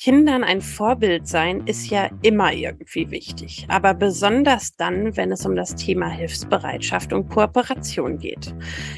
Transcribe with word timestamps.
Kindern 0.00 0.44
ein 0.44 0.60
Vorbild 0.60 1.26
sein 1.26 1.66
ist 1.66 1.90
ja 1.90 2.08
immer 2.22 2.52
irgendwie 2.52 3.10
wichtig, 3.10 3.66
aber 3.68 3.94
besonders 3.94 4.76
dann, 4.76 5.16
wenn 5.16 5.32
es 5.32 5.44
um 5.44 5.56
das 5.56 5.74
Thema 5.74 6.08
Hilfsbereitschaft 6.08 7.12
und 7.12 7.28
Kooperation 7.28 8.16
geht. 8.16 8.54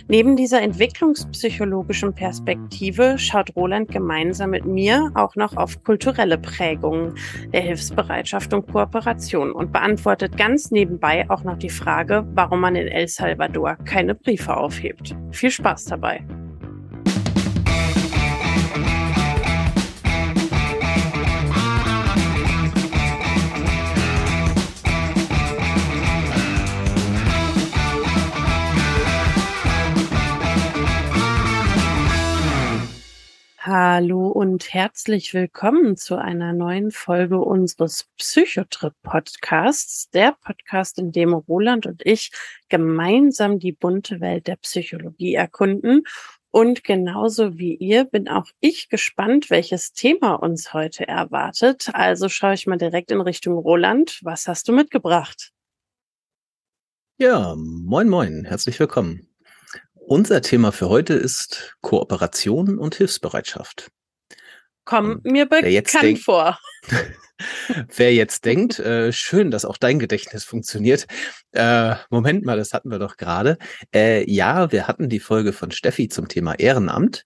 Neben 0.09 0.36
dieser 0.36 0.61
entwicklungspsychologischen 0.61 2.12
Perspektive 2.12 3.18
schaut 3.18 3.57
Roland 3.57 3.91
gemeinsam 3.91 4.50
mit 4.50 4.66
mir 4.66 5.11
auch 5.14 5.36
noch 5.36 5.57
auf 5.57 5.82
kulturelle 5.84 6.36
Prägungen 6.36 7.14
der 7.55 7.62
Hilfsbereitschaft 7.62 8.53
und 8.53 8.71
Kooperation 8.71 9.53
und 9.53 9.73
beantwortet 9.73 10.37
ganz 10.37 10.71
nebenbei 10.71 11.25
auch 11.30 11.45
noch 11.45 11.57
die 11.57 11.71
Frage, 11.71 12.27
warum 12.35 12.61
man 12.61 12.77
in 12.77 12.89
El 12.89 13.09
Salvador 13.09 13.77
keine 13.87 14.14
Briefe 14.14 14.55
aufhebt. 14.55 15.17
Viel 15.30 15.51
Spaß 15.51 15.87
dabei! 15.87 16.23
Hallo 33.73 34.27
und 34.27 34.74
herzlich 34.74 35.33
willkommen 35.33 35.97
zu 35.97 36.16
einer 36.16 36.52
neuen 36.52 36.91
Folge 36.91 37.38
unseres 37.38 38.09
Psychotrip-Podcasts, 38.19 40.10
der 40.10 40.37
Podcast, 40.43 40.98
in 40.98 41.12
dem 41.12 41.33
Roland 41.33 41.87
und 41.87 42.05
ich 42.05 42.33
gemeinsam 42.69 43.60
die 43.60 43.70
bunte 43.70 44.20
Welt 44.20 44.48
der 44.48 44.56
Psychologie 44.56 45.34
erkunden. 45.34 46.02
Und 46.51 46.83
genauso 46.83 47.59
wie 47.59 47.77
ihr 47.77 48.06
bin 48.06 48.29
auch 48.29 48.48
ich 48.59 48.88
gespannt, 48.88 49.51
welches 49.51 49.93
Thema 49.93 50.34
uns 50.34 50.74
heute 50.74 51.07
erwartet. 51.07 51.91
Also 51.93 52.29
schaue 52.29 52.55
ich 52.55 52.66
mal 52.66 52.76
direkt 52.76 53.13
in 53.13 53.21
Richtung 53.21 53.54
Roland. 53.54 54.18
Was 54.24 54.48
hast 54.48 54.66
du 54.66 54.73
mitgebracht? 54.73 55.52
Ja, 57.18 57.54
moin, 57.57 58.09
moin, 58.09 58.45
herzlich 58.46 58.80
willkommen. 58.80 59.29
Unser 60.11 60.43
Thema 60.43 60.73
für 60.73 60.89
heute 60.89 61.15
ist 61.15 61.77
Kooperation 61.83 62.79
und 62.79 62.97
Hilfsbereitschaft. 62.97 63.93
Komm 64.84 65.21
mir 65.22 65.47
bekannt 65.47 66.19
vor. 66.19 66.59
Wer 67.94 68.12
jetzt 68.12 68.44
denkt, 68.44 68.81
äh, 68.81 69.12
schön, 69.12 69.53
dass 69.53 69.65
auch 69.65 69.77
dein 69.77 70.00
Gedächtnis 70.00 70.43
funktioniert. 70.43 71.06
Äh, 71.53 71.94
Moment 72.11 72.44
mal, 72.44 72.56
das 72.56 72.72
hatten 72.72 72.91
wir 72.91 72.99
doch 72.99 73.19
gerade. 73.19 73.56
Äh, 73.94 74.28
ja, 74.28 74.72
wir 74.72 74.88
hatten 74.88 75.09
die 75.09 75.21
Folge 75.21 75.53
von 75.53 75.71
Steffi 75.71 76.09
zum 76.09 76.27
Thema 76.27 76.59
Ehrenamt. 76.59 77.25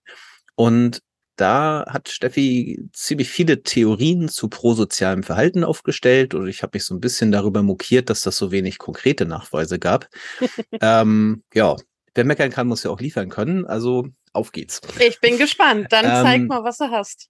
Und 0.53 1.01
da 1.37 1.87
hat 1.89 2.09
Steffi 2.09 2.87
ziemlich 2.93 3.31
viele 3.31 3.63
Theorien 3.63 4.29
zu 4.29 4.47
prosozialem 4.47 5.23
Verhalten 5.23 5.63
aufgestellt. 5.63 6.35
Und 6.35 6.47
ich 6.47 6.61
habe 6.61 6.75
mich 6.75 6.85
so 6.85 6.93
ein 6.93 7.01
bisschen 7.01 7.31
darüber 7.31 7.63
mokiert, 7.63 8.11
dass 8.11 8.21
das 8.21 8.37
so 8.37 8.51
wenig 8.51 8.77
konkrete 8.77 9.25
Nachweise 9.25 9.79
gab. 9.79 10.07
ähm, 10.81 11.41
ja, 11.51 11.77
wer 12.15 12.25
meckern 12.25 12.49
kann, 12.49 12.67
muss 12.67 12.83
ja 12.83 12.91
auch 12.91 12.99
liefern 12.99 13.29
können. 13.29 13.65
Also 13.65 14.07
auf 14.33 14.51
geht's. 14.51 14.81
Ich 14.99 15.19
bin 15.19 15.37
gespannt. 15.37 15.87
Dann 15.91 16.05
ähm, 16.05 16.23
zeig 16.23 16.47
mal, 16.47 16.63
was 16.63 16.77
du 16.77 16.89
hast. 16.89 17.29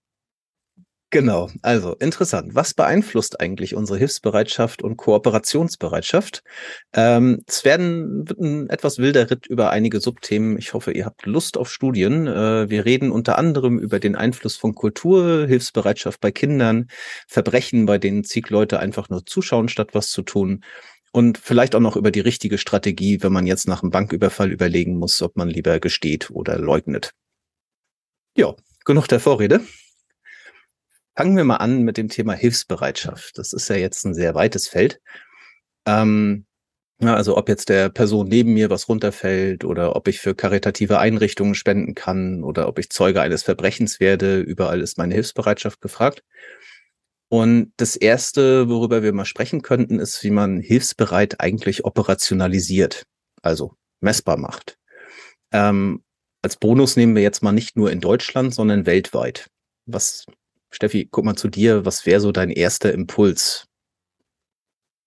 Genau, 1.12 1.50
also 1.62 1.94
interessant. 1.94 2.56
Was 2.56 2.74
beeinflusst 2.74 3.40
eigentlich 3.40 3.74
unsere 3.76 3.98
Hilfsbereitschaft 3.98 4.82
und 4.82 4.98
Kooperationsbereitschaft? 4.98 6.44
Ähm, 6.94 7.42
es 7.48 7.64
werden 7.64 8.28
wird 8.28 8.40
ein 8.40 8.70
etwas 8.70 8.98
wilder 8.98 9.30
Ritt 9.32 9.46
über 9.48 9.70
einige 9.70 10.02
Subthemen. 10.02 10.58
Ich 10.58 10.74
hoffe, 10.74 10.92
ihr 10.92 11.06
habt 11.06 11.26
Lust 11.26 11.58
auf 11.58 11.72
Studien. 11.72 12.28
Äh, 12.28 12.70
wir 12.70 12.84
reden 12.84 13.12
unter 13.12 13.38
anderem 13.38 13.80
über 13.80 14.00
den 14.00 14.18
Einfluss 14.18 14.58
von 14.58 14.76
Kultur, 14.76 15.48
Hilfsbereitschaft 15.48 16.20
bei 16.20 16.32
Kindern, 16.32 16.88
Verbrechen, 17.28 17.86
bei 17.86 17.98
denen 17.98 18.26
Ziegleute 18.26 18.80
einfach 18.80 19.08
nur 19.08 19.26
zuschauen, 19.26 19.70
statt 19.70 19.92
was 19.94 20.10
zu 20.10 20.22
tun 20.22 20.66
und 21.16 21.38
vielleicht 21.38 21.76
auch 21.76 21.80
noch 21.80 21.96
über 21.96 22.12
die 22.12 22.20
richtige 22.20 22.58
Strategie, 22.58 23.24
wenn 23.24 23.32
man 23.32 23.48
jetzt 23.48 23.70
nach 23.70 23.82
einem 23.82 23.90
Banküberfall 23.90 24.52
überlegen 24.52 24.98
muss, 24.98 25.22
ob 25.22 25.38
man 25.38 25.48
lieber 25.48 25.80
gesteht 25.80 26.30
oder 26.30 26.60
leugnet. 26.60 27.12
Ja, 28.36 28.54
genug 28.84 29.08
der 29.08 29.22
Vorrede. 29.22 29.62
Fangen 31.16 31.38
wir 31.38 31.46
mal 31.46 31.56
an 31.56 31.84
mit 31.84 31.96
dem 31.96 32.10
Thema 32.10 32.34
Hilfsbereitschaft. 32.34 33.38
Das 33.38 33.54
ist 33.54 33.70
ja 33.70 33.78
jetzt 33.78 34.04
ein 34.06 34.14
sehr 34.14 34.36
weites 34.36 34.68
Feld. 34.68 35.00
Ähm, 35.86 36.48
also 37.00 37.38
ob 37.38 37.48
jetzt 37.48 37.70
der 37.70 37.88
Person 37.88 38.28
neben 38.28 38.54
mir 38.54 38.70
was 38.70 38.90
runterfällt 38.90 39.64
oder 39.64 39.96
ob 39.96 40.10
ich 40.10 40.20
für 40.20 40.36
karitative 40.36 41.00
Einrichtungen 41.00 41.56
spenden 41.56 41.96
kann 41.96 42.44
oder 42.44 42.68
ob 42.68 42.78
ich 42.78 42.90
Zeuge 42.90 43.22
eines 43.22 43.42
Verbrechens 43.44 44.02
werde, 44.02 44.42
überall 44.42 44.82
ist 44.82 44.98
meine 44.98 45.14
Hilfsbereitschaft 45.14 45.80
gefragt. 45.80 46.26
Und 47.38 47.74
das 47.76 47.98
erste, 47.98 48.70
worüber 48.70 49.04
wir 49.04 49.12
mal 49.12 49.26
sprechen 49.26 49.62
könnten, 49.62 50.00
ist, 50.00 50.24
wie 50.24 50.32
man 50.32 50.62
hilfsbereit 50.62 51.42
eigentlich 51.42 51.84
operationalisiert, 51.84 53.04
also 53.42 53.76
messbar 54.00 54.38
macht. 54.38 54.78
Ähm, 55.52 56.02
als 56.42 56.56
Bonus 56.56 56.96
nehmen 56.96 57.14
wir 57.14 57.24
jetzt 57.24 57.44
mal 57.44 57.52
nicht 57.52 57.76
nur 57.76 57.92
in 57.92 58.00
Deutschland, 58.00 58.54
sondern 58.54 58.86
weltweit. 58.86 59.50
Was, 59.86 60.26
Steffi, 60.72 61.10
guck 61.12 61.26
mal 61.26 61.36
zu 61.36 61.50
dir, 61.50 61.84
was 61.84 62.06
wäre 62.06 62.22
so 62.22 62.32
dein 62.32 62.52
erster 62.52 62.94
Impuls? 62.94 63.68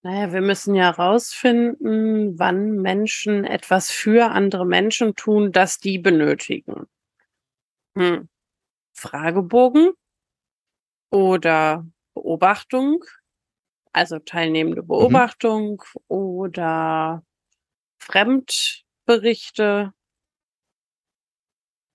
Naja, 0.03 0.31
wir 0.31 0.41
müssen 0.41 0.75
ja 0.75 0.91
rausfinden, 0.91 2.37
wann 2.37 2.75
Menschen 2.75 3.43
etwas 3.43 3.89
für 3.89 4.29
andere 4.29 4.67
Menschen 4.67 5.15
tun, 5.15 5.51
das 5.51 5.79
die 5.79 5.97
benötigen. 5.97 6.85
Hm. 7.97 8.29
Fragebogen 8.93 9.93
oder 11.09 11.87
Beobachtung, 12.19 13.05
also 13.93 14.19
teilnehmende 14.19 14.81
mhm. 14.81 14.87
Beobachtung 14.87 15.81
mhm. 15.81 16.01
oder 16.07 17.23
Fremdberichte, 18.01 19.93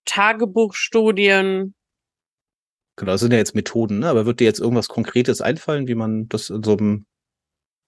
Tagebuchstudien. 0.07 1.75
Genau, 2.97 3.13
das 3.13 3.21
sind 3.21 3.33
ja 3.33 3.39
jetzt 3.39 3.55
Methoden, 3.55 3.99
ne? 3.99 4.09
aber 4.09 4.25
wird 4.25 4.41
dir 4.41 4.45
jetzt 4.45 4.61
irgendwas 4.61 4.89
Konkretes 4.89 5.41
einfallen, 5.41 5.89
wie 5.89 5.95
man 5.95 6.29
das 6.29 6.51
in 6.51 6.63
so 6.63 6.77
einem 6.77 7.07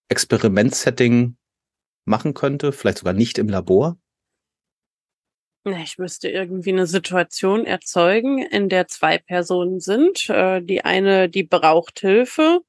Experimentsetting 0.08 1.36
machen 2.04 2.34
könnte? 2.34 2.72
Vielleicht 2.72 2.98
sogar 2.98 3.14
nicht 3.14 3.38
im 3.38 3.48
Labor? 3.48 3.98
Ich 5.66 5.99
müsste 5.99 6.28
irgendwie 6.28 6.71
eine 6.71 6.87
Situation 6.87 7.66
erzeugen, 7.66 8.38
in 8.38 8.69
der 8.69 8.87
zwei 8.87 9.19
Personen 9.19 9.81
sind. 9.81 10.31
Äh, 10.31 10.62
die 10.62 10.84
eine, 10.84 11.28
die 11.28 11.43
braucht 11.43 12.00
Hilfe 12.00 12.60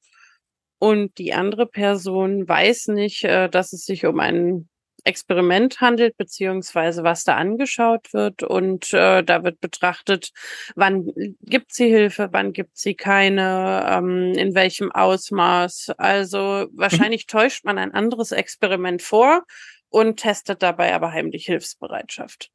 und 0.78 1.18
die 1.18 1.32
andere 1.32 1.66
Person 1.66 2.48
weiß 2.48 2.88
nicht, 2.88 3.24
äh, 3.24 3.48
dass 3.48 3.72
es 3.72 3.84
sich 3.84 4.06
um 4.06 4.20
ein 4.20 4.68
Experiment 5.04 5.80
handelt, 5.80 6.16
beziehungsweise 6.16 7.02
was 7.04 7.24
da 7.24 7.36
angeschaut 7.36 8.12
wird. 8.12 8.42
Und 8.42 8.92
äh, 8.92 9.22
da 9.22 9.44
wird 9.44 9.60
betrachtet, 9.60 10.32
wann 10.74 11.12
gibt 11.40 11.72
sie 11.72 11.88
Hilfe, 11.88 12.28
wann 12.32 12.52
gibt 12.52 12.76
sie 12.76 12.94
keine, 12.94 13.86
ähm, 13.88 14.32
in 14.34 14.54
welchem 14.54 14.92
Ausmaß. 14.92 15.92
Also 15.98 16.66
mhm. 16.70 16.78
wahrscheinlich 16.78 17.26
mhm. 17.26 17.38
täuscht 17.38 17.64
man 17.64 17.78
ein 17.78 17.94
anderes 17.94 18.32
Experiment 18.32 19.02
vor 19.02 19.44
und 19.88 20.18
testet 20.18 20.62
dabei 20.62 20.94
aber 20.94 21.12
heimlich 21.12 21.46
Hilfsbereitschaft. 21.46 22.50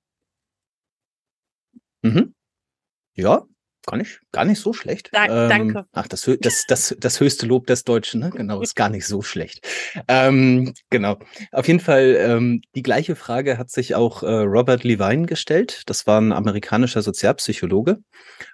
Mhm. 2.04 2.34
Ja, 3.16 3.44
gar 3.86 3.98
nicht, 3.98 4.22
gar 4.32 4.46
nicht 4.46 4.60
so 4.60 4.74
schlecht. 4.74 5.10
Da, 5.12 5.26
ähm, 5.26 5.50
danke. 5.50 5.86
Ach, 5.92 6.08
das, 6.08 6.30
das, 6.40 6.64
das, 6.68 6.96
das 7.00 7.20
höchste 7.20 7.46
Lob 7.46 7.68
des 7.68 7.84
Deutschen, 7.84 8.22
ne? 8.22 8.30
Genau, 8.30 8.62
ist 8.62 8.76
gar 8.76 8.90
nicht 8.90 9.06
so 9.06 9.22
schlecht. 9.22 9.68
Ähm, 10.08 10.74
genau. 10.90 11.18
Auf 11.52 11.68
jeden 11.68 11.80
Fall, 11.80 12.16
ähm, 12.20 12.62
die 12.76 12.84
gleiche 12.84 13.16
Frage 13.16 13.58
hat 13.58 13.70
sich 13.70 13.96
auch 13.96 14.24
äh, 14.24 14.28
Robert 14.28 14.84
Levine 14.84 15.26
gestellt. 15.26 15.84
Das 15.88 16.08
war 16.08 16.20
ein 16.20 16.32
amerikanischer 16.32 17.02
Sozialpsychologe. 17.02 18.00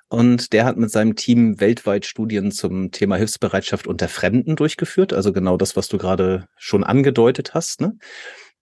Und 0.08 0.54
der 0.54 0.66
hat 0.66 0.78
mit 0.78 0.90
seinem 0.90 1.16
Team 1.16 1.60
weltweit 1.60 2.06
Studien 2.06 2.52
zum 2.52 2.92
Thema 2.92 3.18
Hilfsbereitschaft 3.18 3.86
unter 3.86 4.08
Fremden 4.08 4.56
durchgeführt. 4.56 5.14
Also 5.14 5.32
genau 5.32 5.58
das, 5.58 5.76
was 5.76 5.88
du 5.88 6.00
gerade 6.00 6.48
schon 6.58 6.84
angedeutet 6.84 7.54
hast. 7.54 7.82
Ne? 7.82 7.94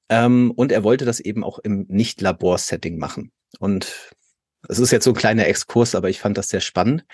Ähm, 0.09 0.51
und 0.51 0.73
er 0.73 0.83
wollte 0.83 1.05
das 1.05 1.21
eben 1.21 1.45
auch 1.45 1.59
im 1.59 1.85
Nicht-Labor-Setting 1.87 2.97
machen. 2.97 3.31
Und 3.59 4.11
es 4.67 4.79
ist 4.79 4.91
jetzt 4.91 5.03
so 5.03 5.11
ein 5.11 5.15
kleiner 5.15 5.47
Exkurs, 5.47 5.95
aber 5.95 6.09
ich 6.09 6.19
fand 6.19 6.37
das 6.37 6.49
sehr 6.49 6.61
spannend. 6.61 7.05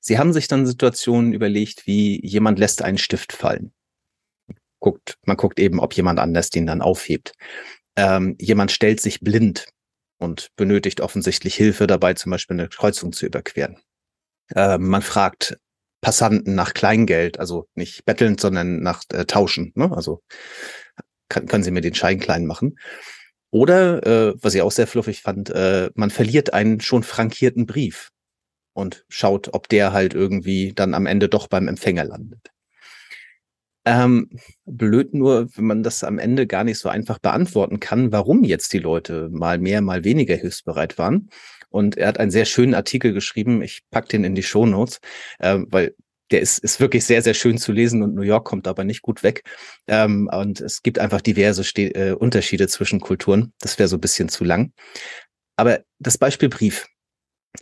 Sie 0.00 0.18
haben 0.18 0.32
sich 0.32 0.48
dann 0.48 0.66
Situationen 0.66 1.32
überlegt, 1.32 1.86
wie 1.86 2.24
jemand 2.24 2.58
lässt 2.58 2.82
einen 2.82 2.98
Stift 2.98 3.32
fallen. 3.32 3.72
Guckt, 4.80 5.16
man 5.24 5.36
guckt 5.36 5.58
eben, 5.60 5.80
ob 5.80 5.94
jemand 5.94 6.18
anders 6.18 6.50
den 6.50 6.66
dann 6.66 6.82
aufhebt. 6.82 7.32
Ähm, 7.96 8.36
jemand 8.40 8.72
stellt 8.72 9.00
sich 9.00 9.20
blind 9.20 9.68
und 10.18 10.48
benötigt 10.56 11.00
offensichtlich 11.00 11.54
Hilfe 11.54 11.86
dabei, 11.86 12.14
zum 12.14 12.30
Beispiel 12.30 12.58
eine 12.58 12.68
Kreuzung 12.68 13.12
zu 13.12 13.26
überqueren. 13.26 13.78
Ähm, 14.54 14.88
man 14.88 15.02
fragt 15.02 15.56
Passanten 16.00 16.54
nach 16.54 16.74
Kleingeld, 16.74 17.38
also 17.38 17.68
nicht 17.74 18.04
bettelnd, 18.04 18.40
sondern 18.40 18.80
nach 18.82 19.04
äh, 19.12 19.24
Tauschen. 19.24 19.72
Ne? 19.76 19.90
Also 19.94 20.22
kann, 21.28 21.46
können 21.46 21.62
Sie 21.62 21.70
mir 21.70 21.80
den 21.80 21.94
Schein 21.94 22.18
klein 22.18 22.44
machen? 22.46 22.76
Oder, 23.52 24.04
äh, 24.06 24.34
was 24.42 24.54
ich 24.54 24.62
auch 24.62 24.72
sehr 24.72 24.86
fluffig 24.88 25.22
fand, 25.22 25.50
äh, 25.50 25.90
man 25.94 26.10
verliert 26.10 26.54
einen 26.54 26.80
schon 26.80 27.02
frankierten 27.04 27.66
Brief. 27.66 28.10
und 28.74 29.04
schaut, 29.08 29.54
ob 29.54 29.68
der 29.68 29.92
halt 29.92 30.14
irgendwie 30.14 30.72
dann 30.74 30.94
am 30.94 31.06
Ende 31.06 31.28
doch 31.28 31.48
beim 31.48 31.68
Empfänger 31.68 32.04
landet. 32.04 32.50
Ähm, 33.84 34.30
blöd 34.64 35.12
nur, 35.12 35.48
wenn 35.56 35.64
man 35.66 35.82
das 35.82 36.04
am 36.04 36.18
Ende 36.18 36.46
gar 36.46 36.62
nicht 36.64 36.78
so 36.78 36.88
einfach 36.88 37.18
beantworten 37.18 37.80
kann, 37.80 38.12
warum 38.12 38.44
jetzt 38.44 38.72
die 38.72 38.78
Leute 38.78 39.28
mal 39.32 39.58
mehr, 39.58 39.80
mal 39.82 40.04
weniger 40.04 40.36
hilfsbereit 40.36 40.98
waren. 40.98 41.30
Und 41.68 41.96
er 41.96 42.08
hat 42.08 42.20
einen 42.20 42.30
sehr 42.30 42.44
schönen 42.44 42.74
Artikel 42.74 43.12
geschrieben. 43.12 43.62
Ich 43.62 43.82
pack 43.90 44.08
den 44.08 44.24
in 44.24 44.34
die 44.36 44.42
Show 44.44 44.66
Notes, 44.66 45.00
äh, 45.40 45.58
weil 45.68 45.94
der 46.32 46.40
ist, 46.40 46.58
ist 46.58 46.80
wirklich 46.80 47.04
sehr, 47.04 47.22
sehr 47.22 47.34
schön 47.34 47.58
zu 47.58 47.72
lesen 47.72 48.02
und 48.02 48.14
New 48.14 48.22
York 48.22 48.44
kommt 48.44 48.66
aber 48.66 48.84
nicht 48.84 49.02
gut 49.02 49.22
weg. 49.22 49.44
Ähm, 49.86 50.28
und 50.32 50.60
es 50.60 50.82
gibt 50.82 50.98
einfach 50.98 51.20
diverse 51.20 51.64
Ste 51.64 51.94
äh, 51.94 52.12
Unterschiede 52.12 52.68
zwischen 52.68 53.00
Kulturen. 53.00 53.52
Das 53.60 53.78
wäre 53.78 53.88
so 53.88 53.96
ein 53.96 54.00
bisschen 54.00 54.28
zu 54.28 54.44
lang. 54.44 54.72
Aber 55.56 55.80
das 55.98 56.18
Beispiel 56.18 56.48
Brief. 56.48 56.86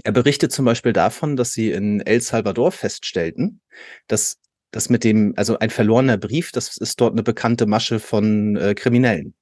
Er 0.04 0.12
berichtet 0.12 0.52
zum 0.52 0.64
Beispiel 0.64 0.92
davon, 0.92 1.36
dass 1.36 1.52
sie 1.52 1.72
in 1.72 2.00
El 2.00 2.20
Salvador 2.20 2.70
feststellten, 2.70 3.60
dass 4.06 4.38
das 4.70 4.88
mit 4.88 5.02
dem, 5.02 5.34
also 5.36 5.58
ein 5.58 5.70
verlorener 5.70 6.16
Brief, 6.16 6.52
das 6.52 6.76
ist 6.76 7.00
dort 7.00 7.12
eine 7.12 7.24
bekannte 7.24 7.66
Masche 7.66 7.98
von 7.98 8.56
äh, 8.56 8.74
Kriminellen. 8.74 9.34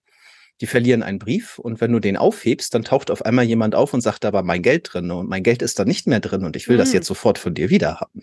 Die 0.61 0.67
verlieren 0.67 1.03
einen 1.03 1.19
Brief 1.19 1.59
und 1.59 1.81
wenn 1.81 1.93
du 1.93 2.01
den 2.01 2.17
aufhebst, 2.17 2.75
dann 2.75 2.83
taucht 2.83 3.11
auf 3.11 3.25
einmal 3.25 3.45
jemand 3.45 3.75
auf 3.75 3.95
und 3.95 4.01
sagt, 4.01 4.25
da 4.25 4.33
war 4.33 4.43
mein 4.43 4.63
Geld 4.63 4.89
drin 4.93 5.11
und 5.11 5.29
mein 5.29 5.43
Geld 5.43 5.63
ist 5.63 5.79
da 5.79 5.85
nicht 5.85 6.07
mehr 6.07 6.21
drin 6.21 6.45
und 6.45 6.57
ich 6.57 6.67
will 6.69 6.77
mhm. 6.77 6.81
das 6.81 6.93
jetzt 6.93 7.07
sofort 7.07 7.39
von 7.39 7.55
dir 7.55 7.71
wieder 7.71 8.01
haben. 8.01 8.23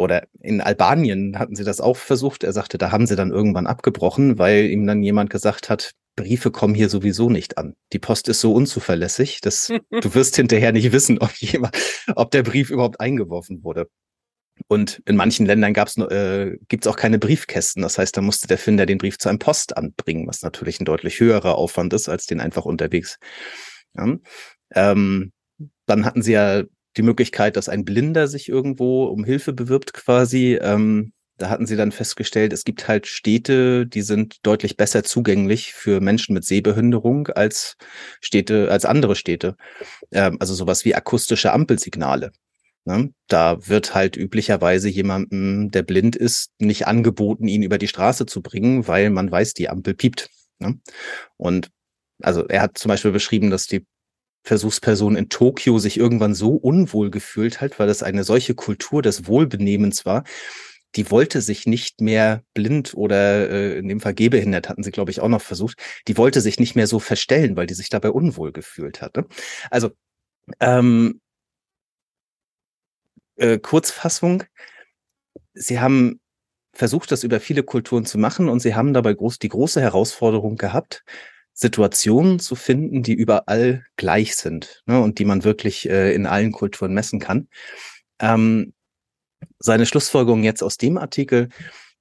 Oder 0.00 0.26
in 0.40 0.60
Albanien 0.60 1.38
hatten 1.38 1.54
sie 1.54 1.64
das 1.64 1.80
auch 1.80 1.96
versucht. 1.96 2.44
Er 2.44 2.52
sagte, 2.52 2.78
da 2.78 2.90
haben 2.90 3.06
sie 3.06 3.16
dann 3.16 3.30
irgendwann 3.30 3.66
abgebrochen, 3.66 4.38
weil 4.38 4.66
ihm 4.66 4.86
dann 4.86 5.02
jemand 5.02 5.30
gesagt 5.30 5.70
hat, 5.70 5.92
Briefe 6.16 6.50
kommen 6.50 6.74
hier 6.74 6.88
sowieso 6.88 7.30
nicht 7.30 7.56
an. 7.56 7.74
Die 7.92 7.98
Post 7.98 8.28
ist 8.28 8.40
so 8.40 8.52
unzuverlässig, 8.52 9.40
dass 9.40 9.68
du 9.68 9.80
wirst 10.14 10.36
hinterher 10.36 10.72
nicht 10.72 10.92
wissen, 10.92 11.18
ob 11.18 11.32
jemand, 11.36 11.76
ob 12.14 12.30
der 12.30 12.42
Brief 12.42 12.70
überhaupt 12.70 13.00
eingeworfen 13.00 13.62
wurde. 13.62 13.88
Und 14.68 15.02
in 15.06 15.16
manchen 15.16 15.46
Ländern 15.46 15.72
gab's, 15.72 15.96
äh, 15.96 16.56
gibt 16.68 16.84
es 16.84 16.92
auch 16.92 16.96
keine 16.96 17.18
Briefkästen. 17.18 17.82
Das 17.82 17.96
heißt, 17.96 18.16
da 18.16 18.20
musste 18.20 18.46
der 18.46 18.58
Finder 18.58 18.84
den 18.84 18.98
Brief 18.98 19.18
zu 19.18 19.28
einem 19.28 19.38
Postamt 19.38 19.96
bringen, 19.96 20.26
was 20.26 20.42
natürlich 20.42 20.80
ein 20.80 20.84
deutlich 20.84 21.20
höherer 21.20 21.56
Aufwand 21.56 21.92
ist, 21.94 22.08
als 22.08 22.26
den 22.26 22.40
einfach 22.40 22.66
unterwegs. 22.66 23.18
Ja. 23.96 24.16
Ähm, 24.74 25.32
dann 25.86 26.04
hatten 26.04 26.22
sie 26.22 26.32
ja 26.32 26.62
die 26.96 27.02
Möglichkeit, 27.02 27.56
dass 27.56 27.68
ein 27.68 27.84
Blinder 27.84 28.28
sich 28.28 28.48
irgendwo 28.48 29.04
um 29.04 29.24
Hilfe 29.24 29.52
bewirbt 29.52 29.92
quasi. 29.92 30.58
Ähm, 30.60 31.12
da 31.38 31.48
hatten 31.48 31.66
sie 31.66 31.76
dann 31.76 31.92
festgestellt, 31.92 32.52
es 32.52 32.64
gibt 32.64 32.86
halt 32.86 33.06
Städte, 33.06 33.86
die 33.86 34.02
sind 34.02 34.38
deutlich 34.42 34.76
besser 34.76 35.04
zugänglich 35.04 35.72
für 35.72 36.00
Menschen 36.00 36.34
mit 36.34 36.44
Sehbehinderung 36.44 37.28
als 37.28 37.76
Städte, 38.20 38.70
als 38.70 38.84
andere 38.84 39.16
Städte. 39.16 39.56
Ähm, 40.12 40.36
also 40.38 40.54
sowas 40.54 40.84
wie 40.84 40.94
akustische 40.94 41.52
Ampelsignale. 41.52 42.32
Ne? 42.84 43.12
Da 43.28 43.68
wird 43.68 43.94
halt 43.94 44.16
üblicherweise 44.16 44.88
jemandem, 44.88 45.70
der 45.70 45.82
blind 45.82 46.16
ist, 46.16 46.50
nicht 46.58 46.86
angeboten, 46.86 47.48
ihn 47.48 47.62
über 47.62 47.78
die 47.78 47.88
Straße 47.88 48.26
zu 48.26 48.42
bringen, 48.42 48.86
weil 48.86 49.10
man 49.10 49.30
weiß, 49.30 49.54
die 49.54 49.68
Ampel 49.68 49.94
piept. 49.94 50.28
Ne? 50.58 50.78
Und 51.36 51.70
also 52.22 52.46
er 52.48 52.62
hat 52.62 52.78
zum 52.78 52.90
Beispiel 52.90 53.12
beschrieben, 53.12 53.50
dass 53.50 53.66
die 53.66 53.86
Versuchsperson 54.42 55.16
in 55.16 55.28
Tokio 55.28 55.78
sich 55.78 55.98
irgendwann 55.98 56.34
so 56.34 56.54
unwohl 56.54 57.10
gefühlt 57.10 57.60
hat, 57.60 57.78
weil 57.78 57.86
das 57.86 58.02
eine 58.02 58.24
solche 58.24 58.54
Kultur 58.54 59.02
des 59.02 59.26
Wohlbenehmens 59.26 60.06
war. 60.06 60.24
Die 60.96 61.10
wollte 61.10 61.40
sich 61.40 61.66
nicht 61.66 62.00
mehr 62.00 62.42
blind 62.54 62.94
oder 62.94 63.48
äh, 63.50 63.78
in 63.78 63.88
dem 63.88 64.00
Fall 64.00 64.14
gehbehindert, 64.14 64.68
hatten 64.68 64.82
sie, 64.82 64.90
glaube 64.90 65.10
ich, 65.10 65.20
auch 65.20 65.28
noch 65.28 65.42
versucht. 65.42 65.78
Die 66.08 66.16
wollte 66.16 66.40
sich 66.40 66.58
nicht 66.58 66.74
mehr 66.74 66.86
so 66.86 66.98
verstellen, 66.98 67.56
weil 67.56 67.66
die 67.66 67.74
sich 67.74 67.90
dabei 67.90 68.10
unwohl 68.10 68.52
gefühlt 68.52 69.00
hatte. 69.02 69.26
Also 69.70 69.90
ähm, 70.60 71.20
äh, 73.36 73.58
Kurzfassung, 73.58 74.44
sie 75.54 75.80
haben 75.80 76.20
versucht, 76.72 77.12
das 77.12 77.24
über 77.24 77.40
viele 77.40 77.62
Kulturen 77.62 78.04
zu 78.06 78.18
machen 78.18 78.48
und 78.48 78.60
sie 78.60 78.74
haben 78.74 78.94
dabei 78.94 79.14
groß, 79.14 79.38
die 79.38 79.48
große 79.48 79.80
Herausforderung 79.80 80.56
gehabt, 80.56 81.04
Situationen 81.60 82.38
zu 82.38 82.54
finden, 82.54 83.02
die 83.02 83.12
überall 83.12 83.84
gleich 83.96 84.34
sind 84.36 84.82
ne, 84.86 85.00
und 85.00 85.18
die 85.18 85.26
man 85.26 85.44
wirklich 85.44 85.88
äh, 85.88 86.14
in 86.14 86.26
allen 86.26 86.52
Kulturen 86.52 86.94
messen 86.94 87.20
kann. 87.20 87.48
Ähm, 88.18 88.72
seine 89.58 89.84
Schlussfolgerung 89.84 90.42
jetzt 90.42 90.62
aus 90.62 90.78
dem 90.78 90.96
Artikel 90.96 91.50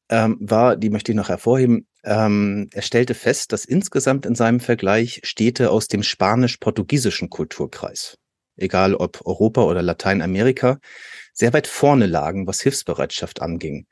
ähm, 0.10 0.38
war, 0.40 0.78
die 0.78 0.90
möchte 0.90 1.12
ich 1.12 1.16
noch 1.18 1.30
hervorheben, 1.30 1.88
ähm, 2.06 2.70
er 2.72 2.82
stellte 2.82 3.14
fest, 3.14 3.52
dass 3.52 3.66
insgesamt 3.66 4.26
in 4.26 4.36
seinem 4.36 4.62
Vergleich 4.62 5.20
Städte 5.24 5.72
aus 5.72 5.90
dem 5.90 6.04
spanisch-portugiesischen 6.04 7.30
Kulturkreis, 7.30 8.18
egal 8.56 8.96
ob 8.96 9.26
Europa 9.26 9.64
oder 9.64 9.82
Lateinamerika, 9.82 10.80
sehr 11.34 11.52
weit 11.52 11.68
vorne 11.68 12.06
lagen, 12.06 12.48
was 12.48 12.62
Hilfsbereitschaft 12.62 13.42
anging. 13.42 13.88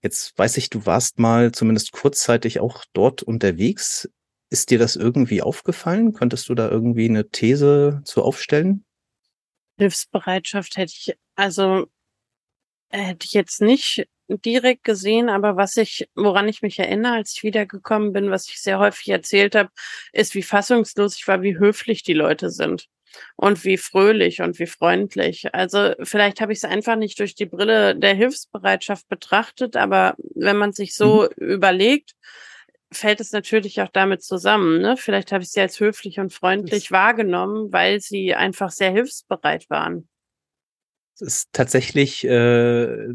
Jetzt 0.00 0.38
weiß 0.38 0.58
ich, 0.58 0.70
du 0.70 0.86
warst 0.86 1.18
mal 1.18 1.50
zumindest 1.50 1.90
kurzzeitig 1.90 2.60
auch 2.60 2.84
dort 2.92 3.24
unterwegs. 3.24 4.08
Ist 4.50 4.70
dir 4.70 4.78
das 4.78 4.96
irgendwie 4.96 5.42
aufgefallen? 5.42 6.14
Könntest 6.14 6.48
du 6.48 6.54
da 6.54 6.70
irgendwie 6.70 7.08
eine 7.08 7.28
These 7.28 8.00
zu 8.04 8.22
aufstellen? 8.22 8.84
Hilfsbereitschaft 9.78 10.76
hätte 10.76 10.92
ich, 10.96 11.14
also 11.36 11.86
hätte 12.90 13.26
ich 13.26 13.32
jetzt 13.32 13.60
nicht 13.60 14.08
direkt 14.28 14.84
gesehen, 14.84 15.28
aber 15.28 15.56
was 15.56 15.76
ich, 15.76 16.08
woran 16.14 16.48
ich 16.48 16.62
mich 16.62 16.78
erinnere, 16.78 17.14
als 17.14 17.32
ich 17.34 17.42
wiedergekommen 17.42 18.12
bin, 18.12 18.30
was 18.30 18.48
ich 18.48 18.60
sehr 18.60 18.78
häufig 18.78 19.08
erzählt 19.08 19.54
habe, 19.54 19.70
ist, 20.12 20.34
wie 20.34 20.42
fassungslos 20.42 21.16
ich 21.16 21.26
war, 21.26 21.42
wie 21.42 21.58
höflich 21.58 22.02
die 22.02 22.14
Leute 22.14 22.50
sind 22.50 22.88
und 23.36 23.64
wie 23.64 23.78
fröhlich 23.78 24.42
und 24.42 24.58
wie 24.58 24.66
freundlich. 24.66 25.54
Also 25.54 25.94
vielleicht 26.02 26.40
habe 26.40 26.52
ich 26.52 26.58
es 26.58 26.64
einfach 26.64 26.96
nicht 26.96 27.18
durch 27.20 27.34
die 27.34 27.46
Brille 27.46 27.96
der 27.96 28.14
Hilfsbereitschaft 28.14 29.08
betrachtet, 29.08 29.76
aber 29.76 30.14
wenn 30.34 30.56
man 30.56 30.72
sich 30.72 30.94
so 30.94 31.28
mhm. 31.36 31.46
überlegt, 31.46 32.12
fällt 32.92 33.20
es 33.20 33.32
natürlich 33.32 33.80
auch 33.80 33.88
damit 33.88 34.22
zusammen. 34.22 34.80
Ne? 34.80 34.96
Vielleicht 34.96 35.32
habe 35.32 35.42
ich 35.42 35.50
sie 35.50 35.60
als 35.60 35.78
höflich 35.80 36.18
und 36.20 36.32
freundlich 36.32 36.84
das 36.84 36.90
wahrgenommen, 36.90 37.72
weil 37.72 38.00
sie 38.00 38.34
einfach 38.34 38.70
sehr 38.70 38.90
hilfsbereit 38.90 39.68
waren. 39.70 40.08
Ist 41.20 41.48
tatsächlich, 41.52 42.24
äh, 42.24 43.08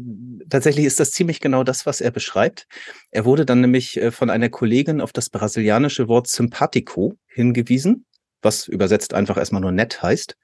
tatsächlich 0.50 0.84
ist 0.84 1.00
das 1.00 1.10
ziemlich 1.10 1.40
genau 1.40 1.64
das, 1.64 1.86
was 1.86 2.02
er 2.02 2.10
beschreibt. 2.10 2.66
Er 3.10 3.24
wurde 3.24 3.46
dann 3.46 3.62
nämlich 3.62 3.96
äh, 3.96 4.10
von 4.10 4.28
einer 4.28 4.50
Kollegin 4.50 5.00
auf 5.00 5.12
das 5.12 5.30
brasilianische 5.30 6.06
Wort 6.06 6.28
simpatico 6.28 7.16
hingewiesen 7.26 8.04
was 8.44 8.68
übersetzt 8.68 9.14
einfach 9.14 9.36
erstmal 9.36 9.62
nur 9.62 9.72
nett 9.72 10.02
heißt. 10.02 10.36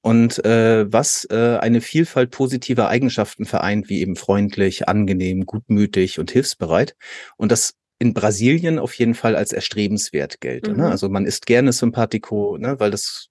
Und 0.00 0.44
äh, 0.44 0.92
was 0.92 1.26
äh, 1.30 1.58
eine 1.60 1.80
Vielfalt 1.80 2.30
positiver 2.30 2.88
Eigenschaften 2.88 3.46
vereint, 3.46 3.88
wie 3.88 4.00
eben 4.00 4.16
freundlich, 4.16 4.88
angenehm, 4.88 5.46
gutmütig 5.46 6.18
und 6.18 6.30
hilfsbereit. 6.30 6.94
Und 7.36 7.52
das 7.52 7.74
in 7.98 8.14
Brasilien 8.14 8.78
auf 8.78 8.94
jeden 8.94 9.14
Fall 9.14 9.36
als 9.36 9.52
erstrebenswert 9.52 10.40
gelte. 10.40 10.70
Ne? 10.70 10.76
Mhm. 10.76 10.82
Ne? 10.82 10.90
Also 10.90 11.08
man 11.08 11.26
ist 11.26 11.46
gerne 11.46 11.72
Sympathico, 11.72 12.58
ne? 12.58 12.78
weil 12.78 12.90
das 12.90 13.30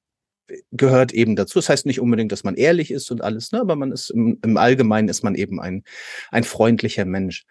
gehört 0.71 1.13
eben 1.13 1.35
dazu. 1.35 1.59
Das 1.59 1.69
heißt 1.69 1.85
nicht 1.85 1.99
unbedingt, 1.99 2.31
dass 2.31 2.43
man 2.43 2.55
ehrlich 2.55 2.91
ist 2.91 3.11
und 3.11 3.21
alles, 3.21 3.51
ne? 3.51 3.61
aber 3.61 3.75
man 3.75 3.91
ist 3.91 4.09
im, 4.09 4.39
im 4.43 4.57
Allgemeinen 4.57 5.09
ist 5.09 5.23
man 5.23 5.35
eben 5.35 5.59
ein, 5.59 5.83
ein 6.31 6.43
freundlicher 6.43 7.05
Mensch. 7.05 7.45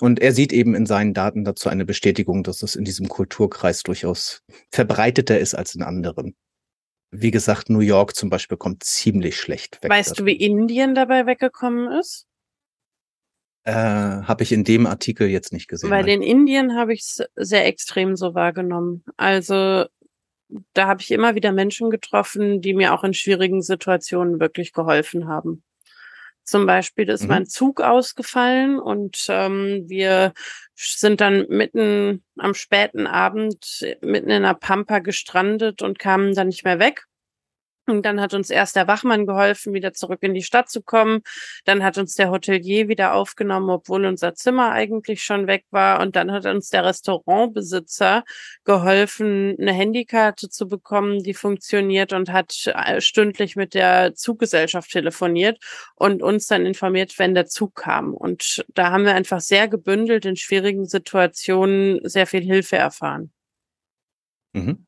Und 0.00 0.20
er 0.20 0.32
sieht 0.32 0.52
eben 0.52 0.74
in 0.74 0.86
seinen 0.86 1.14
Daten 1.14 1.44
dazu 1.44 1.68
eine 1.68 1.84
Bestätigung, 1.84 2.42
dass 2.42 2.62
es 2.62 2.76
in 2.76 2.84
diesem 2.84 3.08
Kulturkreis 3.08 3.82
durchaus 3.82 4.42
verbreiteter 4.70 5.38
ist 5.38 5.54
als 5.54 5.74
in 5.74 5.82
anderen. 5.82 6.36
Wie 7.10 7.30
gesagt, 7.30 7.70
New 7.70 7.80
York 7.80 8.14
zum 8.14 8.28
Beispiel 8.28 8.58
kommt 8.58 8.84
ziemlich 8.84 9.36
schlecht 9.36 9.82
weg. 9.82 9.90
Weißt 9.90 10.10
davon. 10.12 10.26
du, 10.26 10.32
wie 10.32 10.36
Indien 10.36 10.94
dabei 10.94 11.24
weggekommen 11.24 11.90
ist? 11.98 12.26
Äh, 13.64 13.72
habe 13.72 14.42
ich 14.42 14.52
in 14.52 14.64
dem 14.64 14.86
Artikel 14.86 15.28
jetzt 15.28 15.52
nicht 15.52 15.68
gesehen. 15.68 15.90
Weil 15.90 16.08
in 16.08 16.22
Indien 16.22 16.76
habe 16.76 16.94
ich 16.94 17.00
es 17.00 17.22
sehr 17.36 17.66
extrem 17.66 18.16
so 18.16 18.34
wahrgenommen. 18.34 19.04
Also 19.16 19.84
da 20.72 20.86
habe 20.86 21.02
ich 21.02 21.10
immer 21.10 21.34
wieder 21.34 21.52
Menschen 21.52 21.90
getroffen, 21.90 22.62
die 22.62 22.74
mir 22.74 22.94
auch 22.94 23.04
in 23.04 23.14
schwierigen 23.14 23.62
Situationen 23.62 24.40
wirklich 24.40 24.72
geholfen 24.72 25.28
haben. 25.28 25.62
Zum 26.44 26.64
Beispiel 26.64 27.10
ist 27.10 27.24
mhm. 27.24 27.28
mein 27.28 27.46
Zug 27.46 27.82
ausgefallen 27.82 28.78
und 28.78 29.26
ähm, 29.28 29.84
wir 29.86 30.32
sind 30.74 31.20
dann 31.20 31.44
mitten 31.50 32.24
am 32.38 32.54
späten 32.54 33.06
Abend 33.06 33.84
mitten 34.00 34.30
in 34.30 34.44
der 34.44 34.54
Pampa 34.54 35.00
gestrandet 35.00 35.82
und 35.82 35.98
kamen 35.98 36.34
dann 36.34 36.46
nicht 36.46 36.64
mehr 36.64 36.78
weg. 36.78 37.07
Und 37.88 38.04
dann 38.04 38.20
hat 38.20 38.34
uns 38.34 38.50
erst 38.50 38.76
der 38.76 38.86
Wachmann 38.86 39.26
geholfen, 39.26 39.72
wieder 39.72 39.92
zurück 39.92 40.18
in 40.22 40.34
die 40.34 40.42
Stadt 40.42 40.70
zu 40.70 40.82
kommen. 40.82 41.22
Dann 41.64 41.82
hat 41.82 41.98
uns 41.98 42.14
der 42.14 42.30
Hotelier 42.30 42.88
wieder 42.88 43.14
aufgenommen, 43.14 43.70
obwohl 43.70 44.04
unser 44.04 44.34
Zimmer 44.34 44.72
eigentlich 44.72 45.22
schon 45.22 45.46
weg 45.46 45.64
war. 45.70 46.00
Und 46.00 46.16
dann 46.16 46.32
hat 46.32 46.46
uns 46.46 46.68
der 46.70 46.84
Restaurantbesitzer 46.84 48.24
geholfen, 48.64 49.56
eine 49.58 49.72
Handykarte 49.72 50.48
zu 50.48 50.68
bekommen, 50.68 51.22
die 51.22 51.34
funktioniert 51.34 52.12
und 52.12 52.32
hat 52.32 52.54
äh, 52.66 53.00
stündlich 53.00 53.56
mit 53.56 53.74
der 53.74 54.14
Zuggesellschaft 54.14 54.90
telefoniert 54.90 55.58
und 55.94 56.22
uns 56.22 56.46
dann 56.46 56.66
informiert, 56.66 57.18
wenn 57.18 57.34
der 57.34 57.46
Zug 57.46 57.74
kam. 57.74 58.14
Und 58.14 58.64
da 58.74 58.90
haben 58.90 59.04
wir 59.04 59.14
einfach 59.14 59.40
sehr 59.40 59.68
gebündelt 59.68 60.24
in 60.24 60.36
schwierigen 60.36 60.86
Situationen 60.86 62.00
sehr 62.08 62.26
viel 62.26 62.42
Hilfe 62.42 62.76
erfahren. 62.76 63.32
Mhm. 64.52 64.87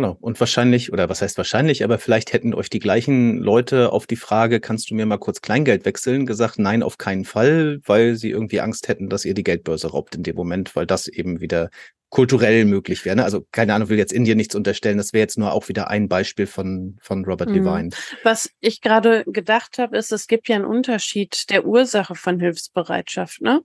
Genau. 0.00 0.16
Und 0.18 0.40
wahrscheinlich, 0.40 0.94
oder 0.94 1.10
was 1.10 1.20
heißt 1.20 1.36
wahrscheinlich, 1.36 1.84
aber 1.84 1.98
vielleicht 1.98 2.32
hätten 2.32 2.54
euch 2.54 2.70
die 2.70 2.78
gleichen 2.78 3.36
Leute 3.36 3.92
auf 3.92 4.06
die 4.06 4.16
Frage, 4.16 4.58
kannst 4.58 4.90
du 4.90 4.94
mir 4.94 5.04
mal 5.04 5.18
kurz 5.18 5.42
Kleingeld 5.42 5.84
wechseln, 5.84 6.24
gesagt, 6.24 6.58
nein, 6.58 6.82
auf 6.82 6.96
keinen 6.96 7.26
Fall, 7.26 7.80
weil 7.84 8.14
sie 8.16 8.30
irgendwie 8.30 8.62
Angst 8.62 8.88
hätten, 8.88 9.10
dass 9.10 9.26
ihr 9.26 9.34
die 9.34 9.42
Geldbörse 9.42 9.90
raubt 9.90 10.14
in 10.14 10.22
dem 10.22 10.36
Moment, 10.36 10.74
weil 10.74 10.86
das 10.86 11.06
eben 11.06 11.42
wieder 11.42 11.68
kulturell 12.08 12.64
möglich 12.64 13.04
wäre. 13.04 13.16
Ne? 13.16 13.24
Also 13.24 13.46
keine 13.52 13.74
Ahnung, 13.74 13.90
will 13.90 13.98
jetzt 13.98 14.14
Indien 14.14 14.38
nichts 14.38 14.54
unterstellen. 14.54 14.96
Das 14.96 15.12
wäre 15.12 15.20
jetzt 15.20 15.36
nur 15.36 15.52
auch 15.52 15.68
wieder 15.68 15.90
ein 15.90 16.08
Beispiel 16.08 16.46
von, 16.46 16.96
von 17.02 17.22
Robert 17.26 17.50
mhm. 17.50 17.56
Levine. 17.56 17.90
Was 18.22 18.50
ich 18.60 18.80
gerade 18.80 19.24
gedacht 19.26 19.76
habe, 19.76 19.98
ist, 19.98 20.12
es 20.12 20.28
gibt 20.28 20.48
ja 20.48 20.56
einen 20.56 20.64
Unterschied 20.64 21.50
der 21.50 21.66
Ursache 21.66 22.14
von 22.14 22.40
Hilfsbereitschaft. 22.40 23.42
Ne? 23.42 23.60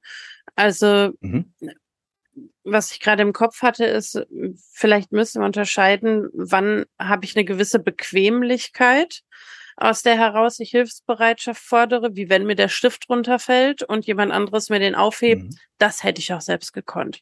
Also 0.53 1.11
mhm 1.21 1.45
was 2.63 2.91
ich 2.91 2.99
gerade 2.99 3.21
im 3.21 3.33
Kopf 3.33 3.61
hatte, 3.61 3.85
ist, 3.85 4.25
vielleicht 4.73 5.11
müssen 5.11 5.41
wir 5.41 5.45
unterscheiden, 5.45 6.29
wann 6.33 6.85
habe 6.99 7.25
ich 7.25 7.35
eine 7.35 7.45
gewisse 7.45 7.79
Bequemlichkeit 7.79 9.21
aus 9.77 10.03
der 10.03 10.17
heraus 10.17 10.59
ich 10.59 10.71
Hilfsbereitschaft 10.71 11.61
fordere, 11.61 12.15
wie 12.15 12.29
wenn 12.29 12.45
mir 12.45 12.55
der 12.55 12.69
Stift 12.69 13.09
runterfällt 13.09 13.83
und 13.83 14.05
jemand 14.05 14.31
anderes 14.31 14.69
mir 14.69 14.79
den 14.79 14.95
aufhebt, 14.95 15.43
mhm. 15.43 15.57
Das 15.77 16.03
hätte 16.03 16.21
ich 16.21 16.33
auch 16.33 16.41
selbst 16.41 16.73
gekonnt. 16.73 17.21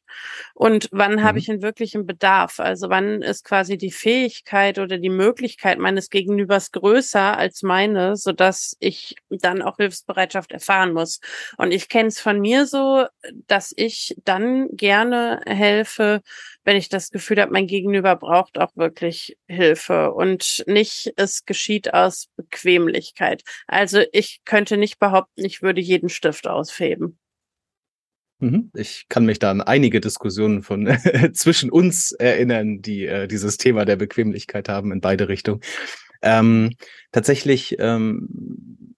Und 0.54 0.88
wann 0.92 1.16
mhm. 1.16 1.24
habe 1.24 1.40
ich 1.40 1.50
einen 1.50 1.62
wirklichen 1.62 2.06
Bedarf? 2.06 2.60
Also 2.60 2.90
wann 2.90 3.22
ist 3.22 3.44
quasi 3.44 3.78
die 3.78 3.92
Fähigkeit 3.92 4.80
oder 4.80 4.98
die 4.98 5.10
Möglichkeit 5.10 5.80
meines 5.80 6.10
Gegenübers 6.10 6.72
größer 6.72 7.38
als 7.38 7.64
meine, 7.64 8.16
so 8.16 8.32
dass 8.32 8.76
ich 8.80 9.16
dann 9.30 9.62
auch 9.62 9.78
Hilfsbereitschaft 9.78 10.52
erfahren 10.52 10.94
muss. 10.94 11.20
Und 11.58 11.72
ich 11.72 11.90
kenne 11.90 12.10
es 12.10 12.20
von 12.20 12.40
mir 12.40 12.66
so, 12.68 13.06
dass 13.48 13.74
ich 13.76 14.16
dann 14.24 14.70
gerne 14.72 15.42
helfe, 15.46 16.22
wenn 16.64 16.78
ich 16.78 16.90
das 16.90 17.10
Gefühl 17.10 17.42
habe, 17.42 17.52
mein 17.52 17.68
Gegenüber 17.68 18.16
braucht 18.16 18.58
auch 18.58 18.76
wirklich 18.76 19.38
Hilfe 19.48 20.14
und 20.14 20.64
nicht, 20.68 21.12
es 21.18 21.46
geschieht 21.46 21.94
aus 21.94 22.28
Bequemlichkeit. 22.36 23.44
Also 23.68 24.02
ich 24.12 24.42
könnte 24.46 24.78
nicht 24.78 25.00
behaupten, 25.00 25.44
ich 25.44 25.62
würde 25.62 25.82
jeden 25.82 26.10
Stift 26.10 26.48
ausfeben. 26.48 27.20
Mhm. 28.44 28.72
Ich 28.76 29.06
kann 29.08 29.26
mich 29.26 29.40
da 29.40 29.52
an 29.52 29.62
einige 29.62 30.02
Diskussionen 30.02 30.64
von 30.64 30.86
zwischen 31.34 31.70
uns 31.70 32.12
erinnern, 32.12 32.82
die 32.82 33.06
äh, 33.06 33.28
dieses 33.28 33.58
Thema 33.58 33.86
der 33.86 33.96
Bequemlichkeit 33.96 34.68
haben 34.68 34.92
in 34.92 35.00
beide 35.00 35.30
Richtungen. 35.30 35.62
Ähm, 36.22 36.76
tatsächlich 37.14 37.78
ähm, 37.80 38.98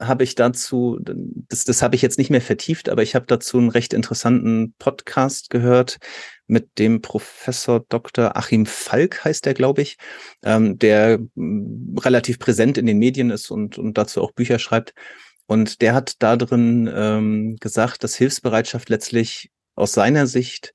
habe 0.00 0.22
ich 0.22 0.36
dazu, 0.36 1.00
das, 1.02 1.64
das 1.64 1.82
habe 1.82 1.96
ich 1.96 2.02
jetzt 2.02 2.18
nicht 2.18 2.30
mehr 2.30 2.40
vertieft, 2.40 2.88
aber 2.88 3.02
ich 3.02 3.14
habe 3.14 3.26
dazu 3.26 3.58
einen 3.58 3.68
recht 3.68 3.92
interessanten 3.92 4.74
Podcast 4.78 5.50
gehört 5.50 5.98
mit 6.46 6.78
dem 6.78 7.00
Professor 7.00 7.84
Dr. 7.88 8.36
Achim 8.36 8.66
Falk, 8.66 9.24
heißt 9.24 9.44
der, 9.46 9.54
glaube 9.54 9.82
ich, 9.82 9.96
ähm, 10.44 10.78
der 10.78 11.18
mm, 11.34 11.98
relativ 11.98 12.38
präsent 12.38 12.78
in 12.78 12.86
den 12.86 12.98
Medien 12.98 13.30
ist 13.30 13.50
und, 13.50 13.76
und 13.76 13.98
dazu 13.98 14.22
auch 14.22 14.32
Bücher 14.32 14.58
schreibt. 14.58 14.94
Und 15.46 15.82
der 15.82 15.94
hat 15.94 16.14
da 16.20 16.36
drin 16.36 16.90
ähm, 16.92 17.56
gesagt, 17.60 18.02
dass 18.04 18.14
Hilfsbereitschaft 18.14 18.88
letztlich 18.88 19.50
aus 19.74 19.92
seiner 19.92 20.26
Sicht 20.26 20.74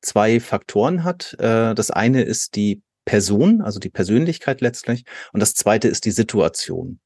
zwei 0.00 0.40
Faktoren 0.40 1.04
hat. 1.04 1.34
Äh, 1.38 1.74
das 1.74 1.90
eine 1.90 2.22
ist 2.22 2.56
die 2.56 2.82
Person, 3.04 3.60
also 3.60 3.78
die 3.78 3.90
Persönlichkeit 3.90 4.60
letztlich, 4.60 5.04
und 5.32 5.40
das 5.40 5.54
zweite 5.54 5.88
ist 5.88 6.04
die 6.04 6.10
Situation. 6.10 7.00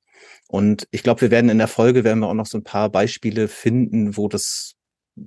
Und 0.48 0.88
ich 0.90 1.02
glaube, 1.02 1.20
wir 1.20 1.30
werden 1.30 1.50
in 1.50 1.58
der 1.58 1.68
Folge 1.68 2.04
werden 2.04 2.20
wir 2.20 2.28
auch 2.28 2.34
noch 2.34 2.46
so 2.46 2.58
ein 2.58 2.64
paar 2.64 2.90
Beispiele 2.90 3.48
finden, 3.48 4.16
wo 4.16 4.28
das 4.28 4.74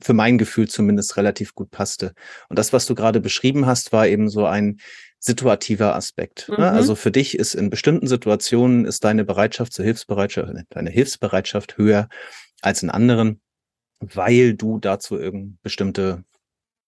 für 0.01 0.13
mein 0.13 0.37
Gefühl 0.37 0.67
zumindest 0.67 1.17
relativ 1.17 1.53
gut 1.53 1.69
passte. 1.69 2.13
Und 2.49 2.57
das, 2.59 2.73
was 2.73 2.85
du 2.85 2.95
gerade 2.95 3.19
beschrieben 3.19 3.65
hast, 3.65 3.91
war 3.91 4.07
eben 4.07 4.29
so 4.29 4.45
ein 4.45 4.79
situativer 5.23 5.95
Aspekt. 5.95 6.49
Ne? 6.49 6.57
Mhm. 6.57 6.63
Also 6.63 6.95
für 6.95 7.11
dich 7.11 7.37
ist 7.37 7.55
in 7.55 7.69
bestimmten 7.69 8.07
Situationen 8.07 8.83
ist 8.85 9.05
deine 9.05 9.23
Bereitschaft 9.23 9.71
zur 9.73 9.85
Hilfsbereitschaft, 9.85 10.51
deine 10.69 10.89
Hilfsbereitschaft 10.89 11.77
höher 11.77 12.09
als 12.61 12.83
in 12.83 12.89
anderen, 12.89 13.41
weil 13.99 14.53
du 14.53 14.79
dazu 14.79 15.17
irgend 15.17 15.61
bestimmte 15.61 16.25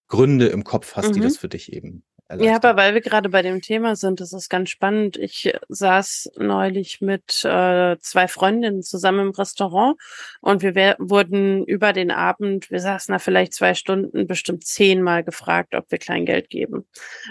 Gründe 0.09 0.47
im 0.47 0.65
Kopf 0.65 0.97
hast, 0.97 1.09
mhm. 1.09 1.13
die 1.13 1.19
das 1.21 1.37
für 1.37 1.47
dich 1.47 1.71
eben 1.71 2.03
ja, 2.39 2.55
aber 2.55 2.75
weil 2.75 2.95
wir 2.95 3.01
gerade 3.01 3.29
bei 3.29 3.41
dem 3.43 3.61
Thema 3.61 3.95
sind, 3.95 4.19
das 4.19 4.33
ist 4.33 4.49
ganz 4.49 4.69
spannend. 4.69 5.15
Ich 5.17 5.53
saß 5.69 6.31
neulich 6.37 6.99
mit 6.99 7.45
äh, 7.45 7.97
zwei 7.99 8.27
Freundinnen 8.27 8.81
zusammen 8.81 9.27
im 9.27 9.29
Restaurant 9.29 9.95
und 10.41 10.63
wir 10.63 10.95
wurden 10.97 11.63
über 11.65 11.93
den 11.93 12.09
Abend, 12.09 12.71
wir 12.71 12.79
saßen 12.79 13.13
da 13.13 13.19
vielleicht 13.19 13.53
zwei 13.53 13.75
Stunden, 13.75 14.25
bestimmt 14.25 14.65
zehnmal 14.65 15.23
gefragt, 15.23 15.75
ob 15.75 15.91
wir 15.91 15.99
Kleingeld 15.99 16.49
geben. 16.49 16.85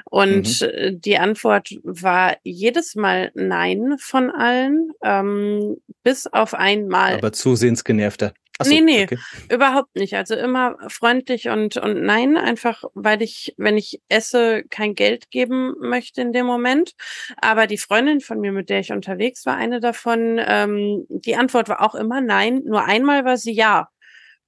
Und 0.05 0.61
mhm. 0.61 1.01
Die 1.01 1.19
Antwort 1.19 1.71
war 1.83 2.37
jedes 2.45 2.95
Mal 2.95 3.33
Nein 3.35 3.97
von 3.99 4.31
allen, 4.31 4.93
ähm, 5.03 5.77
bis 6.03 6.27
auf 6.27 6.55
einmal. 6.55 7.15
Aber 7.15 7.33
zusehends 7.33 7.85
genervter. 7.85 8.33
Ach 8.59 8.67
so, 8.67 8.73
nee, 8.73 8.81
nee, 8.81 9.05
okay. 9.05 9.19
überhaupt 9.51 9.97
nicht. 9.97 10.15
Also 10.15 10.37
immer 10.37 10.77
freundlich 10.89 11.49
und, 11.49 11.77
und 11.77 12.03
nein, 12.03 12.37
einfach 12.37 12.85
weil 12.95 13.21
ich, 13.21 13.53
wenn 13.57 13.77
ich 13.77 14.01
esse, 14.09 14.63
kein 14.71 14.95
Geld 14.95 15.31
geben 15.31 15.75
möchte 15.81 16.21
in 16.21 16.33
dem 16.33 16.47
Moment. 16.47 16.93
Aber 17.41 17.67
die 17.67 17.79
Freundin 17.79 18.21
von 18.21 18.41
mir, 18.41 18.53
mit 18.53 18.71
der 18.71 18.81
ich 18.81 18.93
unterwegs 18.93 19.45
war, 19.45 19.57
eine 19.57 19.81
davon, 19.81 20.41
ähm, 20.45 21.05
die 21.09 21.35
Antwort 21.35 21.69
war 21.69 21.83
auch 21.83 21.97
immer 21.97 22.21
nein. 22.21 22.63
Nur 22.65 22.85
einmal 22.85 23.25
war 23.25 23.37
sie 23.37 23.53
ja. 23.53 23.89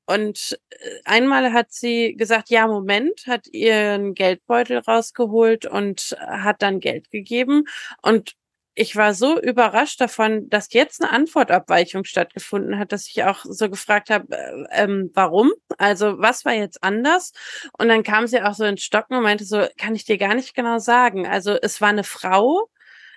Und 0.07 0.57
äh, 0.71 0.77
einmal 1.05 1.53
hat 1.53 1.73
sie 1.73 2.15
gesagt, 2.17 2.49
ja, 2.51 2.69
Moment, 2.69 3.27
hat 3.27 3.49
ihren 3.49 4.15
Geldbeutel 4.15 4.79
rausgeholt 4.79 5.67
und 5.67 6.17
hat 6.21 6.63
dann 6.63 6.79
Geld 6.79 7.11
gegeben. 7.11 7.65
Und 8.03 8.35
ich 8.79 8.95
war 8.95 9.15
so 9.15 9.41
überrascht 9.41 10.01
davon, 10.01 10.49
dass 10.51 10.73
jetzt 10.73 11.03
eine 11.03 11.11
Antwortabweichung 11.11 12.05
stattgefunden 12.05 12.79
hat, 12.79 12.93
dass 12.93 13.09
ich 13.09 13.25
auch 13.25 13.45
so 13.49 13.71
gefragt 13.71 14.11
habe, 14.11 14.27
äh, 14.31 14.85
ähm, 14.85 15.11
warum? 15.15 15.51
Also 15.79 16.19
was 16.19 16.45
war 16.45 16.53
jetzt 16.53 16.85
anders? 16.85 17.33
Und 17.79 17.89
dann 17.89 18.03
kam 18.03 18.27
sie 18.27 18.43
auch 18.43 18.53
so 18.55 18.65
ins 18.65 18.83
Stocken 18.83 19.17
und 19.17 19.23
meinte 19.23 19.47
so, 19.47 19.67
kann 19.79 19.95
ich 19.95 20.05
dir 20.05 20.19
gar 20.19 20.35
nicht 20.35 20.55
genau 20.55 20.79
sagen. 20.79 21.27
Also 21.27 21.57
es 21.61 21.81
war 21.81 21.89
eine 21.89 22.05
Frau. 22.05 22.69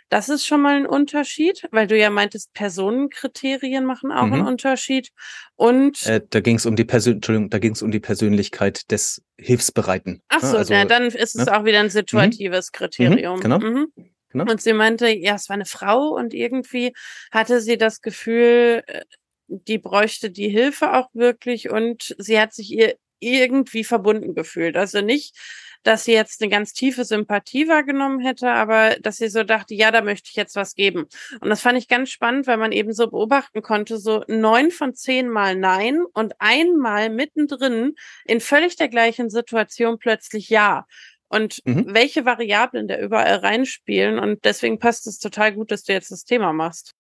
Das 0.08 0.30
ist 0.30 0.48
schon 0.48 0.62
mal 0.62 0.76
ein 0.76 0.88
Unterschied, 0.88 1.68
weil 1.72 1.86
du 1.86 1.96
ja 1.96 2.10
meintest, 2.10 2.54
Personenkriterien 2.54 3.86
machen 3.86 4.12
auch 4.12 4.26
mhm. 4.26 4.34
einen 4.34 4.48
Unterschied. 4.48 5.12
Und 5.56 6.04
äh, 6.06 6.22
da 6.28 6.40
ging 6.40 6.56
es 6.56 6.66
um 6.66 6.78
die 6.78 6.86
Persön 6.86 7.16
Entschuldigung, 7.16 7.50
da 7.50 7.60
ging 7.60 7.74
es 7.74 7.82
um 7.82 7.92
die 7.92 8.00
Persönlichkeit 8.00 8.90
des 8.90 9.22
Hilfsbereiten. 9.38 10.24
Ach 10.30 10.42
ne? 10.42 10.48
so, 10.48 10.58
also, 10.58 10.74
ja, 10.74 10.86
dann 10.86 11.08
ist 11.08 11.36
es 11.36 11.46
ne? 11.46 11.56
auch 11.56 11.66
wieder 11.66 11.82
ein 11.82 11.88
mhm. 11.88 11.92
situatives 11.92 12.70
mhm. 12.72 12.78
Kriterium. 12.78 13.40
Genau. 13.42 13.60
Mhm. 13.60 13.92
Genau. 14.30 14.52
Und 14.52 14.62
sie 14.62 14.74
meinte, 14.74 15.10
ja, 15.10 15.36
es 15.36 15.50
war 15.50 15.56
eine 15.56 15.66
Frau 15.66 16.10
und 16.16 16.34
irgendwie 16.34 16.94
hatte 17.32 17.62
sie 17.62 17.78
das 17.78 18.02
Gefühl, 18.02 18.84
äh, 18.88 19.04
die 19.48 19.80
bräuchte 19.80 20.30
die 20.30 20.50
Hilfe 20.50 20.94
auch 20.94 21.10
wirklich 21.14 21.70
und 21.72 22.16
sie 22.20 22.40
hat 22.40 22.54
sich 22.54 22.72
ihr 22.72 22.96
irgendwie 23.20 23.84
verbunden 23.84 24.34
gefühlt. 24.36 24.78
Also 24.78 25.02
nicht, 25.02 25.36
dass 25.84 26.04
sie 26.06 26.14
jetzt 26.14 26.42
eine 26.42 26.50
ganz 26.50 26.74
tiefe 26.74 27.06
Sympathie 27.06 27.68
wahrgenommen 27.68 28.20
hätte, 28.20 28.52
aber 28.52 28.98
dass 29.02 29.18
sie 29.18 29.30
so 29.30 29.44
dachte, 29.44 29.74
ja, 29.74 29.92
da 29.92 30.02
möchte 30.02 30.30
ich 30.30 30.36
jetzt 30.36 30.56
was 30.56 30.76
geben. 30.76 31.06
Und 31.40 31.50
das 31.50 31.62
fand 31.62 31.78
ich 31.78 31.88
ganz 31.88 32.10
spannend, 32.10 32.48
weil 32.48 32.58
man 32.58 32.72
eben 32.72 32.94
so 32.94 33.10
beobachten 33.10 33.62
konnte, 33.62 33.98
so 33.98 34.24
neun 34.28 34.72
von 34.72 34.94
zehn 34.94 35.30
Mal 35.30 35.56
Nein 35.56 36.04
und 36.14 36.34
einmal 36.40 37.10
mittendrin 37.10 37.96
in 38.26 38.42
völlig 38.42 38.76
der 38.76 38.90
gleichen 38.90 39.30
Situation 39.30 40.00
plötzlich 40.00 40.50
Ja 40.50 40.86
und 41.30 41.62
mhm. 41.66 41.86
welche 41.88 42.26
Variablen 42.26 42.88
da 42.88 43.00
überall 43.00 43.36
reinspielen. 43.38 44.20
Und 44.20 44.44
deswegen 44.44 44.80
passt 44.80 45.08
es 45.08 45.20
total 45.20 45.54
gut, 45.54 45.72
dass 45.72 45.84
du 45.84 45.94
jetzt 45.94 46.12
das 46.12 46.26
Thema 46.26 46.52
machst. 46.54 46.94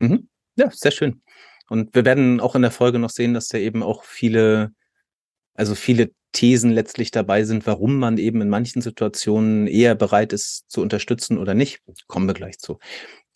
Mhm. 0.00 0.28
Ja, 0.56 0.70
sehr 0.70 0.90
schön. 0.90 1.22
Und 1.68 1.94
wir 1.94 2.04
werden 2.04 2.40
auch 2.40 2.54
in 2.54 2.62
der 2.62 2.70
Folge 2.70 2.98
noch 2.98 3.10
sehen, 3.10 3.34
dass 3.34 3.48
da 3.48 3.58
eben 3.58 3.82
auch 3.82 4.04
viele, 4.04 4.72
also 5.54 5.74
viele 5.74 6.10
Thesen 6.32 6.70
letztlich 6.70 7.10
dabei 7.10 7.44
sind, 7.44 7.66
warum 7.66 7.98
man 7.98 8.18
eben 8.18 8.40
in 8.40 8.48
manchen 8.48 8.82
Situationen 8.82 9.66
eher 9.66 9.94
bereit 9.94 10.32
ist 10.32 10.70
zu 10.70 10.80
unterstützen 10.80 11.38
oder 11.38 11.54
nicht. 11.54 11.80
Kommen 12.08 12.26
wir 12.26 12.34
gleich 12.34 12.58
zu. 12.58 12.78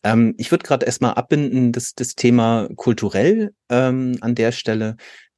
Ähm, 0.03 0.35
ich 0.39 0.51
würde 0.51 0.65
gerade 0.65 0.87
erstmal 0.87 1.15
abbinden, 1.15 1.73
das, 1.73 1.95
das 1.95 2.15
Thema 2.15 2.69
kulturell 2.77 3.55
ähm, 3.71 4.19
an 4.21 4.35
der 4.35 4.53
Stelle 4.53 4.97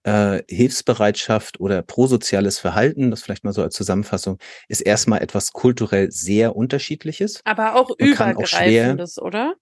äh, 0.09 0.43
Hilfsbereitschaft 0.49 1.61
oder 1.61 1.83
prosoziales 1.83 2.59
Verhalten, 2.59 3.11
das 3.11 3.23
vielleicht 3.23 3.45
mal 3.45 3.53
so 3.53 3.62
als 3.62 3.75
Zusammenfassung, 3.75 4.38
ist 4.67 4.81
erstmal 4.81 5.23
etwas 5.23 5.53
kulturell 5.53 6.11
sehr 6.11 6.57
unterschiedliches. 6.57 7.43
Aber 7.45 7.77
auch 7.77 7.91
übergreifendes, 7.99 9.19
auch 9.19 9.27
oder? 9.27 9.55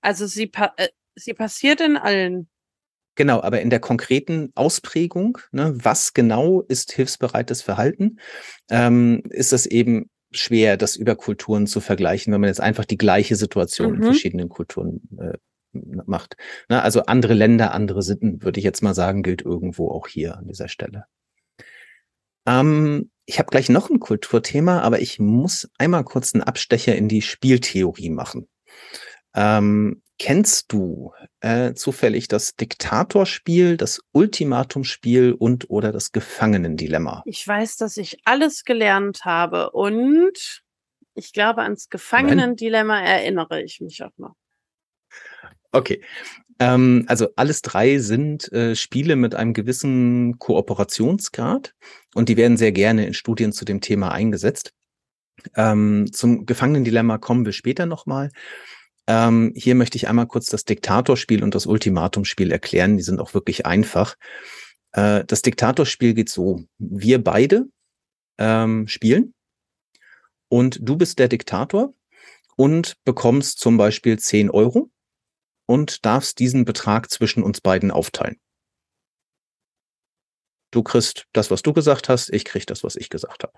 Also 0.00 0.26
sie, 0.26 0.46
pa 0.46 0.72
äh, 0.78 0.88
sie 1.16 1.34
passiert 1.34 1.82
in 1.82 1.98
allen. 1.98 2.48
Genau, 3.16 3.42
aber 3.42 3.60
in 3.60 3.68
der 3.68 3.80
konkreten 3.80 4.50
Ausprägung, 4.54 5.36
ne, 5.52 5.74
was 5.76 6.14
genau 6.14 6.62
ist 6.62 6.92
hilfsbereites 6.92 7.60
Verhalten, 7.60 8.18
ähm, 8.70 9.22
ist 9.28 9.52
es 9.52 9.66
eben 9.66 10.08
schwer, 10.30 10.78
das 10.78 10.96
über 10.96 11.16
Kulturen 11.16 11.66
zu 11.66 11.80
vergleichen, 11.80 12.32
wenn 12.32 12.40
man 12.40 12.48
jetzt 12.48 12.60
einfach 12.60 12.86
die 12.86 12.96
gleiche 12.96 13.36
Situation 13.36 13.90
mhm. 13.90 13.96
in 13.96 14.02
verschiedenen 14.04 14.48
Kulturen 14.48 15.02
äh, 15.18 15.36
macht. 15.72 16.36
Ne? 16.68 16.82
Also 16.82 17.02
andere 17.06 17.34
Länder, 17.34 17.72
andere 17.72 18.02
Sitten, 18.02 18.42
würde 18.42 18.58
ich 18.58 18.64
jetzt 18.64 18.82
mal 18.82 18.94
sagen, 18.94 19.22
gilt 19.22 19.42
irgendwo 19.42 19.90
auch 19.90 20.06
hier 20.08 20.36
an 20.36 20.46
dieser 20.46 20.68
Stelle. 20.68 21.06
Ähm, 22.46 23.10
ich 23.26 23.38
habe 23.38 23.50
gleich 23.50 23.68
noch 23.68 23.90
ein 23.90 24.00
Kulturthema, 24.00 24.80
aber 24.80 25.00
ich 25.00 25.18
muss 25.18 25.70
einmal 25.78 26.04
kurz 26.04 26.34
einen 26.34 26.42
Abstecher 26.42 26.96
in 26.96 27.08
die 27.08 27.22
Spieltheorie 27.22 28.10
machen. 28.10 28.48
Ähm, 29.34 30.02
kennst 30.18 30.72
du 30.72 31.12
äh, 31.40 31.74
zufällig 31.74 32.28
das 32.28 32.56
Diktatorspiel, 32.56 33.76
das 33.76 34.00
Ultimatumspiel 34.12 35.32
und 35.32 35.70
oder 35.70 35.92
das 35.92 36.12
Gefangenendilemma? 36.12 37.22
Ich 37.24 37.46
weiß, 37.46 37.76
dass 37.76 37.96
ich 37.96 38.18
alles 38.24 38.64
gelernt 38.64 39.24
habe 39.24 39.70
und 39.70 40.62
ich 41.14 41.32
glaube, 41.32 41.62
ans 41.62 41.88
Gefangenendilemma 41.88 43.00
erinnere 43.00 43.62
ich 43.62 43.80
mich 43.80 44.02
auch 44.02 44.16
noch. 44.16 44.34
Okay. 45.72 46.02
Ähm, 46.58 47.04
also 47.08 47.28
alles 47.36 47.62
drei 47.62 47.98
sind 47.98 48.52
äh, 48.52 48.76
Spiele 48.76 49.16
mit 49.16 49.34
einem 49.34 49.54
gewissen 49.54 50.38
Kooperationsgrad 50.38 51.74
und 52.14 52.28
die 52.28 52.36
werden 52.36 52.56
sehr 52.56 52.72
gerne 52.72 53.06
in 53.06 53.14
Studien 53.14 53.52
zu 53.52 53.64
dem 53.64 53.80
Thema 53.80 54.12
eingesetzt. 54.12 54.72
Ähm, 55.56 56.12
zum 56.12 56.44
Gefangenendilemma 56.44 57.18
kommen 57.18 57.46
wir 57.46 57.52
später 57.52 57.86
nochmal. 57.86 58.30
Ähm, 59.06 59.52
hier 59.56 59.74
möchte 59.74 59.96
ich 59.96 60.08
einmal 60.08 60.26
kurz 60.26 60.46
das 60.46 60.64
Diktatorspiel 60.64 61.42
und 61.42 61.54
das 61.54 61.66
Ultimatumspiel 61.66 62.52
erklären. 62.52 62.98
Die 62.98 63.02
sind 63.02 63.20
auch 63.20 63.32
wirklich 63.32 63.64
einfach. 63.64 64.16
Äh, 64.92 65.24
das 65.24 65.42
Diktatorspiel 65.42 66.12
geht 66.12 66.28
so. 66.28 66.62
Wir 66.78 67.24
beide 67.24 67.66
ähm, 68.38 68.86
spielen 68.86 69.34
und 70.48 70.78
du 70.82 70.96
bist 70.96 71.18
der 71.18 71.28
Diktator 71.28 71.94
und 72.56 72.96
bekommst 73.04 73.60
zum 73.60 73.78
Beispiel 73.78 74.18
10 74.18 74.50
Euro 74.50 74.90
und 75.70 76.04
darfst 76.04 76.40
diesen 76.40 76.64
Betrag 76.64 77.12
zwischen 77.12 77.44
uns 77.44 77.60
beiden 77.60 77.92
aufteilen. 77.92 78.40
Du 80.72 80.82
kriegst 80.82 81.26
das, 81.32 81.52
was 81.52 81.62
du 81.62 81.72
gesagt 81.72 82.08
hast, 82.08 82.28
ich 82.32 82.44
krieg 82.44 82.66
das, 82.66 82.82
was 82.82 82.96
ich 82.96 83.08
gesagt 83.08 83.44
habe. 83.44 83.52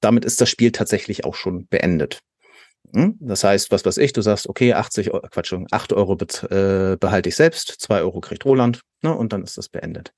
Damit 0.00 0.24
ist 0.24 0.40
das 0.40 0.48
Spiel 0.48 0.70
tatsächlich 0.70 1.24
auch 1.24 1.34
schon 1.34 1.66
beendet. 1.66 2.20
Hm? 2.92 3.16
Das 3.18 3.42
heißt, 3.42 3.72
was 3.72 3.84
weiß 3.84 3.96
ich, 3.96 4.12
du 4.12 4.22
sagst, 4.22 4.48
okay, 4.48 4.74
80 4.74 5.12
Euro, 5.12 5.26
Quatsch, 5.28 5.52
8 5.72 5.92
Euro 5.92 6.12
äh, 6.12 6.96
behalte 6.98 7.28
ich 7.28 7.34
selbst, 7.34 7.80
2 7.80 8.02
Euro 8.02 8.20
kriegt 8.20 8.44
Roland, 8.44 8.82
ne, 9.02 9.12
und 9.12 9.32
dann 9.32 9.42
ist 9.42 9.58
das 9.58 9.68
beendet. 9.68 10.12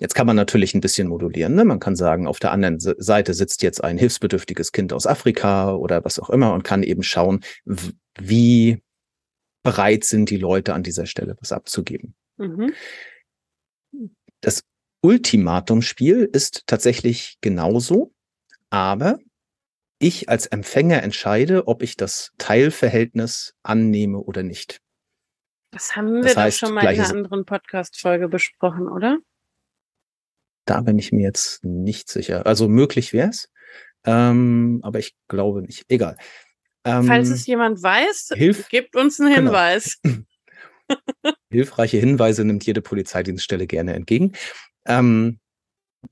Jetzt 0.00 0.16
kann 0.16 0.26
man 0.26 0.34
natürlich 0.34 0.74
ein 0.74 0.80
bisschen 0.80 1.06
modulieren. 1.06 1.54
Ne? 1.54 1.64
Man 1.64 1.78
kann 1.78 1.94
sagen, 1.94 2.26
auf 2.26 2.40
der 2.40 2.50
anderen 2.50 2.80
Seite 2.80 3.32
sitzt 3.32 3.62
jetzt 3.62 3.82
ein 3.84 3.96
hilfsbedürftiges 3.96 4.72
Kind 4.72 4.92
aus 4.92 5.06
Afrika 5.06 5.72
oder 5.72 6.04
was 6.04 6.18
auch 6.18 6.30
immer 6.30 6.52
und 6.52 6.64
kann 6.64 6.82
eben 6.82 7.04
schauen, 7.04 7.44
wie 8.18 8.82
bereit 9.66 10.04
sind 10.04 10.30
die 10.30 10.36
Leute 10.36 10.74
an 10.74 10.82
dieser 10.82 11.06
Stelle 11.06 11.36
was 11.40 11.52
abzugeben. 11.52 12.14
Mhm. 12.36 12.72
Das 14.40 14.62
Ultimatumspiel 15.02 16.28
ist 16.32 16.66
tatsächlich 16.66 17.38
genauso, 17.40 18.12
aber 18.70 19.18
ich 19.98 20.28
als 20.28 20.46
Empfänger 20.46 21.02
entscheide, 21.02 21.68
ob 21.68 21.82
ich 21.82 21.96
das 21.96 22.32
Teilverhältnis 22.38 23.54
annehme 23.62 24.18
oder 24.18 24.42
nicht. 24.42 24.80
Das 25.70 25.96
haben 25.96 26.14
wir 26.14 26.22
das 26.22 26.36
heißt, 26.36 26.62
doch 26.62 26.68
schon 26.68 26.74
mal 26.74 26.82
in 26.82 27.00
einer 27.00 27.10
anderen 27.10 27.44
Podcast-Folge 27.44 28.28
besprochen, 28.28 28.88
oder? 28.88 29.18
Da 30.64 30.80
bin 30.80 30.98
ich 30.98 31.12
mir 31.12 31.22
jetzt 31.22 31.64
nicht 31.64 32.08
sicher. 32.08 32.46
Also 32.46 32.68
möglich 32.68 33.12
wäre 33.12 33.28
es, 33.30 33.50
ähm, 34.04 34.80
aber 34.82 34.98
ich 34.98 35.14
glaube 35.28 35.62
nicht. 35.62 35.84
Egal. 35.88 36.16
Ähm, 36.86 37.04
Falls 37.04 37.30
es 37.30 37.46
jemand 37.46 37.82
weiß, 37.82 38.30
hilf 38.36 38.68
gebt 38.68 38.94
uns 38.94 39.18
einen 39.18 39.30
genau. 39.30 39.50
Hinweis. 39.50 39.98
Genau. 40.02 40.18
Hilfreiche 41.50 41.98
Hinweise 41.98 42.44
nimmt 42.44 42.64
jede 42.64 42.80
Polizeidienststelle 42.80 43.66
gerne 43.66 43.94
entgegen. 43.94 44.32
Ähm, 44.86 45.40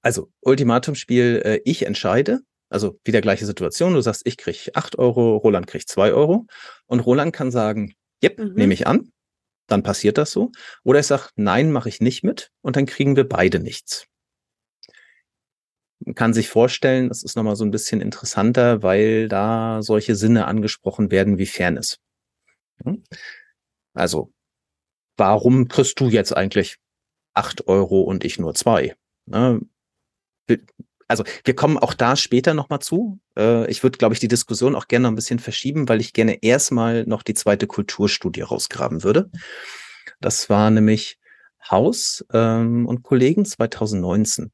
also 0.03 0.33
Ultimatumspiel, 0.41 1.43
äh, 1.45 1.61
ich 1.65 1.87
entscheide, 1.87 2.41
also 2.71 2.99
wieder 3.05 3.21
gleiche 3.21 3.47
Situation. 3.47 3.95
Du 3.95 4.01
sagst, 4.01 4.23
ich 4.25 4.37
krieg 4.37 4.73
acht 4.75 4.99
Euro, 4.99 5.37
Roland 5.37 5.69
kriegt 5.69 5.89
zwei 5.89 6.13
Euro. 6.13 6.47
Und 6.87 6.99
Roland 7.01 7.33
kann 7.33 7.53
sagen, 7.53 7.95
yep, 8.21 8.41
mhm. 8.41 8.55
nehme 8.55 8.75
ich 8.75 8.89
an. 8.89 9.13
Dann 9.69 9.85
passiert 9.85 10.19
das 10.19 10.33
so. 10.33 10.51
Oder 10.83 10.99
ich 10.99 11.07
sage, 11.07 11.29
nein, 11.37 11.71
mache 11.71 11.89
ich 11.89 12.01
nicht 12.01 12.25
mit. 12.25 12.51
Und 12.63 12.75
dann 12.75 12.87
kriegen 12.87 13.15
wir 13.15 13.29
beide 13.29 13.61
nichts. 13.61 14.07
Kann 16.15 16.35
sich 16.35 16.49
vorstellen, 16.49 17.09
das 17.09 17.23
ist 17.23 17.37
nochmal 17.37 17.57
so 17.57 17.65
ein 17.65 17.71
bisschen 17.71 18.01
interessanter, 18.01 18.83
weil 18.83 19.29
da 19.29 19.81
solche 19.83 20.17
Sinne 20.17 20.47
angesprochen 20.47 21.11
werden 21.11 21.39
wie 21.39 21.47
Fairness. 21.47 21.99
Also, 23.95 24.33
warum 25.17 25.69
kriegst 25.69 25.99
du 26.01 26.09
jetzt 26.09 26.37
eigentlich 26.37 26.77
acht 27.33 27.67
Euro 27.69 28.03
und 28.03 28.25
ich 28.25 28.39
nur 28.39 28.55
zwei? 28.55 28.95
Ne? 29.27 29.61
also 31.09 31.25
wir 31.45 31.55
kommen 31.55 31.79
auch 31.79 31.95
da 31.95 32.17
später 32.17 32.55
nochmal 32.55 32.81
zu. 32.81 33.19
Äh, 33.37 33.71
ich 33.71 33.83
würde, 33.83 33.99
glaube 33.99 34.15
ich, 34.15 34.21
die 34.21 34.29
Diskussion 34.29 34.75
auch 34.75 34.89
gerne 34.89 35.05
noch 35.05 35.13
ein 35.13 35.17
bisschen 35.17 35.39
verschieben, 35.39 35.89
weil 35.89 36.01
ich 36.01 36.13
gerne 36.13 36.43
erstmal 36.43 37.05
noch 37.07 37.23
die 37.23 37.35
zweite 37.35 37.67
Kulturstudie 37.67 38.43
rausgraben 38.43 39.03
würde. 39.03 39.31
Das 40.21 40.51
war 40.51 40.71
nämlich 40.71 41.19
Haus 41.71 42.25
ähm, 42.33 42.87
und 42.87 43.03
Kollegen 43.03 43.45
2019. 43.45 44.53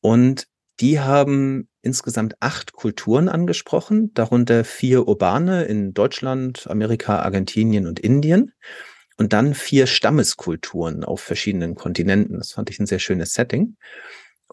Und 0.00 0.46
die 0.80 1.00
haben 1.00 1.68
insgesamt 1.82 2.34
acht 2.40 2.72
Kulturen 2.72 3.28
angesprochen, 3.28 4.12
darunter 4.14 4.64
vier 4.64 5.08
urbane 5.08 5.64
in 5.64 5.94
Deutschland, 5.94 6.66
Amerika, 6.68 7.20
Argentinien 7.20 7.86
und 7.86 8.00
Indien. 8.00 8.52
Und 9.18 9.32
dann 9.32 9.54
vier 9.54 9.86
Stammeskulturen 9.86 11.02
auf 11.02 11.22
verschiedenen 11.22 11.74
Kontinenten. 11.74 12.36
Das 12.38 12.52
fand 12.52 12.68
ich 12.68 12.78
ein 12.78 12.86
sehr 12.86 12.98
schönes 12.98 13.32
Setting. 13.32 13.76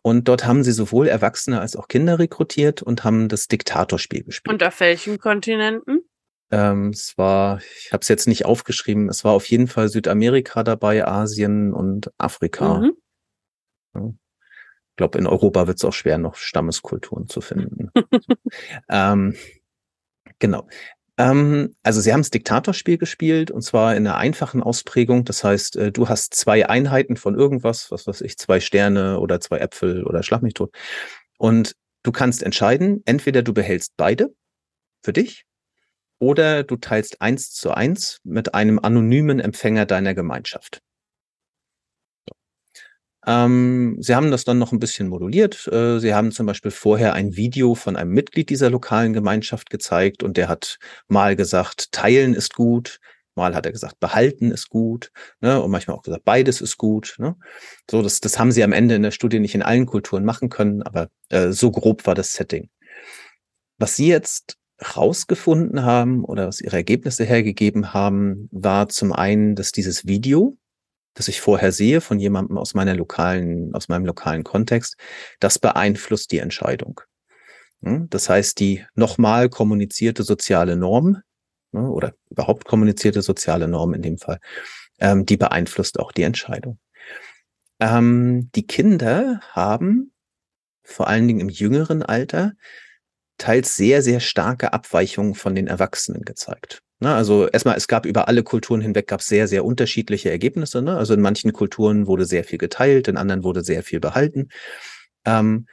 Und 0.02 0.28
dort 0.28 0.46
haben 0.46 0.64
sie 0.64 0.72
sowohl 0.72 1.08
Erwachsene 1.08 1.60
als 1.60 1.76
auch 1.76 1.88
Kinder 1.88 2.20
rekrutiert 2.20 2.82
und 2.82 3.04
haben 3.04 3.28
das 3.28 3.48
Diktatorspiel 3.48 4.24
gespielt. 4.24 4.54
Und 4.54 4.64
auf 4.64 4.80
welchen 4.80 5.20
Kontinenten? 5.20 6.02
Ähm, 6.52 6.90
es 6.90 7.18
war, 7.18 7.62
ich 7.80 7.92
habe 7.92 8.02
es 8.02 8.08
jetzt 8.08 8.28
nicht 8.28 8.46
aufgeschrieben, 8.46 9.10
es 9.10 9.24
war 9.24 9.34
auf 9.34 9.46
jeden 9.48 9.68
Fall 9.68 9.90
Südamerika 9.90 10.64
dabei, 10.64 11.06
Asien 11.08 11.74
und 11.74 12.12
Afrika. 12.18 12.80
Mhm. 12.80 12.94
Ja. 13.96 14.14
Ich 14.94 14.98
glaube, 14.98 15.18
in 15.18 15.26
Europa 15.26 15.66
wird 15.66 15.78
es 15.78 15.86
auch 15.86 15.92
schwer, 15.92 16.20
noch 16.20 16.36
Stammeskulturen 16.36 17.28
zu 17.28 17.42
finden. 17.42 17.90
ähm, 18.92 19.36
genau. 20.38 20.68
Ähm, 21.18 21.76
also 21.82 22.00
sie 22.00 22.14
haben 22.14 22.20
das 22.20 22.30
Diktatorspiel 22.30 23.00
gespielt 23.00 23.50
und 23.50 23.64
zwar 23.64 23.96
in 23.96 24.06
einer 24.06 24.18
einfachen 24.18 24.62
Ausprägung. 24.62 25.26
Das 25.26 25.44
heißt, 25.44 25.78
äh, 25.78 25.92
du 25.92 26.10
hast 26.10 26.36
zwei 26.36 26.70
Einheiten 26.70 27.16
von 27.16 27.34
irgendwas, 27.34 27.90
was 27.90 28.06
weiß 28.06 28.22
ich, 28.22 28.38
zwei 28.38 28.60
Sterne 28.60 29.20
oder 29.20 29.40
zwei 29.40 29.58
Äpfel 29.58 30.04
oder 30.04 30.22
schlag 30.22 30.44
mich 30.44 30.54
tot. 30.54 30.76
Und 31.40 31.76
du 32.04 32.12
kannst 32.12 32.44
entscheiden, 32.44 33.02
entweder 33.06 33.42
du 33.42 33.52
behältst 33.52 33.94
beide 33.98 34.32
für 35.04 35.14
dich 35.14 35.46
oder 36.20 36.62
du 36.62 36.78
teilst 36.78 37.20
eins 37.20 37.50
zu 37.50 37.72
eins 37.72 38.20
mit 38.24 38.54
einem 38.54 38.78
anonymen 38.78 39.40
Empfänger 39.40 39.88
deiner 39.88 40.14
Gemeinschaft. 40.14 40.84
Ähm, 43.26 43.98
sie 44.00 44.16
haben 44.16 44.32
das 44.32 44.44
dann 44.44 44.60
noch 44.60 44.72
ein 44.72 44.80
bisschen 44.80 45.08
moduliert. 45.08 45.68
Äh, 45.68 46.00
sie 46.00 46.14
haben 46.14 46.32
zum 46.32 46.46
Beispiel 46.46 46.72
vorher 46.72 47.14
ein 47.14 47.36
Video 47.36 47.76
von 47.76 47.96
einem 47.96 48.12
Mitglied 48.12 48.50
dieser 48.50 48.70
lokalen 48.70 49.14
Gemeinschaft 49.14 49.70
gezeigt 49.70 50.24
und 50.24 50.38
der 50.38 50.50
hat 50.50 50.78
mal 51.08 51.36
gesagt, 51.36 51.92
teilen 51.92 52.34
ist 52.34 52.54
gut, 52.54 53.00
mal 53.36 53.56
hat 53.56 53.66
er 53.66 53.72
gesagt, 53.72 54.00
behalten 54.00 54.52
ist 54.52 54.70
gut, 54.70 55.12
ne, 55.42 55.62
und 55.62 55.72
manchmal 55.72 55.98
auch 55.98 56.04
gesagt, 56.04 56.26
beides 56.26 56.62
ist 56.62 56.78
gut. 56.78 57.16
Ne? 57.18 57.36
So, 57.90 58.02
das, 58.02 58.20
das 58.20 58.40
haben 58.40 58.52
sie 58.52 58.64
am 58.64 58.74
Ende 58.74 58.96
in 58.96 59.04
der 59.04 59.12
Studie 59.12 59.40
nicht 59.40 59.56
in 59.56 59.64
allen 59.64 59.86
Kulturen 59.86 60.26
machen 60.26 60.50
können, 60.50 60.84
aber 60.84 61.10
äh, 61.30 61.52
so 61.52 61.72
grob 61.72 62.06
war 62.06 62.16
das 62.16 62.34
Setting. 62.34 62.70
Was 63.78 63.96
sie 63.96 64.08
jetzt 64.08 64.58
rausgefunden 64.96 65.84
haben 65.84 66.24
oder 66.26 66.48
was 66.48 66.60
ihre 66.60 66.76
Ergebnisse 66.76 67.24
hergegeben 67.24 67.94
haben, 67.94 68.50
war 68.52 68.90
zum 68.90 69.14
einen, 69.14 69.56
dass 69.56 69.72
dieses 69.72 70.06
Video 70.06 70.58
das 71.14 71.28
ich 71.28 71.42
vorher 71.42 71.72
sehe 71.72 72.02
von 72.02 72.20
jemandem 72.20 72.58
aus 72.58 72.74
meiner 72.74 72.96
lokalen, 72.96 73.74
aus 73.74 73.88
meinem 73.88 74.06
lokalen 74.06 74.44
Kontext, 74.44 74.98
das 75.40 75.60
beeinflusst 75.60 76.32
die 76.32 76.40
Entscheidung. 76.40 77.02
Hm? 77.84 78.10
Das 78.10 78.30
heißt, 78.30 78.60
die 78.60 78.86
nochmal 78.96 79.50
kommunizierte 79.50 80.24
soziale 80.24 80.76
Norm 80.76 81.22
ne, 81.72 81.90
oder 81.90 82.14
überhaupt 82.30 82.66
kommunizierte 82.66 83.22
soziale 83.22 83.68
Norm 83.68 83.94
in 83.94 84.02
dem 84.02 84.18
Fall, 84.18 84.40
ähm, 85.00 85.26
die 85.26 85.38
beeinflusst 85.38 86.00
auch 86.00 86.12
die 86.12 86.24
Entscheidung. 86.24 86.80
Ähm, 87.80 88.50
die 88.56 88.66
Kinder 88.66 89.42
haben 89.52 90.14
vor 90.84 91.08
allen 91.08 91.28
Dingen 91.28 91.40
im 91.40 91.50
jüngeren 91.50 92.04
Alter 92.04 92.54
teils 93.38 93.76
sehr, 93.76 94.02
sehr 94.02 94.20
starke 94.20 94.74
Abweichungen 94.74 95.36
von 95.36 95.56
den 95.56 95.68
Erwachsenen 95.68 96.22
gezeigt. 96.22 96.82
Ne, 97.04 97.14
also 97.14 97.50
erstmal, 97.50 97.76
es 97.76 97.90
gab 97.90 98.06
über 98.06 98.30
alle 98.30 98.44
Kulturen 98.44 98.80
hinweg 98.80 99.08
gab 99.08 99.22
sehr, 99.22 99.50
sehr 99.50 99.66
unterschiedliche 99.66 100.32
Ergebnisse. 100.32 100.82
Ne? 100.82 100.96
Also 100.96 101.14
in 101.14 101.20
manchen 101.20 101.52
Kulturen 101.52 102.08
wurde 102.08 102.26
sehr 102.26 102.46
viel 102.46 102.58
geteilt, 102.58 103.10
in 103.10 103.18
anderen 103.18 103.44
wurde 103.44 103.62
sehr 103.62 103.84
viel 103.84 104.00
behalten. 104.00 104.48
Ähm, 105.26 105.68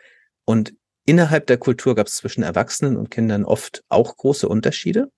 und 0.44 0.74
innerhalb 1.06 1.46
der 1.46 1.58
Kultur 1.58 1.94
gab 1.94 2.08
es 2.08 2.16
zwischen 2.16 2.42
Erwachsenen 2.42 2.96
und 2.96 3.12
Kindern 3.12 3.44
oft 3.44 3.84
auch 3.88 4.16
große 4.16 4.48
Unterschiede. 4.48 5.12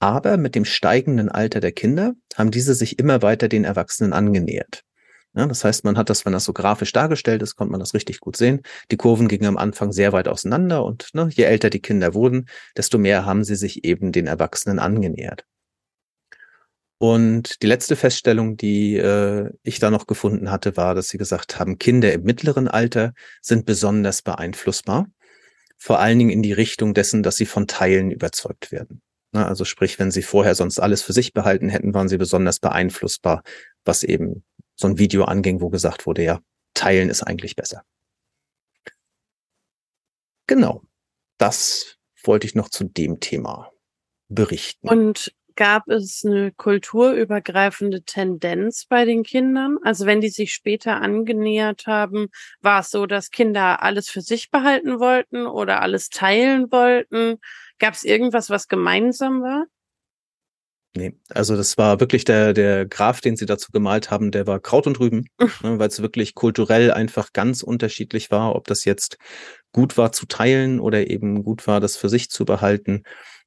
Aber 0.00 0.38
mit 0.38 0.56
dem 0.56 0.64
steigenden 0.64 1.28
Alter 1.28 1.60
der 1.60 1.70
Kinder 1.70 2.14
haben 2.34 2.50
diese 2.50 2.74
sich 2.74 2.98
immer 2.98 3.22
weiter 3.22 3.46
den 3.46 3.62
Erwachsenen 3.62 4.12
angenähert. 4.12 4.82
Ja, 5.36 5.46
das 5.46 5.64
heißt, 5.64 5.84
man 5.84 5.98
hat 5.98 6.10
das, 6.10 6.24
wenn 6.24 6.32
das 6.32 6.44
so 6.44 6.52
grafisch 6.52 6.92
dargestellt 6.92 7.42
ist, 7.42 7.56
konnte 7.56 7.72
man 7.72 7.80
das 7.80 7.92
richtig 7.92 8.20
gut 8.20 8.36
sehen. 8.36 8.62
Die 8.92 8.96
Kurven 8.96 9.26
gingen 9.26 9.46
am 9.46 9.56
Anfang 9.56 9.90
sehr 9.90 10.12
weit 10.12 10.28
auseinander 10.28 10.84
und 10.84 11.08
ne, 11.12 11.28
je 11.32 11.42
älter 11.44 11.70
die 11.70 11.80
Kinder 11.80 12.14
wurden, 12.14 12.46
desto 12.76 12.98
mehr 12.98 13.26
haben 13.26 13.42
sie 13.42 13.56
sich 13.56 13.84
eben 13.84 14.12
den 14.12 14.28
Erwachsenen 14.28 14.78
angenähert. 14.78 15.44
Und 16.98 17.62
die 17.62 17.66
letzte 17.66 17.96
Feststellung, 17.96 18.56
die 18.56 18.96
äh, 18.96 19.50
ich 19.62 19.80
da 19.80 19.90
noch 19.90 20.06
gefunden 20.06 20.50
hatte, 20.50 20.76
war, 20.76 20.94
dass 20.94 21.08
sie 21.08 21.18
gesagt 21.18 21.58
haben, 21.58 21.78
Kinder 21.78 22.12
im 22.12 22.22
mittleren 22.22 22.68
Alter 22.68 23.12
sind 23.42 23.66
besonders 23.66 24.22
beeinflussbar. 24.22 25.08
Vor 25.76 25.98
allen 25.98 26.18
Dingen 26.18 26.30
in 26.30 26.42
die 26.42 26.52
Richtung 26.52 26.94
dessen, 26.94 27.24
dass 27.24 27.36
sie 27.36 27.46
von 27.46 27.66
Teilen 27.66 28.12
überzeugt 28.12 28.70
werden. 28.70 29.02
Na, 29.32 29.46
also 29.48 29.64
sprich, 29.64 29.98
wenn 29.98 30.12
sie 30.12 30.22
vorher 30.22 30.54
sonst 30.54 30.78
alles 30.78 31.02
für 31.02 31.12
sich 31.12 31.32
behalten 31.32 31.68
hätten, 31.68 31.92
waren 31.92 32.08
sie 32.08 32.18
besonders 32.18 32.60
beeinflussbar, 32.60 33.42
was 33.84 34.04
eben 34.04 34.44
so 34.76 34.88
ein 34.88 34.98
Video 34.98 35.24
anging, 35.24 35.60
wo 35.60 35.70
gesagt 35.70 36.06
wurde, 36.06 36.24
ja, 36.24 36.40
teilen 36.74 37.08
ist 37.08 37.22
eigentlich 37.22 37.56
besser. 37.56 37.84
Genau. 40.46 40.82
Das 41.38 41.96
wollte 42.22 42.46
ich 42.46 42.54
noch 42.54 42.68
zu 42.68 42.84
dem 42.84 43.20
Thema 43.20 43.70
berichten. 44.28 44.88
Und 44.88 45.34
gab 45.56 45.88
es 45.88 46.24
eine 46.24 46.52
kulturübergreifende 46.52 48.02
Tendenz 48.02 48.86
bei 48.86 49.04
den 49.04 49.22
Kindern? 49.22 49.78
Also 49.82 50.06
wenn 50.06 50.20
die 50.20 50.28
sich 50.28 50.52
später 50.52 51.00
angenähert 51.00 51.86
haben, 51.86 52.28
war 52.60 52.80
es 52.80 52.90
so, 52.90 53.06
dass 53.06 53.30
Kinder 53.30 53.82
alles 53.82 54.08
für 54.08 54.20
sich 54.20 54.50
behalten 54.50 54.98
wollten 54.98 55.46
oder 55.46 55.80
alles 55.80 56.08
teilen 56.08 56.70
wollten? 56.72 57.38
Gab 57.78 57.94
es 57.94 58.04
irgendwas, 58.04 58.50
was 58.50 58.68
gemeinsam 58.68 59.42
war? 59.42 59.66
Nee, 60.96 61.14
also 61.28 61.56
das 61.56 61.76
war 61.76 61.98
wirklich 61.98 62.24
der, 62.24 62.52
der 62.52 62.86
Graph, 62.86 63.20
den 63.20 63.36
sie 63.36 63.46
dazu 63.46 63.72
gemalt 63.72 64.12
haben, 64.12 64.30
der 64.30 64.46
war 64.46 64.60
Kraut 64.60 64.86
und 64.86 65.00
Rüben, 65.00 65.26
ne, 65.62 65.78
weil 65.78 65.88
es 65.88 66.00
wirklich 66.00 66.34
kulturell 66.36 66.92
einfach 66.92 67.32
ganz 67.32 67.64
unterschiedlich 67.64 68.30
war, 68.30 68.54
ob 68.54 68.68
das 68.68 68.84
jetzt 68.84 69.18
gut 69.72 69.98
war 69.98 70.12
zu 70.12 70.26
teilen 70.26 70.78
oder 70.78 71.10
eben 71.10 71.42
gut 71.42 71.66
war, 71.66 71.80
das 71.80 71.96
für 71.96 72.08
sich 72.08 72.30
zu 72.30 72.44
behalten. 72.44 73.02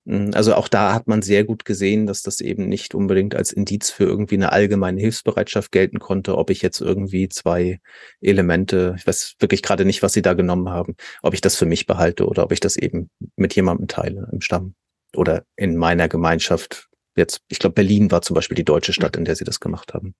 Hm, 0.05 0.31
also 0.33 0.55
auch 0.55 0.67
da 0.67 0.93
hat 0.93 1.07
man 1.07 1.21
sehr 1.21 1.45
gut 1.45 1.63
gesehen, 1.63 2.05
dass 2.05 2.21
das 2.21 2.41
eben 2.41 2.67
nicht 2.67 2.93
unbedingt 2.93 3.33
als 3.33 3.53
Indiz 3.53 3.91
für 3.91 4.03
irgendwie 4.03 4.35
eine 4.35 4.51
allgemeine 4.51 4.99
Hilfsbereitschaft 4.99 5.71
gelten 5.71 5.99
konnte, 5.99 6.37
ob 6.37 6.49
ich 6.49 6.61
jetzt 6.61 6.81
irgendwie 6.81 7.29
zwei 7.29 7.79
Elemente, 8.19 8.95
ich 8.97 9.07
weiß 9.07 9.35
wirklich 9.39 9.63
gerade 9.63 9.85
nicht, 9.85 10.03
was 10.03 10.11
sie 10.11 10.21
da 10.21 10.33
genommen 10.33 10.67
haben, 10.67 10.95
ob 11.21 11.33
ich 11.33 11.39
das 11.41 11.55
für 11.55 11.65
mich 11.65 11.85
behalte 11.85 12.25
oder 12.27 12.43
ob 12.43 12.51
ich 12.51 12.59
das 12.59 12.75
eben 12.75 13.09
mit 13.37 13.55
jemandem 13.55 13.87
teile 13.87 14.27
im 14.33 14.41
Stamm 14.41 14.75
oder 15.15 15.45
in 15.55 15.77
meiner 15.77 16.09
Gemeinschaft 16.09 16.89
Jetzt, 17.17 17.41
ich 17.47 17.59
glaube, 17.59 17.73
Berlin 17.73 18.11
war 18.11 18.21
zum 18.21 18.35
Beispiel 18.35 18.55
die 18.55 18.63
deutsche 18.63 18.93
Stadt, 18.93 19.15
in 19.15 19.25
der 19.25 19.35
sie 19.35 19.43
das 19.43 19.59
gemacht 19.59 19.93
haben. 19.93 20.13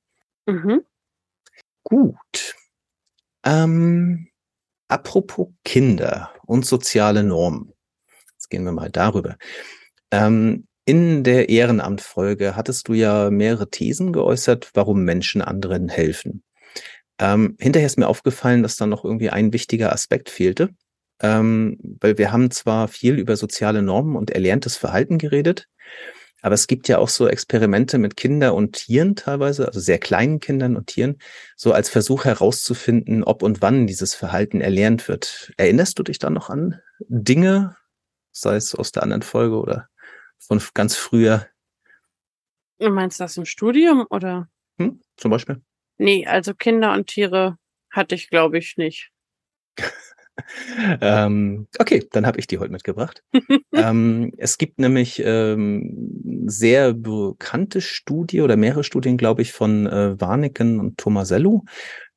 Mhm. 0.48 0.84
Gut. 1.84 2.56
Ähm, 3.46 4.28
apropos 4.88 5.50
Kinder 5.64 6.34
und 6.46 6.66
soziale 6.66 7.24
Normen. 7.24 7.72
Jetzt 8.34 8.50
gehen 8.50 8.66
wir 8.66 8.72
mal 8.72 8.90
darüber. 8.90 9.38
Ähm, 10.12 10.68
in 10.86 11.24
der 11.24 11.50
Ehrenamtfolge 11.50 12.56
hattest 12.56 12.88
du 12.88 12.94
ja 12.94 13.30
mehrere 13.30 13.70
Thesen 13.70 14.12
geäußert, 14.12 14.72
warum 14.74 15.04
Menschen 15.04 15.42
anderen 15.42 15.90
helfen. 15.90 16.44
Ähm, 17.20 17.58
hinterher 17.60 17.88
ist 17.88 17.98
mir 17.98 18.08
aufgefallen, 18.08 18.64
dass 18.64 18.76
da 18.76 18.88
noch 18.88 19.04
irgendwie 19.04 19.30
ein 19.30 19.54
wichtiger 19.54 19.92
Aspekt 19.92 20.30
fehlte. 20.30 20.70
Ähm, 21.22 21.78
weil 22.00 22.18
wir 22.18 22.32
haben 22.32 22.52
zwar 22.52 22.88
viel 22.88 23.20
über 23.20 23.36
soziale 23.38 23.82
Normen 23.82 24.16
und 24.16 24.32
erlerntes 24.32 24.78
Verhalten 24.78 25.18
geredet, 25.18 25.68
aber 26.42 26.54
es 26.54 26.68
gibt 26.68 26.88
ja 26.88 26.98
auch 26.98 27.10
so 27.10 27.28
Experimente 27.28 27.98
mit 27.98 28.16
Kindern 28.16 28.54
und 28.54 28.74
Tieren 28.74 29.16
teilweise, 29.16 29.68
also 29.68 29.80
sehr 29.80 30.00
kleinen 30.00 30.40
Kindern 30.40 30.76
und 30.76 30.88
Tieren, 30.88 31.18
so 31.56 31.74
als 31.74 31.90
Versuch 31.90 32.26
herauszufinden, 32.26 33.24
ob 33.24 33.44
und 33.44 33.62
wann 33.62 33.88
dieses 33.88 34.14
Verhalten 34.14 34.62
erlernt 34.62 35.08
wird. 35.08 35.52
Erinnerst 35.58 35.98
du 36.00 36.04
dich 36.04 36.20
da 36.20 36.30
noch 36.30 36.50
an 36.50 36.80
Dinge, 37.08 37.76
sei 38.32 38.56
es 38.56 38.76
aus 38.76 38.92
der 38.92 39.04
anderen 39.04 39.24
Folge 39.24 39.56
oder 39.56 39.90
von 40.38 40.62
ganz 40.74 40.96
früher? 40.96 41.48
Du 42.80 42.90
meinst 42.90 43.20
das 43.20 43.38
im 43.38 43.46
Studium 43.46 44.06
oder? 44.10 44.48
Hm, 44.78 45.02
zum 45.18 45.32
Beispiel? 45.32 45.62
Nee, 45.98 46.28
also 46.28 46.54
Kinder 46.54 46.94
und 46.94 47.08
Tiere 47.08 47.58
hatte 47.90 48.14
ich, 48.14 48.30
glaube 48.30 48.60
ich, 48.60 48.78
nicht. 48.78 49.12
Ähm, 51.02 51.68
okay, 51.80 52.08
dann 52.12 52.26
habe 52.26 52.40
ich 52.40 52.48
die 52.48 52.60
heute 52.60 52.72
mitgebracht. 52.72 53.24
ähm, 53.74 54.34
es 54.38 54.58
gibt 54.58 54.80
nämlich 54.80 55.22
ähm, 55.24 56.46
sehr 56.46 56.94
bekannte 56.94 57.82
Studie 57.82 58.42
oder 58.42 58.58
mehrere 58.58 58.84
Studien, 58.84 59.18
glaube 59.18 59.42
ich, 59.42 59.54
von 59.54 59.88
äh, 59.88 60.20
Warneken 60.20 60.80
und 60.80 60.98
Tomasello 60.98 61.64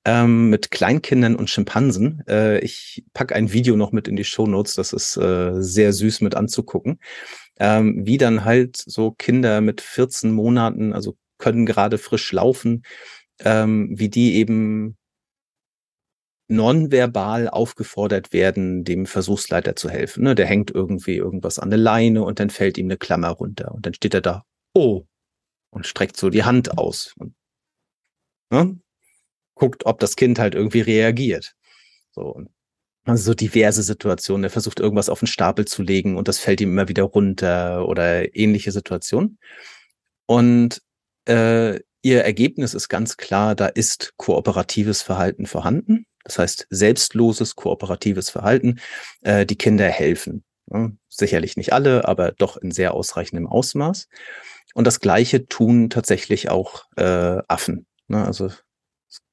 ähm, 0.04 0.50
mit 0.50 0.70
Kleinkindern 0.70 1.36
und 1.36 1.50
Schimpansen. 1.50 2.22
Äh, 2.28 2.60
ich 2.60 3.04
pack 3.12 3.32
ein 3.32 3.52
Video 3.52 3.76
noch 3.76 3.92
mit 3.92 4.08
in 4.08 4.16
die 4.16 4.24
Show 4.24 4.46
Notes, 4.46 4.74
das 4.74 4.92
ist 4.92 5.16
äh, 5.16 5.60
sehr 5.60 5.92
süß 5.92 6.20
mit 6.22 6.34
anzugucken. 6.34 6.98
Ähm, 7.58 8.06
wie 8.06 8.16
dann 8.16 8.44
halt 8.44 8.76
so 8.76 9.10
Kinder 9.12 9.60
mit 9.60 9.82
14 9.82 10.32
Monaten, 10.32 10.92
also 10.94 11.16
können 11.38 11.66
gerade 11.66 11.98
frisch 11.98 12.32
laufen, 12.32 12.82
ähm, 13.40 13.90
wie 13.92 14.08
die 14.08 14.36
eben 14.36 14.96
nonverbal 16.50 17.48
aufgefordert 17.48 18.32
werden, 18.32 18.84
dem 18.84 19.06
Versuchsleiter 19.06 19.76
zu 19.76 19.88
helfen. 19.88 20.24
Ne? 20.24 20.34
Der 20.34 20.46
hängt 20.46 20.70
irgendwie 20.70 21.16
irgendwas 21.16 21.58
an 21.58 21.70
der 21.70 21.78
Leine 21.78 22.22
und 22.22 22.40
dann 22.40 22.50
fällt 22.50 22.78
ihm 22.78 22.86
eine 22.86 22.96
Klammer 22.96 23.30
runter 23.30 23.72
und 23.72 23.86
dann 23.86 23.94
steht 23.94 24.14
er 24.14 24.20
da, 24.20 24.44
oh, 24.74 25.04
und 25.70 25.86
streckt 25.86 26.16
so 26.16 26.30
die 26.30 26.44
Hand 26.44 26.76
aus 26.78 27.14
und 27.18 27.34
ne? 28.50 28.78
guckt, 29.54 29.86
ob 29.86 30.00
das 30.00 30.16
Kind 30.16 30.38
halt 30.38 30.54
irgendwie 30.54 30.80
reagiert. 30.80 31.54
So, 32.12 32.44
also 33.04 33.22
so 33.22 33.34
diverse 33.34 33.82
Situationen. 33.82 34.44
Er 34.44 34.50
versucht 34.50 34.80
irgendwas 34.80 35.08
auf 35.08 35.20
den 35.20 35.28
Stapel 35.28 35.66
zu 35.66 35.82
legen 35.82 36.16
und 36.16 36.28
das 36.28 36.38
fällt 36.38 36.60
ihm 36.60 36.70
immer 36.70 36.88
wieder 36.88 37.04
runter 37.04 37.86
oder 37.86 38.34
ähnliche 38.36 38.72
Situationen. 38.72 39.38
Und 40.26 40.82
äh, 41.26 41.80
ihr 42.02 42.22
Ergebnis 42.24 42.74
ist 42.74 42.88
ganz 42.88 43.16
klar, 43.16 43.54
da 43.54 43.66
ist 43.66 44.14
kooperatives 44.16 45.02
Verhalten 45.02 45.46
vorhanden. 45.46 46.06
Das 46.24 46.38
heißt, 46.38 46.66
selbstloses, 46.70 47.56
kooperatives 47.56 48.30
Verhalten. 48.30 48.80
Äh, 49.22 49.46
die 49.46 49.56
Kinder 49.56 49.88
helfen. 49.88 50.44
Ja, 50.72 50.90
sicherlich 51.08 51.56
nicht 51.56 51.72
alle, 51.72 52.06
aber 52.06 52.32
doch 52.32 52.56
in 52.56 52.70
sehr 52.70 52.94
ausreichendem 52.94 53.46
Ausmaß. 53.46 54.08
Und 54.74 54.86
das 54.86 55.00
Gleiche 55.00 55.46
tun 55.46 55.90
tatsächlich 55.90 56.48
auch 56.48 56.84
äh, 56.96 57.38
Affen. 57.48 57.86
Ne? 58.06 58.24
Also 58.24 58.50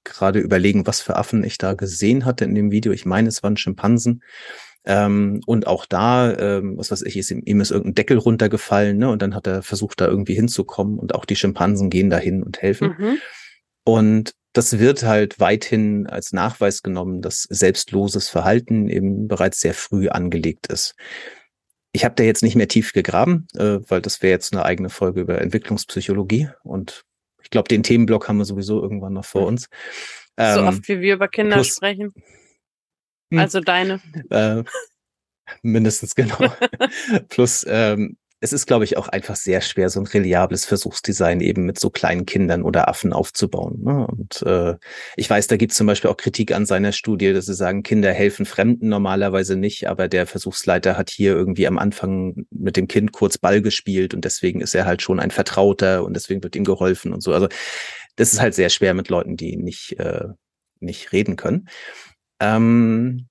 gerade 0.03 0.39
überlegen, 0.39 0.87
was 0.87 1.01
für 1.01 1.15
Affen 1.15 1.43
ich 1.43 1.57
da 1.57 1.73
gesehen 1.73 2.25
hatte 2.25 2.45
in 2.45 2.55
dem 2.55 2.71
Video. 2.71 2.91
Ich 2.91 3.05
meine, 3.05 3.27
es 3.27 3.43
waren 3.43 3.57
Schimpansen. 3.57 4.23
Ähm, 4.85 5.41
und 5.45 5.67
auch 5.67 5.85
da, 5.85 6.33
ähm, 6.33 6.77
was 6.77 6.91
weiß 6.91 7.01
ich, 7.01 7.17
ist 7.17 7.29
ihm, 7.29 7.41
ihm 7.45 7.59
ist 7.59 7.71
irgendein 7.71 7.95
Deckel 7.95 8.17
runtergefallen, 8.17 8.97
ne? 8.97 9.09
Und 9.09 9.21
dann 9.21 9.35
hat 9.35 9.45
er 9.45 9.61
versucht, 9.61 9.99
da 9.99 10.07
irgendwie 10.07 10.33
hinzukommen. 10.33 10.97
Und 10.97 11.13
auch 11.13 11.25
die 11.25 11.35
Schimpansen 11.35 11.89
gehen 11.89 12.09
dahin 12.09 12.41
und 12.41 12.61
helfen. 12.61 12.95
Mhm. 12.97 13.17
Und 13.83 14.33
das 14.57 14.79
wird 14.79 15.03
halt 15.03 15.39
weithin 15.39 16.07
als 16.07 16.33
Nachweis 16.33 16.81
genommen, 16.81 17.21
dass 17.21 17.43
selbstloses 17.43 18.27
Verhalten 18.27 18.89
eben 18.89 19.27
bereits 19.27 19.59
sehr 19.59 19.75
früh 19.75 20.09
angelegt 20.09 20.67
ist. 20.67 20.95
Ich 21.91 22.03
habe 22.03 22.15
da 22.15 22.23
jetzt 22.23 22.41
nicht 22.41 22.55
mehr 22.55 22.67
tief 22.67 22.91
gegraben, 22.91 23.47
äh, 23.55 23.79
weil 23.87 24.01
das 24.01 24.23
wäre 24.23 24.31
jetzt 24.31 24.53
eine 24.53 24.65
eigene 24.65 24.89
Folge 24.89 25.21
über 25.21 25.39
Entwicklungspsychologie 25.39 26.49
und 26.63 27.03
ich 27.43 27.51
glaube, 27.51 27.67
den 27.67 27.83
Themenblock 27.83 28.27
haben 28.27 28.39
wir 28.39 28.45
sowieso 28.45 28.81
irgendwann 28.81 29.13
noch 29.13 29.25
vor 29.25 29.45
uns. 29.45 29.69
Ähm, 30.37 30.55
so 30.55 30.63
oft 30.63 30.87
wie 30.87 31.01
wir 31.01 31.13
über 31.13 31.27
Kinder 31.27 31.57
plus, 31.57 31.75
sprechen. 31.75 32.13
Hm. 33.31 33.39
Also 33.39 33.61
deine. 33.61 34.01
Äh, 34.31 34.63
mindestens 35.61 36.15
genau. 36.15 36.37
plus 37.29 37.63
ähm, 37.69 38.17
es 38.39 38.53
ist, 38.53 38.67
glaube 38.67 38.83
ich, 38.83 38.97
auch 38.97 39.07
einfach 39.07 39.35
sehr 39.35 39.61
schwer, 39.61 39.89
so 39.89 39.99
ein 39.99 40.05
reliables 40.05 40.65
Versuchsdesign 40.65 41.41
eben 41.41 41.65
mit 41.65 41.79
so 41.79 41.89
kleinen 41.89 42.25
Kindern 42.27 42.61
oder 42.61 42.87
Affen 42.87 43.11
aufzubauen. 43.11 43.81
Ne? 43.83 44.05
Und 44.05 44.43
äh, 44.43 44.75
ich 45.15 45.27
weiß, 45.27 45.47
da 45.47 45.57
gibt 45.57 45.71
es 45.71 45.77
zum 45.77 45.87
Beispiel 45.87 46.11
auch 46.11 46.17
Kritik 46.17 46.53
an 46.53 46.67
seiner 46.67 46.91
Studie, 46.91 47.33
dass 47.33 47.47
sie 47.47 47.55
sagen, 47.55 47.81
Kinder 47.81 48.13
helfen 48.13 48.45
Fremden 48.45 48.89
normalerweise 48.89 49.55
nicht, 49.55 49.89
aber 49.89 50.07
der 50.07 50.27
Versuchsleiter 50.27 50.97
hat 50.97 51.09
hier 51.09 51.31
irgendwie 51.31 51.65
am 51.65 51.79
Anfang 51.79 52.45
mit 52.51 52.77
dem 52.77 52.87
Kind 52.87 53.11
kurz 53.11 53.39
Ball 53.39 53.61
gespielt 53.61 54.13
und 54.13 54.23
deswegen 54.23 54.61
ist 54.61 54.75
er 54.75 54.85
halt 54.85 55.01
schon 55.01 55.19
ein 55.19 55.31
Vertrauter 55.31 56.03
und 56.03 56.13
deswegen 56.13 56.43
wird 56.43 56.55
ihm 56.55 56.63
geholfen 56.63 57.13
und 57.13 57.23
so. 57.23 57.33
Also 57.33 57.47
das 58.17 58.33
ist 58.33 58.41
halt 58.41 58.53
sehr 58.53 58.69
schwer 58.69 58.93
mit 58.93 59.09
Leuten, 59.09 59.35
die 59.35 59.57
nicht, 59.57 59.99
äh, 59.99 60.25
nicht 60.79 61.11
reden 61.11 61.37
können. 61.37 61.69
Ähm, 62.39 63.27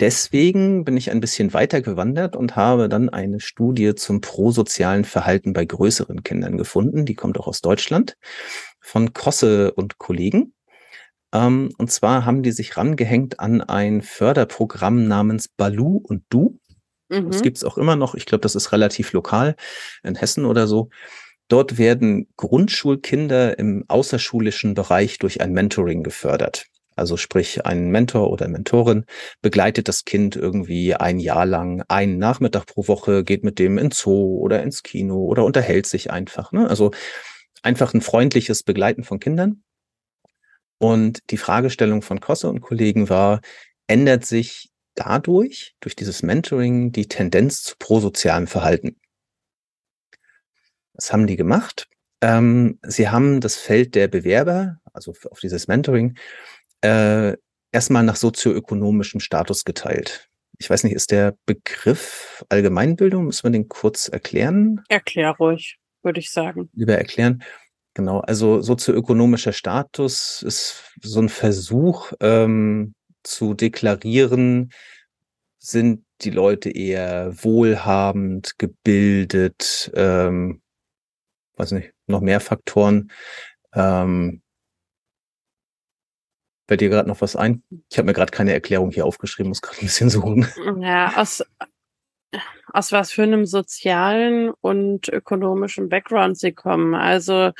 Deswegen 0.00 0.84
bin 0.84 0.96
ich 0.96 1.10
ein 1.10 1.20
bisschen 1.20 1.52
weiter 1.52 1.80
gewandert 1.80 2.34
und 2.34 2.56
habe 2.56 2.88
dann 2.88 3.08
eine 3.08 3.38
Studie 3.38 3.94
zum 3.94 4.20
prosozialen 4.20 5.04
Verhalten 5.04 5.52
bei 5.52 5.64
größeren 5.64 6.24
Kindern 6.24 6.58
gefunden. 6.58 7.06
Die 7.06 7.14
kommt 7.14 7.38
auch 7.38 7.46
aus 7.46 7.60
Deutschland 7.60 8.16
von 8.80 9.12
Kosse 9.12 9.72
und 9.72 9.98
Kollegen. 9.98 10.52
Ähm, 11.32 11.70
und 11.78 11.92
zwar 11.92 12.24
haben 12.24 12.42
die 12.42 12.50
sich 12.50 12.76
rangehängt 12.76 13.38
an 13.38 13.60
ein 13.60 14.02
Förderprogramm 14.02 15.06
namens 15.06 15.48
Balu 15.48 16.00
und 16.02 16.24
Du. 16.28 16.58
Mhm. 17.08 17.30
Das 17.30 17.42
gibt's 17.42 17.62
auch 17.62 17.78
immer 17.78 17.94
noch. 17.94 18.16
Ich 18.16 18.26
glaube, 18.26 18.42
das 18.42 18.56
ist 18.56 18.72
relativ 18.72 19.12
lokal 19.12 19.54
in 20.02 20.16
Hessen 20.16 20.44
oder 20.44 20.66
so. 20.66 20.90
Dort 21.48 21.78
werden 21.78 22.28
Grundschulkinder 22.36 23.58
im 23.58 23.84
außerschulischen 23.86 24.74
Bereich 24.74 25.18
durch 25.18 25.40
ein 25.40 25.52
Mentoring 25.52 26.02
gefördert. 26.02 26.66
Also 26.96 27.16
sprich, 27.16 27.66
ein 27.66 27.90
Mentor 27.90 28.30
oder 28.30 28.48
Mentorin 28.48 29.04
begleitet 29.42 29.88
das 29.88 30.04
Kind 30.04 30.36
irgendwie 30.36 30.94
ein 30.94 31.18
Jahr 31.18 31.46
lang, 31.46 31.82
einen 31.88 32.18
Nachmittag 32.18 32.66
pro 32.66 32.86
Woche, 32.86 33.24
geht 33.24 33.42
mit 33.42 33.58
dem 33.58 33.78
ins 33.78 33.98
Zoo 33.98 34.38
oder 34.38 34.62
ins 34.62 34.82
Kino 34.82 35.24
oder 35.24 35.44
unterhält 35.44 35.86
sich 35.86 36.10
einfach. 36.10 36.52
Ne? 36.52 36.68
Also 36.68 36.92
einfach 37.62 37.94
ein 37.94 38.00
freundliches 38.00 38.62
Begleiten 38.62 39.04
von 39.04 39.18
Kindern. 39.18 39.62
Und 40.78 41.20
die 41.30 41.36
Fragestellung 41.36 42.02
von 42.02 42.20
Kosse 42.20 42.48
und 42.48 42.60
Kollegen 42.60 43.08
war, 43.08 43.40
ändert 43.86 44.24
sich 44.24 44.70
dadurch, 44.94 45.74
durch 45.80 45.96
dieses 45.96 46.22
Mentoring, 46.22 46.92
die 46.92 47.08
Tendenz 47.08 47.62
zu 47.62 47.74
prosozialem 47.78 48.46
Verhalten? 48.46 49.00
Was 50.92 51.12
haben 51.12 51.26
die 51.26 51.36
gemacht? 51.36 51.88
Ähm, 52.20 52.78
sie 52.82 53.08
haben 53.08 53.40
das 53.40 53.56
Feld 53.56 53.94
der 53.94 54.08
Bewerber, 54.08 54.78
also 54.92 55.12
auf 55.30 55.40
dieses 55.40 55.68
Mentoring, 55.68 56.16
äh, 56.84 57.36
erstmal 57.72 58.04
nach 58.04 58.16
sozioökonomischem 58.16 59.20
Status 59.20 59.64
geteilt. 59.64 60.28
Ich 60.58 60.70
weiß 60.70 60.84
nicht, 60.84 60.92
ist 60.92 61.10
der 61.10 61.36
Begriff 61.46 62.44
Allgemeinbildung, 62.48 63.24
müssen 63.24 63.44
wir 63.44 63.50
den 63.50 63.68
kurz 63.68 64.08
erklären? 64.08 64.80
Erklär 64.88 65.30
ruhig, 65.30 65.78
würde 66.02 66.20
ich 66.20 66.30
sagen. 66.30 66.68
Lieber 66.74 66.96
erklären. 66.96 67.42
Genau, 67.94 68.20
also 68.20 68.60
sozioökonomischer 68.60 69.52
Status 69.52 70.42
ist 70.42 70.92
so 71.00 71.20
ein 71.20 71.28
Versuch 71.28 72.12
ähm, 72.20 72.94
zu 73.22 73.54
deklarieren, 73.54 74.70
sind 75.58 76.04
die 76.20 76.30
Leute 76.30 76.70
eher 76.70 77.32
wohlhabend, 77.42 78.58
gebildet, 78.58 79.90
ähm, 79.94 80.60
weiß 81.56 81.72
nicht, 81.72 81.92
noch 82.06 82.20
mehr 82.20 82.40
Faktoren. 82.40 83.10
Ähm, 83.74 84.42
Fällt 86.66 86.80
dir 86.80 86.88
gerade 86.88 87.08
noch 87.08 87.20
was 87.20 87.36
ein? 87.36 87.62
Ich 87.90 87.98
habe 87.98 88.06
mir 88.06 88.14
gerade 88.14 88.30
keine 88.30 88.52
Erklärung 88.52 88.90
hier 88.90 89.04
aufgeschrieben, 89.04 89.50
muss 89.50 89.60
gerade 89.60 89.78
ein 89.78 89.86
bisschen 89.86 90.10
suchen. 90.10 90.46
Ja, 90.80 91.12
aus, 91.16 91.44
aus 92.74 92.90
was 92.90 93.12
für 93.12 93.22
einem 93.22 93.46
sozialen 93.46 94.50
und 94.60 95.08
ökonomischen 95.08 95.88
Background 95.88 96.36
sie 96.36 96.50
kommen. 96.50 96.96
Also 96.96 97.52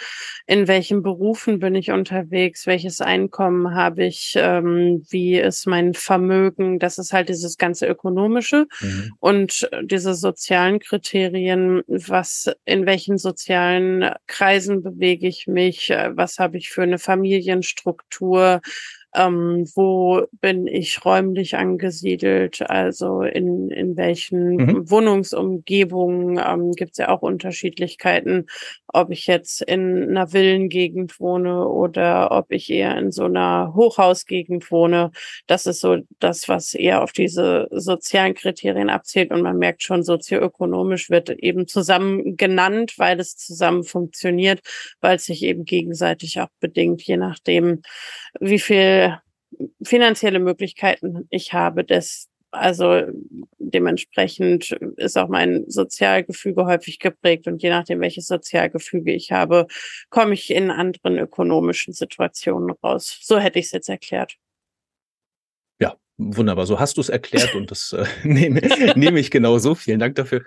in 0.47 0.67
welchen 0.67 1.03
Berufen 1.03 1.61
bin 1.61 1.77
ich 1.77 1.93
unterwegs, 1.93 2.67
welches 2.67 3.01
Einkommen 3.01 3.77
habe 3.77 4.05
ich, 4.05 4.35
ähm, 4.37 5.07
wie 5.09 5.39
ist 5.39 5.69
mein 5.69 5.95
Vermögen, 5.95 6.81
das 6.81 6.99
ist 6.99 7.13
halt 7.13 7.29
dieses 7.29 7.59
ganze 7.59 7.87
ökonomische 7.87 8.67
mhm. 8.81 9.13
und 9.21 9.71
diese 9.83 10.15
sozialen 10.15 10.81
Kriterien, 10.81 11.83
was 11.87 12.51
in 12.65 12.85
welchen 12.85 13.17
sozialen 13.17 14.11
Kreisen 14.27 14.83
bewege 14.83 15.29
ich 15.29 15.47
mich, 15.47 15.91
was 15.91 16.41
habe 16.41 16.57
ich 16.57 16.71
für 16.71 16.83
eine 16.83 16.99
Familienstruktur, 16.99 18.61
ähm, 19.15 19.65
wo 19.75 20.27
bin 20.41 20.67
ich 20.67 21.05
räumlich 21.05 21.57
angesiedelt, 21.57 22.69
also 22.69 23.23
in, 23.23 23.71
in 23.71 23.97
welchen 23.97 24.57
mhm. 24.57 24.91
Wohnungsumgebungen 24.91 26.43
ähm, 26.45 26.73
gibt 26.73 26.93
es 26.93 26.99
ja 26.99 27.09
auch 27.11 27.23
Unterschiedlichkeiten, 27.23 28.47
ob 28.89 29.11
ich 29.11 29.27
jetzt 29.27 29.63
in 29.63 30.11
einer 30.11 30.29
Villengegend 30.29 31.21
wohne 31.21 31.69
oder 31.69 32.33
ob 32.33 32.51
ich 32.51 32.71
eher 32.71 32.97
in 32.99 33.13
so 33.13 33.25
einer 33.25 33.73
Hochhausgegend 33.75 34.71
wohne. 34.71 35.11
Das 35.47 35.67
ist 35.67 35.81
so 35.81 35.99
das, 36.19 36.49
was 36.49 36.75
eher 36.75 37.03
auf 37.03 37.13
diese 37.13 37.69
sozialen 37.71 38.35
Kriterien 38.35 38.91
abzielt 38.91 39.31
und 39.31 39.43
man 39.43 39.59
merkt 39.59 39.83
schon, 39.83 40.03
sozioökonomisch 40.03 41.09
wird 41.11 41.31
eben 41.31 41.69
zusammen 41.69 42.37
genannt, 42.37 42.95
weil 42.99 43.21
es 43.21 43.37
zusammen 43.37 43.85
funktioniert, 43.85 44.61
weil 45.01 45.17
es 45.17 45.27
sich 45.27 45.43
eben 45.45 45.65
gegenseitig 45.65 46.41
auch 46.41 46.49
bedingt, 46.61 47.03
je 47.03 47.17
nachdem, 47.17 47.83
wie 48.41 48.59
viel 48.59 49.04
finanzielle 49.83 50.39
Möglichkeiten 50.39 51.27
ich 51.31 51.53
habe, 51.53 51.85
das 51.85 52.29
also 52.55 53.03
dementsprechend 53.59 54.73
ist 54.97 55.19
auch 55.19 55.29
mein 55.29 55.65
Sozialgefüge 55.69 56.67
häufig 56.67 56.99
geprägt 56.99 57.47
und 57.47 57.63
je 57.63 57.71
nachdem, 57.71 58.01
welches 58.01 58.27
Sozialgefüge 58.27 59.13
ich 59.13 59.33
habe, 59.33 59.67
komme 60.11 60.35
ich 60.35 60.51
in 60.51 60.71
anderen 60.71 61.19
ökonomischen 61.19 61.93
Situationen 61.93 62.71
raus. 62.83 63.19
So 63.23 63.39
hätte 63.39 63.59
ich 63.59 63.67
es 63.67 63.73
jetzt 63.73 63.89
erklärt. 63.89 64.37
Ja, 65.81 65.97
wunderbar. 66.17 66.67
So 66.67 66.79
hast 66.79 66.97
du 66.97 67.01
es 67.01 67.09
erklärt 67.09 67.55
und 67.57 67.71
das 67.71 67.93
äh, 67.93 68.07
nehme, 68.25 68.61
nehme 68.95 69.21
ich 69.21 69.31
genau 69.31 69.59
so. 69.59 69.75
Vielen 69.75 69.99
Dank 69.99 70.15
dafür. 70.15 70.45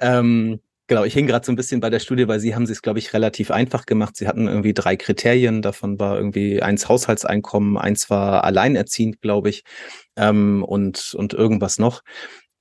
Ähm, 0.00 0.60
Genau, 0.90 1.04
ich 1.04 1.14
hing 1.14 1.28
gerade 1.28 1.46
so 1.46 1.52
ein 1.52 1.56
bisschen 1.56 1.78
bei 1.78 1.88
der 1.88 2.00
Studie, 2.00 2.26
weil 2.26 2.40
Sie 2.40 2.52
haben 2.52 2.64
es, 2.64 2.82
glaube 2.82 2.98
ich, 2.98 3.14
relativ 3.14 3.52
einfach 3.52 3.86
gemacht. 3.86 4.16
Sie 4.16 4.26
hatten 4.26 4.48
irgendwie 4.48 4.74
drei 4.74 4.96
Kriterien. 4.96 5.62
Davon 5.62 6.00
war 6.00 6.16
irgendwie 6.16 6.62
eins 6.62 6.88
Haushaltseinkommen, 6.88 7.78
eins 7.78 8.10
war 8.10 8.42
alleinerziehend, 8.42 9.20
glaube 9.20 9.50
ich, 9.50 9.62
ähm, 10.16 10.64
und, 10.64 11.14
und 11.14 11.32
irgendwas 11.32 11.78
noch. 11.78 12.02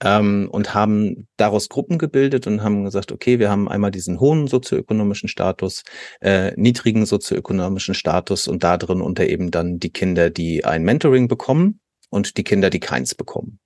Ähm, 0.03 0.47
und 0.51 0.75
haben 0.75 1.27
daraus 1.37 1.69
Gruppen 1.69 1.97
gebildet 1.97 2.45
und 2.45 2.61
haben 2.61 2.83
gesagt, 2.83 3.11
okay, 3.11 3.39
wir 3.39 3.49
haben 3.49 3.67
einmal 3.67 3.89
diesen 3.89 4.19
hohen 4.19 4.45
sozioökonomischen 4.45 5.27
Status, 5.27 5.81
äh, 6.21 6.51
niedrigen 6.55 7.07
sozioökonomischen 7.07 7.95
Status 7.95 8.47
und 8.47 8.63
da 8.63 8.77
drin 8.77 9.01
unter 9.01 9.25
eben 9.27 9.49
dann 9.49 9.79
die 9.79 9.91
Kinder, 9.91 10.29
die 10.29 10.65
ein 10.65 10.83
Mentoring 10.83 11.27
bekommen 11.29 11.79
und 12.11 12.37
die 12.37 12.43
Kinder, 12.43 12.69
die 12.69 12.79
keins 12.79 13.15
bekommen. 13.15 13.59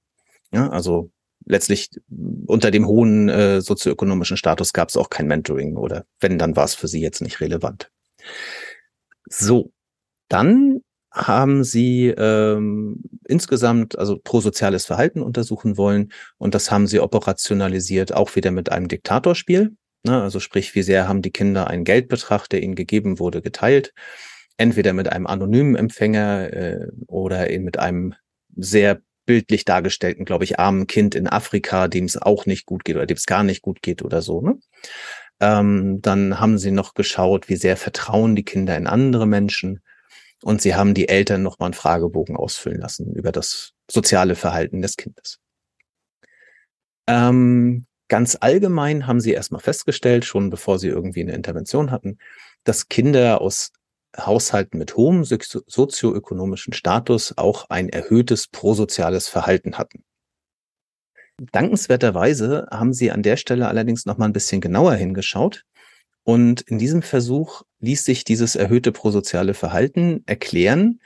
Ja, 0.53 0.69
also 0.69 1.11
letztlich 1.45 1.89
unter 2.45 2.71
dem 2.71 2.87
hohen 2.87 3.29
äh, 3.29 3.61
sozioökonomischen 3.61 4.37
Status 4.37 4.73
gab 4.73 4.89
es 4.89 4.97
auch 4.97 5.09
kein 5.09 5.27
Mentoring 5.27 5.77
oder 5.77 6.05
wenn, 6.19 6.37
dann 6.37 6.55
war 6.55 6.65
es 6.65 6.75
für 6.75 6.87
sie 6.87 7.01
jetzt 7.01 7.21
nicht 7.21 7.41
relevant. 7.41 7.91
So, 9.29 9.71
dann 10.29 10.81
haben 11.11 11.63
sie 11.63 12.07
ähm, 12.07 13.03
insgesamt 13.27 13.97
also 13.97 14.17
prosoziales 14.17 14.85
Verhalten 14.85 15.21
untersuchen 15.21 15.77
wollen 15.77 16.11
und 16.37 16.55
das 16.55 16.71
haben 16.71 16.87
sie 16.87 16.99
operationalisiert, 16.99 18.13
auch 18.13 18.35
wieder 18.35 18.49
mit 18.49 18.71
einem 18.71 18.87
Diktatorspiel. 18.87 19.75
Ne? 20.03 20.21
Also 20.21 20.39
sprich, 20.39 20.73
wie 20.73 20.81
sehr 20.81 21.07
haben 21.07 21.21
die 21.21 21.31
Kinder 21.31 21.67
einen 21.67 21.83
Geldbetrag, 21.83 22.47
der 22.49 22.63
ihnen 22.63 22.75
gegeben 22.75 23.19
wurde, 23.19 23.41
geteilt. 23.41 23.93
Entweder 24.57 24.93
mit 24.93 25.11
einem 25.11 25.27
anonymen 25.27 25.75
Empfänger 25.75 26.53
äh, 26.53 26.87
oder 27.07 27.49
eben 27.49 27.63
mit 27.63 27.79
einem 27.79 28.15
sehr 28.55 29.01
bildlich 29.25 29.65
dargestellten, 29.65 30.25
glaube 30.25 30.43
ich, 30.43 30.59
armen 30.59 30.87
Kind 30.87 31.15
in 31.15 31.27
Afrika, 31.27 31.87
dem 31.87 32.05
es 32.05 32.17
auch 32.17 32.45
nicht 32.45 32.65
gut 32.65 32.83
geht 32.83 32.95
oder 32.95 33.05
dem 33.05 33.17
es 33.17 33.25
gar 33.25 33.43
nicht 33.43 33.61
gut 33.61 33.81
geht 33.81 34.03
oder 34.03 34.21
so. 34.21 34.41
Ne? 34.41 34.59
Ähm, 35.39 36.01
dann 36.01 36.39
haben 36.39 36.57
sie 36.57 36.71
noch 36.71 36.93
geschaut, 36.93 37.49
wie 37.49 37.55
sehr 37.55 37.77
vertrauen 37.77 38.35
die 38.35 38.45
Kinder 38.45 38.77
in 38.77 38.87
andere 38.87 39.25
Menschen. 39.25 39.81
Und 40.41 40.61
sie 40.61 40.75
haben 40.75 40.93
die 40.93 41.07
Eltern 41.07 41.41
nochmal 41.41 41.67
einen 41.67 41.73
Fragebogen 41.73 42.35
ausfüllen 42.35 42.79
lassen 42.79 43.13
über 43.13 43.31
das 43.31 43.73
soziale 43.89 44.35
Verhalten 44.35 44.81
des 44.81 44.97
Kindes. 44.97 45.39
Ähm, 47.07 47.85
ganz 48.09 48.37
allgemein 48.39 49.07
haben 49.07 49.21
sie 49.21 49.31
erstmal 49.31 49.61
festgestellt, 49.61 50.25
schon 50.25 50.49
bevor 50.49 50.79
sie 50.79 50.87
irgendwie 50.87 51.21
eine 51.21 51.33
Intervention 51.33 51.91
hatten, 51.91 52.17
dass 52.63 52.89
Kinder 52.89 53.41
aus 53.41 53.71
Haushalten 54.17 54.77
mit 54.77 54.95
hohem 54.95 55.23
sozioökonomischen 55.23 56.73
Status 56.73 57.33
auch 57.37 57.69
ein 57.69 57.89
erhöhtes 57.89 58.47
prosoziales 58.47 59.27
Verhalten 59.27 59.77
hatten. 59.77 60.03
Dankenswerterweise 61.51 62.67
haben 62.71 62.93
sie 62.93 63.11
an 63.11 63.23
der 63.23 63.37
Stelle 63.37 63.67
allerdings 63.67 64.05
noch 64.05 64.17
mal 64.17 64.25
ein 64.25 64.33
bisschen 64.33 64.61
genauer 64.61 64.93
hingeschaut. 64.95 65.65
Und 66.23 66.61
in 66.61 66.77
diesem 66.77 67.01
Versuch 67.01 67.63
ließ 67.79 68.05
sich 68.05 68.23
dieses 68.23 68.55
erhöhte 68.55 68.91
prosoziale 68.91 69.53
Verhalten 69.53 70.23
erklären 70.25 71.01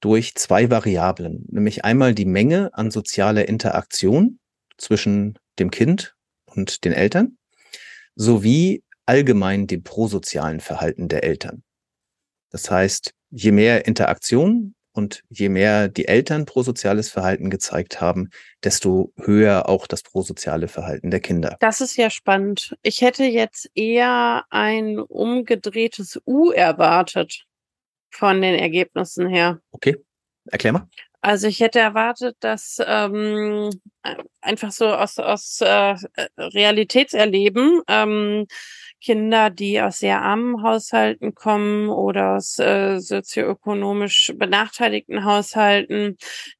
durch 0.00 0.34
zwei 0.34 0.70
Variablen, 0.70 1.46
nämlich 1.50 1.84
einmal 1.84 2.14
die 2.14 2.26
Menge 2.26 2.74
an 2.74 2.90
sozialer 2.90 3.48
Interaktion 3.48 4.38
zwischen 4.76 5.38
dem 5.58 5.70
Kind 5.70 6.16
und 6.44 6.84
den 6.84 6.92
Eltern 6.92 7.38
sowie 8.14 8.84
allgemein 9.06 9.66
dem 9.66 9.82
prosozialen 9.82 10.60
Verhalten 10.60 11.08
der 11.08 11.24
Eltern. 11.24 11.62
Das 12.50 12.70
heißt, 12.70 13.12
je 13.30 13.52
mehr 13.52 13.86
Interaktion 13.86 14.74
und 14.92 15.22
je 15.28 15.48
mehr 15.48 15.88
die 15.88 16.08
Eltern 16.08 16.44
prosoziales 16.44 17.10
Verhalten 17.10 17.50
gezeigt 17.50 18.00
haben, 18.00 18.30
desto 18.64 19.12
höher 19.16 19.68
auch 19.68 19.86
das 19.86 20.02
prosoziale 20.02 20.66
Verhalten 20.66 21.10
der 21.10 21.20
Kinder. 21.20 21.56
Das 21.60 21.80
ist 21.80 21.96
ja 21.96 22.10
spannend. 22.10 22.76
Ich 22.82 23.00
hätte 23.00 23.24
jetzt 23.24 23.70
eher 23.74 24.44
ein 24.50 24.98
umgedrehtes 24.98 26.20
U 26.26 26.50
erwartet 26.50 27.44
von 28.10 28.42
den 28.42 28.54
Ergebnissen 28.54 29.28
her. 29.28 29.60
Okay, 29.70 29.96
erklär 30.46 30.72
mal. 30.72 30.88
Also 31.20 31.48
ich 31.48 31.60
hätte 31.60 31.80
erwartet, 31.80 32.36
dass 32.40 32.80
ähm, 32.84 33.70
einfach 34.40 34.70
so 34.70 34.86
aus, 34.86 35.18
aus 35.18 35.60
äh, 35.60 35.96
Realitätserleben 36.38 37.82
ähm, 37.88 38.46
Kinder, 39.00 39.50
die 39.50 39.80
aus 39.80 39.98
sehr 39.98 40.22
armen 40.22 40.62
Haushalten 40.62 41.34
kommen 41.34 41.88
oder 41.88 42.36
aus 42.36 42.58
äh, 42.58 42.98
sozioökonomisch 43.00 44.32
benachteiligten 44.36 45.24
Haushalten, 45.24 46.16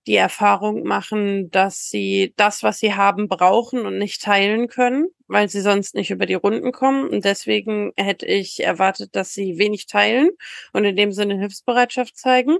die 0.06 0.16
Erfahrung 0.16 0.82
machen, 0.84 1.50
dass 1.50 1.88
sie 1.88 2.32
das, 2.36 2.62
was 2.62 2.78
sie 2.78 2.94
haben, 2.94 3.28
brauchen 3.28 3.86
und 3.86 3.98
nicht 3.98 4.22
teilen 4.22 4.68
können, 4.68 5.06
weil 5.26 5.48
sie 5.48 5.60
sonst 5.60 5.94
nicht 5.94 6.10
über 6.10 6.26
die 6.26 6.34
Runden 6.34 6.72
kommen. 6.72 7.08
Und 7.08 7.24
deswegen 7.24 7.92
hätte 7.96 8.26
ich 8.26 8.62
erwartet, 8.62 9.16
dass 9.16 9.34
sie 9.34 9.58
wenig 9.58 9.86
teilen 9.86 10.30
und 10.72 10.84
in 10.84 10.96
dem 10.96 11.12
Sinne 11.12 11.38
Hilfsbereitschaft 11.38 12.16
zeigen. 12.16 12.58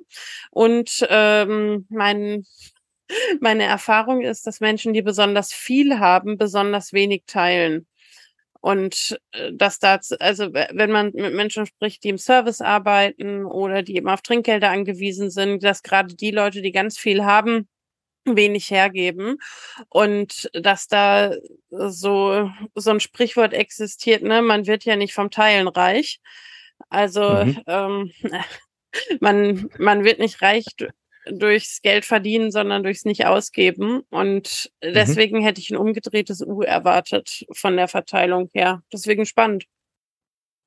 Und 0.51 1.07
ähm, 1.09 1.87
mein 1.88 2.45
meine 3.41 3.64
Erfahrung 3.64 4.23
ist, 4.23 4.47
dass 4.47 4.61
Menschen, 4.61 4.93
die 4.93 5.03
besonders 5.03 5.53
viel 5.53 5.99
haben, 5.99 6.37
besonders 6.37 6.93
wenig 6.93 7.23
teilen. 7.27 7.87
Und 8.61 9.18
äh, 9.33 9.53
dass 9.53 9.79
da, 9.79 10.01
also 10.18 10.53
wenn 10.53 10.90
man 10.90 11.12
mit 11.14 11.35
Menschen 11.35 11.66
spricht, 11.66 12.03
die 12.05 12.09
im 12.09 12.18
Service 12.18 12.61
arbeiten 12.61 13.44
oder 13.44 13.83
die 13.83 13.97
eben 13.97 14.09
auf 14.09 14.23
Trinkgelder 14.23 14.71
angewiesen 14.71 15.31
sind, 15.31 15.62
dass 15.62 15.83
gerade 15.83 16.14
die 16.14 16.33
Leute, 16.33 16.62
die 16.62 16.73
ganz 16.73 16.99
viel 16.99 17.25
haben, 17.25 17.68
wenig 18.25 18.71
hergeben 18.71 19.38
und 19.88 20.51
dass 20.53 20.87
da 20.88 21.33
so 21.71 22.51
so 22.75 22.90
ein 22.90 23.01
Sprichwort 23.01 23.55
existiert, 23.55 24.23
ne, 24.23 24.42
man 24.42 24.66
wird 24.66 24.85
ja 24.85 24.97
nicht 24.97 25.14
vom 25.14 25.31
Teilen 25.31 25.68
reich. 25.68 26.21
Also 26.90 27.44
mhm. 27.44 27.62
ähm, 27.66 28.12
man 29.21 29.71
man 29.79 30.05
wird 30.05 30.18
nicht 30.18 30.42
reich 30.42 30.66
durchs 31.31 31.83
Geld 31.83 32.05
verdienen, 32.05 32.51
sondern 32.51 32.83
durchs 32.83 33.05
nicht 33.05 33.27
ausgeben. 33.27 34.03
Und 34.11 34.71
mhm. 34.83 34.93
deswegen 34.95 35.38
mhm. 35.38 35.43
hätte 35.43 35.61
ich 35.61 35.71
ein 35.71 35.77
umgedrehtes 35.77 36.43
U 36.43 36.62
erwartet 36.62 37.45
von 37.53 37.77
der 37.77 37.88
Verteilung 37.88 38.49
her. 38.53 38.83
Deswegen 38.93 39.27
spannend. 39.27 39.64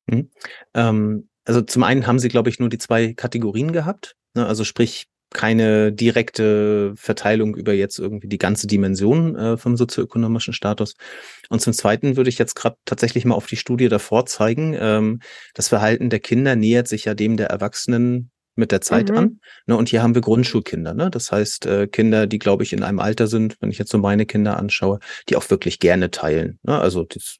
Mhm. 0.07 0.29
Ähm, 0.73 1.29
also 1.45 1.61
zum 1.61 1.83
einen 1.83 2.07
haben 2.07 2.19
sie, 2.19 2.29
glaube 2.29 2.49
ich, 2.49 2.59
nur 2.59 2.69
die 2.69 2.77
zwei 2.77 3.13
Kategorien 3.13 3.71
gehabt. 3.71 4.15
Ne? 4.35 4.45
Also 4.45 4.63
sprich, 4.63 5.07
keine 5.33 5.93
direkte 5.93 6.93
Verteilung 6.95 7.55
über 7.55 7.73
jetzt 7.73 7.99
irgendwie 7.99 8.27
die 8.27 8.37
ganze 8.37 8.67
Dimension 8.67 9.35
äh, 9.35 9.57
vom 9.57 9.77
sozioökonomischen 9.77 10.53
Status. 10.53 10.95
Und 11.49 11.61
zum 11.61 11.73
Zweiten 11.73 12.17
würde 12.17 12.29
ich 12.29 12.37
jetzt 12.37 12.55
gerade 12.55 12.75
tatsächlich 12.85 13.23
mal 13.23 13.35
auf 13.35 13.47
die 13.47 13.55
Studie 13.55 13.87
davor 13.87 14.25
zeigen. 14.25 14.75
Ähm, 14.77 15.21
das 15.53 15.69
Verhalten 15.69 16.09
der 16.09 16.19
Kinder 16.19 16.55
nähert 16.55 16.89
sich 16.89 17.05
ja 17.05 17.13
dem 17.13 17.37
der 17.37 17.47
Erwachsenen 17.47 18.31
mit 18.55 18.71
der 18.71 18.81
Zeit 18.81 19.09
mhm. 19.09 19.17
an. 19.17 19.39
Ne, 19.65 19.77
und 19.77 19.89
hier 19.89 20.03
haben 20.03 20.15
wir 20.15 20.21
Grundschulkinder. 20.21 20.93
Ne? 20.93 21.09
Das 21.09 21.31
heißt, 21.31 21.65
äh, 21.65 21.87
Kinder, 21.87 22.27
die, 22.27 22.39
glaube 22.39 22.63
ich, 22.63 22.73
in 22.73 22.83
einem 22.83 22.99
Alter 22.99 23.27
sind, 23.27 23.57
wenn 23.61 23.71
ich 23.71 23.77
jetzt 23.77 23.91
so 23.91 23.97
meine 23.97 24.25
Kinder 24.25 24.57
anschaue, 24.57 24.99
die 25.29 25.35
auch 25.35 25.49
wirklich 25.49 25.79
gerne 25.79 26.11
teilen. 26.11 26.59
Ne? 26.63 26.79
Also 26.79 27.03
das, 27.03 27.37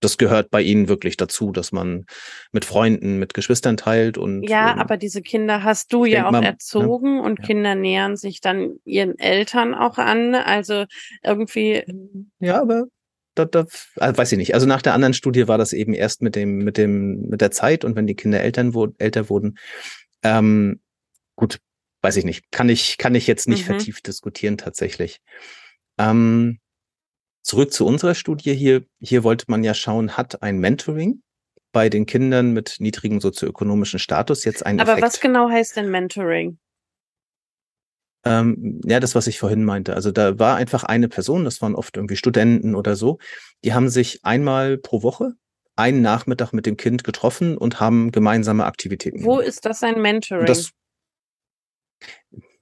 das 0.00 0.18
gehört 0.18 0.50
bei 0.50 0.62
ihnen 0.62 0.88
wirklich 0.88 1.16
dazu, 1.16 1.52
dass 1.52 1.72
man 1.72 2.04
mit 2.52 2.64
Freunden, 2.64 3.18
mit 3.18 3.34
Geschwistern 3.34 3.76
teilt 3.76 4.18
und 4.18 4.42
ja, 4.42 4.72
ähm, 4.72 4.78
aber 4.78 4.96
diese 4.96 5.22
Kinder 5.22 5.62
hast 5.62 5.92
du 5.92 6.04
ja 6.04 6.26
auch 6.26 6.32
mal, 6.32 6.40
ne? 6.40 6.48
erzogen 6.48 7.16
ne? 7.16 7.22
und 7.22 7.38
ja. 7.40 7.46
Kinder 7.46 7.74
nähern 7.74 8.16
sich 8.16 8.40
dann 8.40 8.76
ihren 8.84 9.18
Eltern 9.18 9.74
auch 9.74 9.98
an. 9.98 10.34
Also 10.34 10.84
irgendwie. 11.22 11.82
Ja, 12.40 12.60
aber 12.60 12.84
da, 13.34 13.44
da, 13.44 13.66
also 13.96 14.18
weiß 14.18 14.32
ich 14.32 14.38
nicht. 14.38 14.54
Also 14.54 14.66
nach 14.66 14.82
der 14.82 14.94
anderen 14.94 15.14
Studie 15.14 15.48
war 15.48 15.58
das 15.58 15.72
eben 15.72 15.92
erst 15.92 16.22
mit 16.22 16.36
dem, 16.36 16.58
mit 16.58 16.78
dem, 16.78 17.28
mit 17.28 17.40
der 17.40 17.50
Zeit 17.50 17.84
und 17.84 17.96
wenn 17.96 18.06
die 18.06 18.14
Kinder 18.16 18.40
Eltern 18.40 18.74
wo, 18.74 18.88
älter 18.98 19.28
wurden, 19.28 19.56
ähm, 20.26 20.80
gut, 21.36 21.60
weiß 22.02 22.16
ich 22.16 22.24
nicht. 22.24 22.50
Kann 22.50 22.68
ich, 22.68 22.98
kann 22.98 23.14
ich 23.14 23.26
jetzt 23.26 23.48
nicht 23.48 23.62
mhm. 23.62 23.66
vertieft 23.66 24.06
diskutieren 24.06 24.58
tatsächlich. 24.58 25.20
Ähm, 25.98 26.58
zurück 27.42 27.72
zu 27.72 27.86
unserer 27.86 28.14
Studie 28.14 28.54
hier. 28.54 28.84
Hier 29.00 29.22
wollte 29.22 29.46
man 29.48 29.62
ja 29.62 29.74
schauen, 29.74 30.16
hat 30.16 30.42
ein 30.42 30.58
Mentoring 30.58 31.22
bei 31.72 31.88
den 31.88 32.06
Kindern 32.06 32.52
mit 32.52 32.76
niedrigem 32.80 33.20
sozioökonomischen 33.20 33.98
Status 33.98 34.44
jetzt 34.44 34.66
ein 34.66 34.80
Aber 34.80 34.92
Effekt? 34.92 35.06
was 35.06 35.20
genau 35.20 35.48
heißt 35.48 35.76
denn 35.76 35.90
Mentoring? 35.90 36.58
Ähm, 38.24 38.80
ja, 38.84 38.98
das, 38.98 39.14
was 39.14 39.28
ich 39.28 39.38
vorhin 39.38 39.62
meinte. 39.62 39.94
Also 39.94 40.10
da 40.10 40.38
war 40.40 40.56
einfach 40.56 40.82
eine 40.82 41.08
Person, 41.08 41.44
das 41.44 41.62
waren 41.62 41.76
oft 41.76 41.96
irgendwie 41.96 42.16
Studenten 42.16 42.74
oder 42.74 42.96
so, 42.96 43.18
die 43.62 43.72
haben 43.72 43.88
sich 43.88 44.24
einmal 44.24 44.78
pro 44.78 45.04
Woche 45.04 45.34
einen 45.76 46.02
Nachmittag 46.02 46.52
mit 46.52 46.66
dem 46.66 46.76
Kind 46.76 47.04
getroffen 47.04 47.56
und 47.56 47.80
haben 47.80 48.10
gemeinsame 48.10 48.64
Aktivitäten. 48.64 49.24
Wo 49.24 49.36
gemacht. 49.36 49.48
ist 49.48 49.66
das 49.66 49.82
ein 49.82 50.00
Mentoring? 50.00 50.46
Das, 50.46 50.70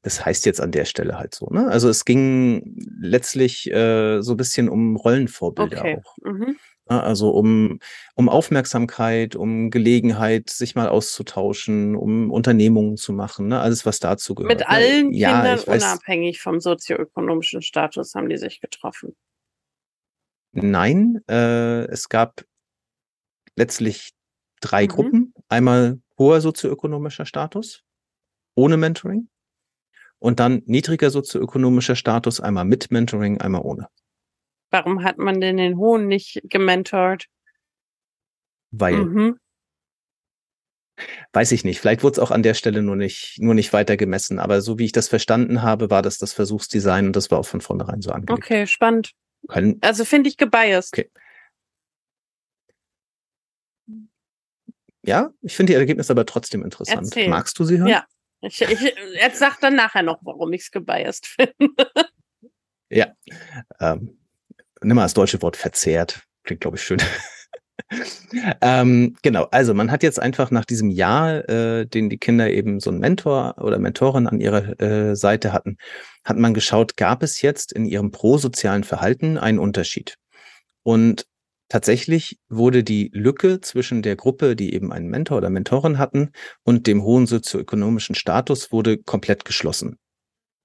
das 0.03 0.25
heißt 0.25 0.45
jetzt 0.47 0.61
an 0.61 0.73
der 0.73 0.85
Stelle 0.85 1.19
halt 1.19 1.35
so. 1.35 1.47
Ne? 1.47 1.69
Also 1.69 1.89
es 1.89 2.05
ging 2.05 2.77
letztlich 3.01 3.71
äh, 3.71 4.21
so 4.21 4.35
ein 4.35 4.37
bisschen 4.37 4.69
um 4.69 4.97
Rollenvorbilder 4.97 5.79
okay. 5.79 5.99
auch. 5.99 6.17
Mhm. 6.23 6.57
Also 6.87 7.31
um, 7.31 7.79
um 8.15 8.29
Aufmerksamkeit, 8.29 9.37
um 9.37 9.71
Gelegenheit, 9.71 10.51
sich 10.51 10.75
mal 10.75 10.89
auszutauschen, 10.89 11.97
um 11.97 12.31
Unternehmungen 12.31 12.99
zu 12.99 13.15
machen, 13.15 13.49
ne? 13.49 13.61
alles, 13.61 13.87
was 13.87 14.01
dazu 14.01 14.35
gehört. 14.35 14.51
Mit 14.53 14.61
ne? 14.61 14.69
allen 14.69 15.13
ja, 15.15 15.41
Kindern 15.41 15.61
unabhängig 15.61 16.43
vom 16.43 16.61
sozioökonomischen 16.61 17.63
Status 17.63 18.15
haben 18.15 18.29
die 18.29 18.37
sich 18.37 18.61
getroffen. 18.61 19.17
Nein, 20.53 21.21
äh, 21.29 21.87
es 21.87 22.11
gab 22.11 22.45
letztlich 23.57 24.13
drei 24.61 24.85
mhm. 24.85 24.89
Gruppen. 24.89 25.35
Einmal 25.49 26.01
hoher 26.19 26.41
sozioökonomischer 26.41 27.27
Status, 27.27 27.83
ohne 28.55 28.77
Mentoring. 28.77 29.29
Und 30.19 30.41
dann 30.41 30.63
niedriger 30.67 31.11
sozioökonomischer 31.11 31.97
Status, 31.97 32.41
einmal 32.41 32.65
mit 32.65 32.91
Mentoring, 32.91 33.41
einmal 33.41 33.63
ohne. 33.63 33.89
Warum 34.71 35.05
hat 35.05 35.19
man 35.19 35.41
denn 35.41 35.59
den 35.59 35.77
hohen 35.77 36.07
nicht 36.07 36.41
gementort? 36.45 37.27
Weil. 38.71 39.05
Mhm. 39.05 39.37
Weiß 41.33 41.53
ich 41.53 41.65
nicht. 41.65 41.81
Vielleicht 41.81 42.05
wurde 42.05 42.13
es 42.13 42.19
auch 42.21 42.31
an 42.31 42.45
der 42.45 42.55
Stelle 42.55 42.81
nur 42.81 42.97
nicht, 42.97 43.39
nur 43.41 43.55
nicht 43.55 43.73
weiter 43.73 43.97
gemessen. 43.97 44.39
Aber 44.39 44.61
so 44.61 44.79
wie 44.79 44.85
ich 44.85 44.93
das 44.93 45.09
verstanden 45.09 45.63
habe, 45.63 45.91
war 45.91 46.03
das 46.03 46.19
das 46.19 46.33
Versuchsdesign 46.33 47.07
und 47.07 47.17
das 47.17 47.31
war 47.31 47.39
auch 47.39 47.47
von 47.47 47.61
vornherein 47.61 48.01
so 48.01 48.13
angelegt. 48.13 48.45
Okay, 48.45 48.67
spannend. 48.67 49.13
Können, 49.49 49.79
also 49.83 50.05
finde 50.05 50.31
ich 50.31 50.37
gebiased. 50.37 50.95
Okay. 50.95 51.11
Ja, 55.07 55.31
ich 55.43 55.55
finde 55.55 55.73
die 55.73 55.77
Ergebnisse 55.77 56.13
aber 56.13 56.27
trotzdem 56.27 56.63
interessant. 56.63 57.07
Erzähl. 57.07 57.29
Magst 57.29 57.59
du 57.59 57.65
sie 57.65 57.79
hören? 57.79 57.89
Ja. 57.89 58.05
Ich, 58.41 58.61
ich, 58.61 58.95
jetzt 59.15 59.39
sag 59.39 59.59
dann 59.61 59.75
nachher 59.75 60.03
noch, 60.03 60.19
warum 60.23 60.53
ich 60.53 60.63
es 60.63 60.71
gebiased 60.71 61.27
finde. 61.27 61.91
ja. 62.91 63.13
Ähm, 63.81 64.19
nimm 64.83 64.97
mal 64.97 65.05
das 65.05 65.15
deutsche 65.15 65.41
Wort 65.41 65.57
verzehrt. 65.57 66.23
Klingt, 66.43 66.61
glaube 66.61 66.77
ich, 66.77 66.83
schön. 66.83 67.01
ähm, 68.61 69.17
genau, 69.23 69.45
also 69.51 69.75
man 69.75 69.91
hat 69.91 70.03
jetzt 70.03 70.21
einfach 70.21 70.51
nach 70.51 70.65
diesem 70.65 70.91
Jahr, 70.91 71.49
äh, 71.49 71.87
den 71.87 72.11
die 72.11 72.19
Kinder 72.19 72.51
eben 72.51 72.81
so 72.81 72.91
einen 72.91 73.01
Mentor 73.01 73.57
oder 73.59 73.79
Mentorin 73.79 74.27
an 74.27 74.41
ihrer 74.41 74.81
äh, 74.81 75.17
Seite 75.17 75.53
hatten, 75.53 75.79
hat 76.25 76.37
man 76.37 76.55
geschaut, 76.55 76.97
gab 76.97 77.23
es 77.23 77.41
jetzt 77.41 77.73
in 77.73 77.87
ihrem 77.87 78.11
prosozialen 78.11 78.85
Verhalten 78.85 79.39
einen 79.39 79.59
Unterschied? 79.59 80.17
Und 80.83 81.27
Tatsächlich 81.69 82.39
wurde 82.49 82.85
die 82.85 83.11
Lücke 83.13 83.61
zwischen 83.61 84.03
der 84.03 84.17
Gruppe, 84.17 84.55
die 84.55 84.75
eben 84.75 84.93
einen 84.93 85.09
Mentor 85.09 85.39
oder 85.39 85.51
Mentorin 85.51 85.99
hatten, 85.99 86.31
und 86.63 86.87
dem 86.87 87.03
hohen 87.03 87.27
sozioökonomischen 87.27 88.15
Status 88.15 88.71
wurde 88.71 88.99
komplett 88.99 89.45
geschlossen. 89.45 89.99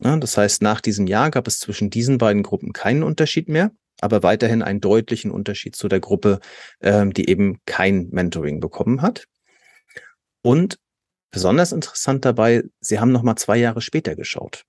Ja, 0.02 0.18
das 0.18 0.38
heißt, 0.38 0.62
nach 0.62 0.82
diesem 0.82 1.08
Jahr 1.08 1.32
gab 1.32 1.48
es 1.48 1.60
zwischen 1.60 1.90
diesen 1.90 2.18
beiden 2.18 2.44
Gruppen 2.44 2.74
keinen 2.74 3.04
Unterschied 3.04 3.50
mehr, 3.50 3.72
aber 4.02 4.24
weiterhin 4.24 4.62
einen 4.62 4.82
deutlichen 4.82 5.32
Unterschied 5.32 5.76
zu 5.76 5.88
der 5.88 6.00
Gruppe, 6.00 6.40
ähm, 6.82 7.14
die 7.14 7.30
eben 7.30 7.60
kein 7.66 8.10
Mentoring 8.12 8.60
bekommen 8.60 9.02
hat. 9.02 9.26
Und 10.42 10.78
besonders 11.32 11.72
interessant 11.72 12.24
dabei, 12.24 12.64
sie 12.80 13.00
haben 13.00 13.12
nochmal 13.12 13.36
zwei 13.36 13.58
Jahre 13.58 13.82
später 13.82 14.16
geschaut. 14.16 14.64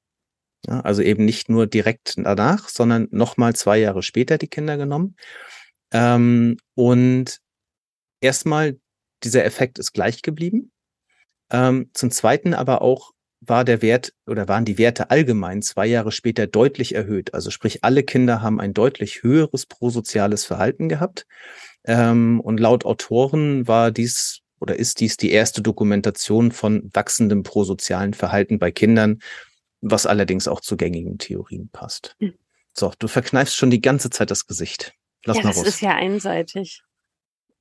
Ja, 0.67 0.81
also 0.81 1.01
eben 1.01 1.25
nicht 1.25 1.49
nur 1.49 1.67
direkt 1.67 2.15
danach, 2.19 2.69
sondern 2.69 3.09
nochmal 3.11 3.55
zwei 3.55 3.79
Jahre 3.79 4.03
später 4.03 4.37
die 4.37 4.49
Kinder 4.49 4.77
genommen 4.77 5.17
ähm, 5.93 6.57
und 6.75 7.41
erstmal, 8.21 8.79
dieser 9.23 9.45
Effekt 9.45 9.79
ist 9.79 9.93
gleich 9.93 10.23
geblieben. 10.23 10.73
Ähm, 11.51 11.91
zum 11.95 12.11
Zweiten 12.11 12.55
aber 12.55 12.83
auch 12.83 13.13
war 13.41 13.65
der 13.65 13.83
Wert 13.83 14.13
oder 14.27 14.49
waren 14.49 14.65
die 14.65 14.79
Werte 14.79 15.11
allgemein 15.11 15.63
zwei 15.63 15.87
Jahre 15.87 16.13
später 16.13 16.47
deutlich 16.47 16.95
erhöht. 16.95 17.35
Also 17.35 17.51
sprich, 17.51 17.83
alle 17.85 18.03
Kinder 18.03 18.43
haben 18.43 18.61
ein 18.61 18.75
deutlich 18.75 19.23
höheres 19.23 19.67
prosoziales 19.67 20.45
Verhalten 20.45 20.89
gehabt. 20.89 21.27
Ähm, 21.85 22.41
und 22.41 22.61
laut 22.61 22.85
Autoren 22.85 23.67
war 23.67 23.91
dies 23.91 24.41
oder 24.61 24.77
ist 24.77 25.01
dies 25.01 25.17
die 25.17 25.31
erste 25.31 25.63
Dokumentation 25.63 26.53
von 26.53 26.91
wachsendem 26.93 27.43
prosozialen 27.43 28.13
Verhalten 28.13 28.59
bei 28.59 28.71
Kindern, 28.71 29.21
was 29.81 30.05
allerdings 30.05 30.47
auch 30.47 30.61
zu 30.61 30.77
gängigen 30.77 31.17
Theorien 31.17 31.71
passt. 31.73 32.17
Mhm. 32.19 32.35
So, 32.75 32.93
du 32.99 33.09
verkneifst 33.09 33.57
schon 33.57 33.71
die 33.71 33.81
ganze 33.81 34.11
Zeit 34.11 34.31
das 34.31 34.47
Gesicht. 34.47 34.93
Lass 35.25 35.37
ja, 35.37 35.43
mal 35.43 35.49
das 35.51 35.59
raus. 35.59 35.67
ist 35.67 35.81
ja 35.81 35.95
einseitig. 35.95 36.83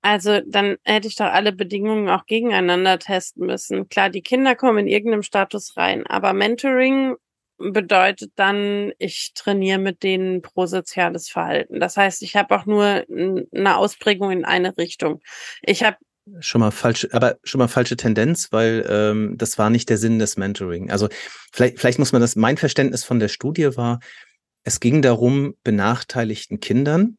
Also 0.01 0.39
dann 0.45 0.77
hätte 0.83 1.07
ich 1.07 1.15
doch 1.15 1.25
alle 1.25 1.51
Bedingungen 1.51 2.09
auch 2.09 2.25
gegeneinander 2.25 2.99
testen 2.99 3.45
müssen. 3.45 3.89
Klar, 3.89 4.09
die 4.09 4.21
Kinder 4.21 4.55
kommen 4.55 4.79
in 4.79 4.87
irgendeinem 4.87 5.23
Status 5.23 5.75
rein, 5.75 6.07
aber 6.07 6.33
Mentoring 6.33 7.15
bedeutet 7.57 8.31
dann, 8.35 8.93
ich 8.97 9.33
trainiere 9.35 9.79
mit 9.79 10.01
denen 10.03 10.41
prosoziales 10.41 11.29
Verhalten. 11.29 11.81
Das 11.81 11.97
heißt, 11.97 12.21
ich 12.23 12.37
habe 12.37 12.55
auch 12.55 12.65
nur 12.65 13.05
eine 13.09 13.75
Ausprägung 13.75 14.31
in 14.31 14.45
eine 14.45 14.77
Richtung. 14.77 15.21
Ich 15.61 15.83
habe 15.83 15.97
schon 16.39 16.61
mal 16.61 16.71
falsche, 16.71 17.09
aber 17.11 17.37
schon 17.43 17.59
mal 17.59 17.67
falsche 17.67 17.97
Tendenz, 17.97 18.51
weil 18.51 18.85
ähm, 18.89 19.35
das 19.37 19.57
war 19.57 19.69
nicht 19.69 19.89
der 19.89 19.97
Sinn 19.97 20.19
des 20.19 20.37
Mentoring. 20.37 20.89
Also 20.89 21.09
vielleicht, 21.51 21.79
vielleicht 21.79 21.99
muss 21.99 22.13
man 22.13 22.21
das, 22.21 22.37
mein 22.37 22.55
Verständnis 22.55 23.03
von 23.03 23.19
der 23.19 23.27
Studie 23.27 23.75
war, 23.75 23.99
es 24.63 24.79
ging 24.79 25.01
darum, 25.01 25.55
benachteiligten 25.63 26.59
Kindern 26.59 27.17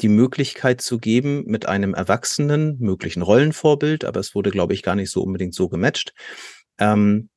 die 0.00 0.08
Möglichkeit 0.08 0.80
zu 0.80 0.98
geben, 0.98 1.44
mit 1.46 1.66
einem 1.66 1.94
erwachsenen, 1.94 2.76
möglichen 2.78 3.22
Rollenvorbild, 3.22 4.04
aber 4.04 4.20
es 4.20 4.34
wurde, 4.34 4.50
glaube 4.50 4.74
ich, 4.74 4.82
gar 4.82 4.96
nicht 4.96 5.10
so 5.10 5.22
unbedingt 5.22 5.54
so 5.54 5.68
gematcht, 5.68 6.12
ähm, 6.78 7.28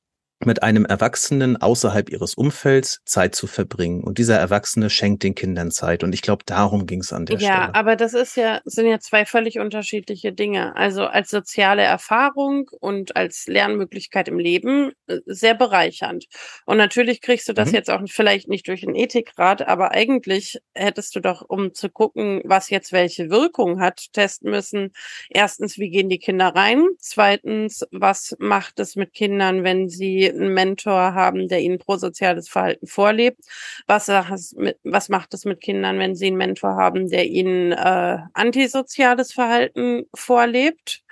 mit 0.46 0.62
einem 0.62 0.86
Erwachsenen 0.86 1.58
außerhalb 1.58 2.10
ihres 2.10 2.36
Umfelds 2.36 3.00
Zeit 3.06 3.36
zu 3.36 3.48
verbringen. 3.48 4.04
Und 4.04 4.20
dieser 4.20 4.38
Erwachsene 4.38 4.90
schenkt 4.90 5.24
den 5.24 5.34
Kindern 5.34 5.72
Zeit. 5.72 6.04
Und 6.04 6.14
ich 6.14 6.22
glaube, 6.22 6.44
darum 6.46 6.86
ging 6.86 7.00
es 7.00 7.12
an 7.12 7.26
der 7.26 7.38
ja, 7.38 7.40
Stelle. 7.40 7.68
Ja, 7.68 7.74
aber 7.74 7.96
das 7.96 8.14
ist 8.14 8.38
ja, 8.38 8.62
sind 8.66 8.88
ja 8.88 9.00
zwei 9.00 9.26
völlig 9.26 9.58
unterschiedliche 9.58 10.34
Dinge. 10.34 10.76
Also 10.76 11.06
als 11.06 11.32
soziale 11.32 11.82
Erfahrung 11.82 12.70
und 12.80 13.16
als 13.16 13.46
Lernmöglichkeit 13.48 14.28
im 14.28 14.38
Leben 14.38 14.92
äh, 15.08 15.18
sehr 15.26 15.56
bereichernd. 15.56 16.26
Und 16.66 16.78
natürlich 16.78 17.22
kriegst 17.22 17.50
du 17.50 17.54
das 17.54 17.70
mhm. 17.70 17.76
jetzt 17.76 17.90
auch 17.90 18.02
vielleicht 18.08 18.48
nicht 18.48 18.68
durch 18.68 18.86
einen 18.86 18.96
Ethikrat, 18.96 19.68
aber 19.68 19.92
eigentlich 19.92 20.60
hättest 20.76 21.16
du 21.16 21.20
doch, 21.20 21.44
um 21.48 21.74
zu 21.74 21.90
gucken, 21.90 22.42
was 22.46 22.70
jetzt 22.70 22.92
welche 22.92 23.32
Wirkung 23.32 23.80
hat, 23.82 24.06
testen 24.14 24.52
müssen. 24.52 24.92
Erstens, 25.30 25.80
wie 25.80 25.90
gehen 25.90 26.10
die 26.10 26.20
Kinder 26.20 26.50
rein? 26.50 26.86
Zweitens, 27.00 27.84
was 27.92 28.36
macht 28.40 28.80
es 28.80 28.96
mit 28.96 29.14
Kindern, 29.14 29.64
wenn 29.64 29.90
sie 29.90 30.27
einen 30.30 30.54
Mentor 30.54 31.14
haben, 31.14 31.48
der 31.48 31.62
ihnen 31.62 31.80
prosoziales 31.80 32.50
Verhalten 32.50 32.88
vorlebt? 32.88 33.40
Was, 33.88 34.08
was 34.08 35.10
macht 35.10 35.34
es 35.34 35.46
mit 35.46 35.62
Kindern, 35.62 36.00
wenn 36.00 36.16
sie 36.16 36.28
einen 36.28 36.38
Mentor 36.38 36.76
haben, 36.76 37.10
der 37.10 37.26
ihnen 37.26 37.72
äh, 37.72 38.18
antisoziales 38.34 39.34
Verhalten 39.34 40.06
vorlebt? 40.14 41.04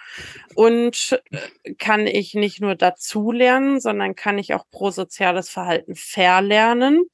Und 0.55 1.19
äh, 1.31 1.73
kann 1.75 2.07
ich 2.07 2.33
nicht 2.35 2.61
nur 2.61 2.75
dazulernen, 2.75 3.79
sondern 3.79 4.15
kann 4.15 4.37
ich 4.37 4.53
auch 4.53 4.65
prosoziales 4.69 5.49
Verhalten 5.49 5.95
verlernen? 5.95 7.05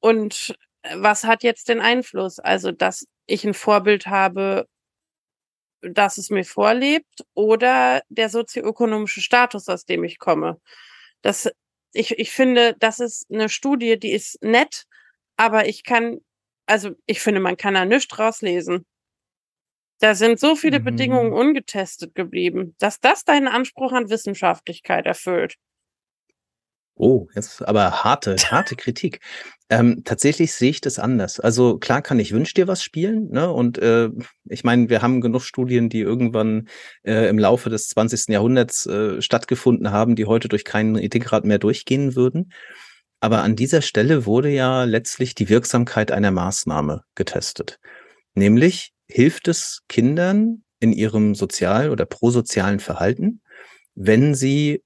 Und 0.00 0.56
was 0.94 1.24
hat 1.24 1.42
jetzt 1.42 1.68
den 1.68 1.80
Einfluss? 1.80 2.38
Also, 2.38 2.72
dass 2.72 3.06
ich 3.26 3.44
ein 3.44 3.54
Vorbild 3.54 4.06
habe, 4.06 4.66
dass 5.82 6.18
es 6.18 6.30
mir 6.30 6.44
vorlebt 6.44 7.24
oder 7.34 8.02
der 8.08 8.28
sozioökonomische 8.30 9.20
Status, 9.20 9.68
aus 9.68 9.84
dem 9.84 10.04
ich 10.04 10.18
komme. 10.18 10.60
Das, 11.22 11.50
ich, 11.92 12.18
ich 12.18 12.30
finde, 12.30 12.76
das 12.78 13.00
ist 13.00 13.26
eine 13.30 13.48
Studie, 13.48 13.98
die 13.98 14.12
ist 14.12 14.42
nett, 14.42 14.84
aber 15.36 15.66
ich 15.68 15.84
kann, 15.84 16.20
also 16.66 16.90
ich 17.06 17.20
finde, 17.20 17.40
man 17.40 17.56
kann 17.56 17.74
da 17.74 17.84
nichts 17.84 18.18
rauslesen. 18.18 18.84
Da 20.00 20.14
sind 20.14 20.38
so 20.38 20.54
viele 20.54 20.80
mhm. 20.80 20.84
Bedingungen 20.84 21.32
ungetestet 21.32 22.14
geblieben, 22.14 22.76
dass 22.78 23.00
das 23.00 23.24
deinen 23.24 23.48
Anspruch 23.48 23.92
an 23.92 24.10
Wissenschaftlichkeit 24.10 25.06
erfüllt. 25.06 25.56
Oh, 26.98 27.28
jetzt 27.34 27.66
aber 27.66 28.04
harte, 28.04 28.36
harte 28.50 28.76
Kritik. 28.76 29.20
Ähm, 29.70 30.02
tatsächlich 30.04 30.52
sehe 30.54 30.70
ich 30.70 30.80
das 30.80 30.98
anders. 30.98 31.40
Also 31.40 31.78
klar 31.78 32.02
kann 32.02 32.18
ich 32.18 32.32
Wünsch 32.32 32.54
dir 32.54 32.68
was 32.68 32.82
spielen, 32.82 33.28
ne? 33.30 33.50
Und 33.52 33.78
äh, 33.78 34.08
ich 34.46 34.64
meine, 34.64 34.88
wir 34.88 35.02
haben 35.02 35.20
genug 35.20 35.42
Studien, 35.42 35.88
die 35.90 36.00
irgendwann 36.00 36.68
äh, 37.04 37.28
im 37.28 37.38
Laufe 37.38 37.68
des 37.70 37.88
20. 37.88 38.28
Jahrhunderts 38.28 38.86
äh, 38.86 39.20
stattgefunden 39.20 39.92
haben, 39.92 40.16
die 40.16 40.24
heute 40.24 40.48
durch 40.48 40.64
keinen 40.64 40.96
Ethikrat 40.96 41.44
mehr 41.44 41.58
durchgehen 41.58 42.16
würden. 42.16 42.52
Aber 43.20 43.42
an 43.42 43.56
dieser 43.56 43.82
Stelle 43.82 44.26
wurde 44.26 44.48
ja 44.50 44.84
letztlich 44.84 45.34
die 45.34 45.48
Wirksamkeit 45.48 46.12
einer 46.12 46.30
Maßnahme 46.30 47.02
getestet. 47.14 47.78
Nämlich 48.34 48.92
hilft 49.06 49.48
es 49.48 49.82
Kindern 49.88 50.62
in 50.80 50.92
ihrem 50.92 51.34
sozial- 51.34 51.90
oder 51.90 52.06
prosozialen 52.06 52.80
Verhalten, 52.80 53.42
wenn 53.94 54.34
sie 54.34 54.82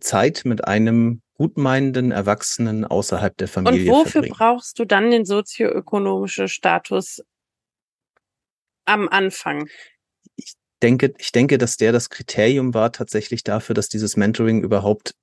Zeit 0.00 0.42
mit 0.44 0.64
einem 0.64 1.22
gutmeinenden 1.34 2.12
Erwachsenen 2.12 2.84
außerhalb 2.84 3.36
der 3.36 3.48
Familie 3.48 3.90
Und 3.90 3.98
wofür 3.98 4.12
verbringen. 4.12 4.34
brauchst 4.36 4.78
du 4.78 4.84
dann 4.84 5.10
den 5.10 5.24
sozioökonomischen 5.24 6.48
Status 6.48 7.22
am 8.84 9.08
Anfang? 9.08 9.68
Ich 10.36 10.54
denke, 10.82 11.14
ich 11.18 11.32
denke, 11.32 11.58
dass 11.58 11.76
der 11.76 11.92
das 11.92 12.10
Kriterium 12.10 12.74
war 12.74 12.92
tatsächlich 12.92 13.42
dafür, 13.44 13.74
dass 13.74 13.88
dieses 13.88 14.16
Mentoring 14.16 14.62
überhaupt 14.62 15.14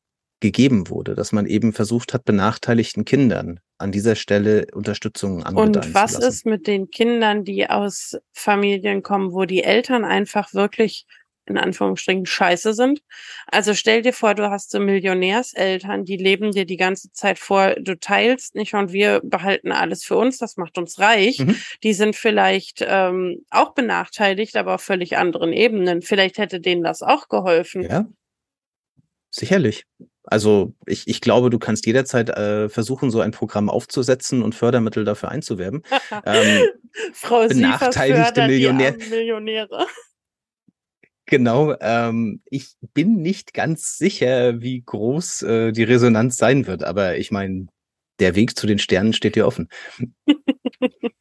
gegeben 0.41 0.89
wurde, 0.89 1.15
dass 1.15 1.31
man 1.31 1.45
eben 1.45 1.73
versucht 1.73 2.13
hat, 2.13 2.23
benachteiligten 2.23 3.03
Kindern 3.03 3.59
an 3.77 3.91
dieser 3.91 4.15
Stelle 4.15 4.67
Unterstützung 4.73 5.43
anbieten 5.43 5.77
Und 5.77 5.93
was 5.93 6.17
ist 6.17 6.45
mit 6.45 6.67
den 6.67 6.89
Kindern, 6.89 7.43
die 7.43 7.69
aus 7.69 8.17
Familien 8.31 9.03
kommen, 9.03 9.33
wo 9.33 9.45
die 9.45 9.63
Eltern 9.63 10.05
einfach 10.05 10.53
wirklich 10.53 11.05
in 11.49 11.57
Anführungsstrichen 11.57 12.25
scheiße 12.25 12.73
sind. 12.73 13.01
Also 13.47 13.73
stell 13.73 14.01
dir 14.01 14.13
vor, 14.13 14.35
du 14.35 14.49
hast 14.49 14.71
so 14.71 14.79
Millionärseltern, 14.79 16.05
die 16.05 16.17
leben 16.17 16.51
dir 16.51 16.65
die 16.65 16.77
ganze 16.77 17.11
Zeit 17.11 17.39
vor, 17.39 17.75
du 17.75 17.99
teilst 17.99 18.55
nicht 18.55 18.73
und 18.73 18.93
wir 18.93 19.21
behalten 19.23 19.71
alles 19.71 20.03
für 20.03 20.15
uns, 20.15 20.37
das 20.37 20.57
macht 20.57 20.77
uns 20.77 20.99
reich. 20.99 21.39
Mhm. 21.39 21.55
Die 21.83 21.93
sind 21.93 22.15
vielleicht 22.15 22.85
ähm, 22.87 23.45
auch 23.49 23.73
benachteiligt, 23.73 24.55
aber 24.55 24.75
auf 24.75 24.81
völlig 24.81 25.17
anderen 25.17 25.53
Ebenen. 25.53 26.01
Vielleicht 26.01 26.37
hätte 26.37 26.59
denen 26.59 26.83
das 26.83 27.01
auch 27.01 27.27
geholfen. 27.27 27.83
Ja, 27.83 28.05
sicherlich. 29.31 29.85
Also 30.23 30.73
ich, 30.85 31.07
ich 31.07 31.21
glaube, 31.21 31.49
du 31.49 31.57
kannst 31.57 31.87
jederzeit 31.87 32.29
äh, 32.29 32.69
versuchen, 32.69 33.09
so 33.09 33.19
ein 33.19 33.31
Programm 33.31 33.69
aufzusetzen 33.69 34.43
und 34.43 34.53
Fördermittel 34.53 35.03
dafür 35.03 35.29
einzuwerben. 35.29 35.83
ähm, 36.25 36.65
Frau 37.13 37.47
benachteiligte 37.47 38.45
Millionär 38.45 38.95
Millionäre. 39.09 39.87
Genau, 41.29 41.75
ähm, 41.79 42.41
ich 42.45 42.73
bin 42.95 43.21
nicht 43.21 43.53
ganz 43.53 43.99
sicher, 43.99 44.61
wie 44.61 44.81
groß 44.81 45.43
äh, 45.43 45.71
die 45.71 45.83
Resonanz 45.83 46.37
sein 46.37 46.65
wird, 46.65 46.83
aber 46.83 47.19
ich 47.19 47.29
meine, 47.29 47.67
der 48.17 48.33
Weg 48.33 48.57
zu 48.57 48.65
den 48.65 48.79
Sternen 48.79 49.13
steht 49.13 49.35
dir 49.35 49.45
offen. 49.45 49.69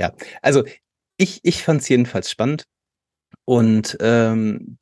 ja, 0.00 0.12
also 0.42 0.64
ich, 1.18 1.38
ich 1.44 1.62
fand 1.62 1.82
es 1.82 1.88
jedenfalls 1.88 2.32
spannend 2.32 2.64
und 3.44 3.96
ähm, 4.00 4.78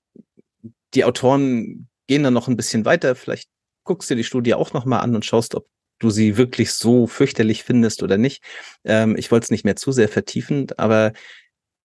die 0.95 1.05
Autoren 1.05 1.91
gehen 2.07 2.23
dann 2.23 2.33
noch 2.33 2.49
ein 2.49 2.57
bisschen 2.57 2.87
weiter. 2.87 3.17
Vielleicht 3.17 3.51
guckst 3.85 4.11
du 4.11 4.15
die 4.15 4.25
Studie 4.25 4.55
auch 4.55 4.73
noch 4.73 4.87
mal 4.87 5.01
an 5.01 5.15
und 5.15 5.27
schaust, 5.27 5.55
ob 5.55 5.67
du 5.99 6.09
sie 6.09 6.39
wirklich 6.39 6.73
so 6.73 7.07
fürchterlich 7.07 7.63
findest 7.63 8.03
oder 8.03 8.17
nicht. 8.17 8.43
Ähm, 8.85 9.17
ich 9.19 9.31
wollte 9.31 9.45
es 9.45 9.51
nicht 9.51 9.67
mehr 9.67 9.77
zu 9.77 9.93
sehr 9.93 10.09
vertiefen, 10.09 10.69
aber 10.79 11.13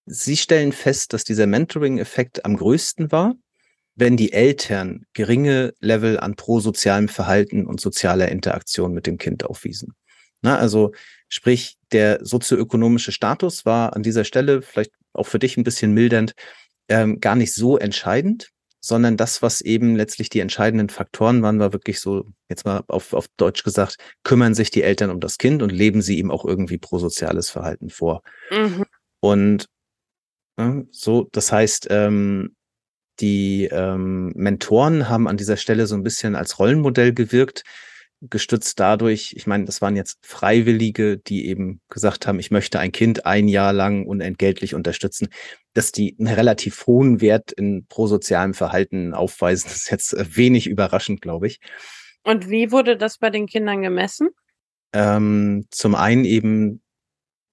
Sie 0.05 0.37
stellen 0.37 0.71
fest, 0.71 1.13
dass 1.13 1.23
dieser 1.23 1.47
Mentoring-Effekt 1.47 2.45
am 2.45 2.57
größten 2.57 3.11
war, 3.11 3.35
wenn 3.95 4.17
die 4.17 4.31
Eltern 4.31 5.05
geringe 5.13 5.73
Level 5.79 6.19
an 6.19 6.35
prosozialem 6.35 7.09
Verhalten 7.09 7.65
und 7.67 7.81
sozialer 7.81 8.29
Interaktion 8.29 8.93
mit 8.93 9.05
dem 9.07 9.17
Kind 9.17 9.45
aufwiesen. 9.45 9.93
Na, 10.41 10.57
also 10.57 10.93
sprich, 11.27 11.77
der 11.91 12.25
sozioökonomische 12.25 13.11
Status 13.11 13.65
war 13.65 13.95
an 13.95 14.03
dieser 14.03 14.23
Stelle 14.23 14.61
vielleicht 14.61 14.91
auch 15.13 15.27
für 15.27 15.39
dich 15.39 15.57
ein 15.57 15.63
bisschen 15.63 15.93
mildernd 15.93 16.33
ähm, 16.87 17.19
gar 17.19 17.35
nicht 17.35 17.53
so 17.53 17.77
entscheidend, 17.77 18.49
sondern 18.81 19.17
das, 19.17 19.41
was 19.41 19.61
eben 19.61 19.95
letztlich 19.95 20.29
die 20.29 20.39
entscheidenden 20.39 20.89
Faktoren 20.89 21.41
waren, 21.41 21.59
war 21.59 21.73
wirklich 21.73 21.99
so, 21.99 22.25
jetzt 22.47 22.65
mal 22.65 22.83
auf, 22.87 23.13
auf 23.13 23.27
Deutsch 23.37 23.63
gesagt, 23.63 23.97
kümmern 24.23 24.53
sich 24.53 24.71
die 24.71 24.83
Eltern 24.83 25.09
um 25.09 25.19
das 25.19 25.37
Kind 25.37 25.61
und 25.61 25.71
leben 25.71 26.01
sie 26.01 26.17
ihm 26.17 26.31
auch 26.31 26.45
irgendwie 26.45 26.77
prosoziales 26.77 27.49
Verhalten 27.49 27.89
vor. 27.89 28.21
Mhm. 28.49 28.85
Und? 29.19 29.65
So, 30.91 31.29
das 31.31 31.51
heißt, 31.51 31.87
ähm, 31.89 32.55
die 33.19 33.69
ähm, 33.71 34.31
Mentoren 34.35 35.09
haben 35.09 35.27
an 35.27 35.37
dieser 35.37 35.57
Stelle 35.57 35.87
so 35.87 35.95
ein 35.95 36.03
bisschen 36.03 36.35
als 36.35 36.59
Rollenmodell 36.59 37.13
gewirkt, 37.13 37.63
gestützt 38.21 38.79
dadurch, 38.79 39.33
ich 39.37 39.47
meine, 39.47 39.63
das 39.63 39.81
waren 39.81 39.95
jetzt 39.95 40.19
Freiwillige, 40.21 41.17
die 41.17 41.47
eben 41.47 41.79
gesagt 41.89 42.27
haben, 42.27 42.39
ich 42.39 42.51
möchte 42.51 42.79
ein 42.79 42.91
Kind 42.91 43.25
ein 43.25 43.47
Jahr 43.47 43.71
lang 43.71 44.05
unentgeltlich 44.05 44.75
unterstützen, 44.75 45.29
dass 45.73 45.93
die 45.93 46.17
einen 46.19 46.27
relativ 46.27 46.85
hohen 46.85 47.21
Wert 47.21 47.53
in 47.53 47.85
prosozialem 47.87 48.53
Verhalten 48.53 49.13
aufweisen, 49.13 49.67
ist 49.73 49.89
jetzt 49.89 50.13
äh, 50.13 50.25
wenig 50.35 50.67
überraschend, 50.67 51.21
glaube 51.21 51.47
ich. 51.47 51.59
Und 52.23 52.49
wie 52.49 52.71
wurde 52.71 52.97
das 52.97 53.17
bei 53.17 53.29
den 53.29 53.47
Kindern 53.47 53.81
gemessen? 53.81 54.29
Ähm, 54.91 55.67
zum 55.71 55.95
einen 55.95 56.25
eben 56.25 56.81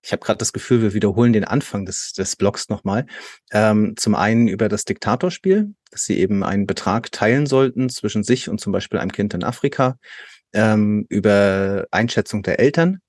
ich 0.06 0.12
habe 0.12 0.24
gerade 0.24 0.38
das 0.38 0.52
Gefühl, 0.52 0.82
wir 0.82 0.94
wiederholen 0.94 1.32
den 1.32 1.42
Anfang 1.42 1.84
des, 1.84 2.12
des 2.12 2.36
Blogs 2.36 2.68
nochmal. 2.68 3.06
Ähm, 3.50 3.94
zum 3.96 4.14
einen 4.14 4.46
über 4.46 4.68
das 4.68 4.84
Diktatorspiel, 4.84 5.74
dass 5.90 6.04
sie 6.04 6.20
eben 6.20 6.44
einen 6.44 6.68
Betrag 6.68 7.10
teilen 7.10 7.46
sollten 7.46 7.88
zwischen 7.88 8.22
sich 8.22 8.48
und 8.48 8.60
zum 8.60 8.72
Beispiel 8.72 9.00
einem 9.00 9.10
Kind 9.10 9.34
in 9.34 9.42
Afrika, 9.42 9.98
ähm, 10.52 11.06
über 11.08 11.88
Einschätzung 11.90 12.44
der 12.44 12.60
Eltern 12.60 13.00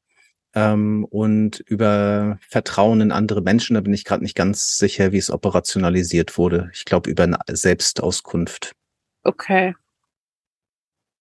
ähm, 0.56 1.06
und 1.06 1.60
über 1.60 2.40
Vertrauen 2.50 3.02
in 3.02 3.12
andere 3.12 3.44
Menschen. 3.44 3.76
Da 3.76 3.82
bin 3.82 3.94
ich 3.94 4.04
gerade 4.04 4.24
nicht 4.24 4.36
ganz 4.36 4.78
sicher, 4.78 5.12
wie 5.12 5.20
es 5.20 5.30
operationalisiert 5.30 6.36
wurde. 6.40 6.72
Ich 6.74 6.84
glaube 6.84 7.12
über 7.12 7.26
eine 7.26 7.38
Selbstauskunft. 7.48 8.74
Okay. 9.22 9.76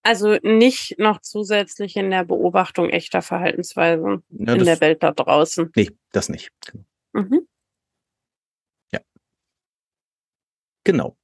Also 0.07 0.39
nicht 0.45 1.01
noch 1.01 1.21
zusätzlich 1.21 1.97
in 1.97 2.13
der 2.13 2.25
Beobachtung 2.25 2.91
echter 2.91 3.23
Verhaltensweisen 3.23 4.23
ja, 4.31 4.55
in 4.55 4.65
der 4.65 4.81
Welt 4.81 5.03
da 5.03 5.11
draußen. 5.11 5.73
Nee, 5.75 5.91
das 6.13 6.29
nicht. 6.29 6.53
Mhm. 7.13 7.49
Ja. 8.93 9.01
Genau. 10.85 11.17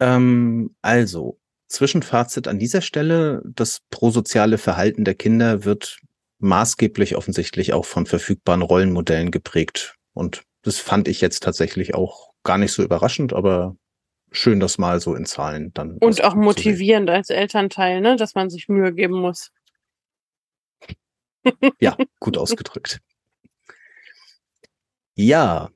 Ähm, 0.00 0.76
also, 0.82 1.40
Zwischenfazit 1.68 2.46
an 2.46 2.58
dieser 2.58 2.82
Stelle, 2.82 3.40
das 3.46 3.80
prosoziale 3.88 4.58
Verhalten 4.58 5.06
der 5.06 5.14
Kinder 5.14 5.64
wird 5.64 5.98
maßgeblich 6.38 7.16
offensichtlich 7.16 7.72
auch 7.72 7.86
von 7.86 8.04
verfügbaren 8.04 8.60
Rollenmodellen 8.60 9.30
geprägt. 9.30 9.96
Und 10.12 10.42
das 10.60 10.78
fand 10.78 11.08
ich 11.08 11.22
jetzt 11.22 11.42
tatsächlich 11.42 11.94
auch 11.94 12.34
gar 12.44 12.58
nicht 12.58 12.72
so 12.72 12.82
überraschend, 12.82 13.32
aber 13.32 13.76
schön, 14.38 14.60
das 14.60 14.78
mal 14.78 15.00
so 15.00 15.14
in 15.14 15.26
Zahlen 15.26 15.72
dann. 15.74 15.98
Und 15.98 16.22
auch 16.24 16.34
motivierend 16.34 17.10
als 17.10 17.30
Elternteil, 17.30 18.00
ne, 18.00 18.16
dass 18.16 18.34
man 18.34 18.50
sich 18.50 18.68
Mühe 18.68 18.92
geben 18.92 19.20
muss. 19.20 19.50
ja, 21.80 21.96
gut 22.20 22.38
ausgedrückt. 22.38 23.00
Ja, 25.14 25.70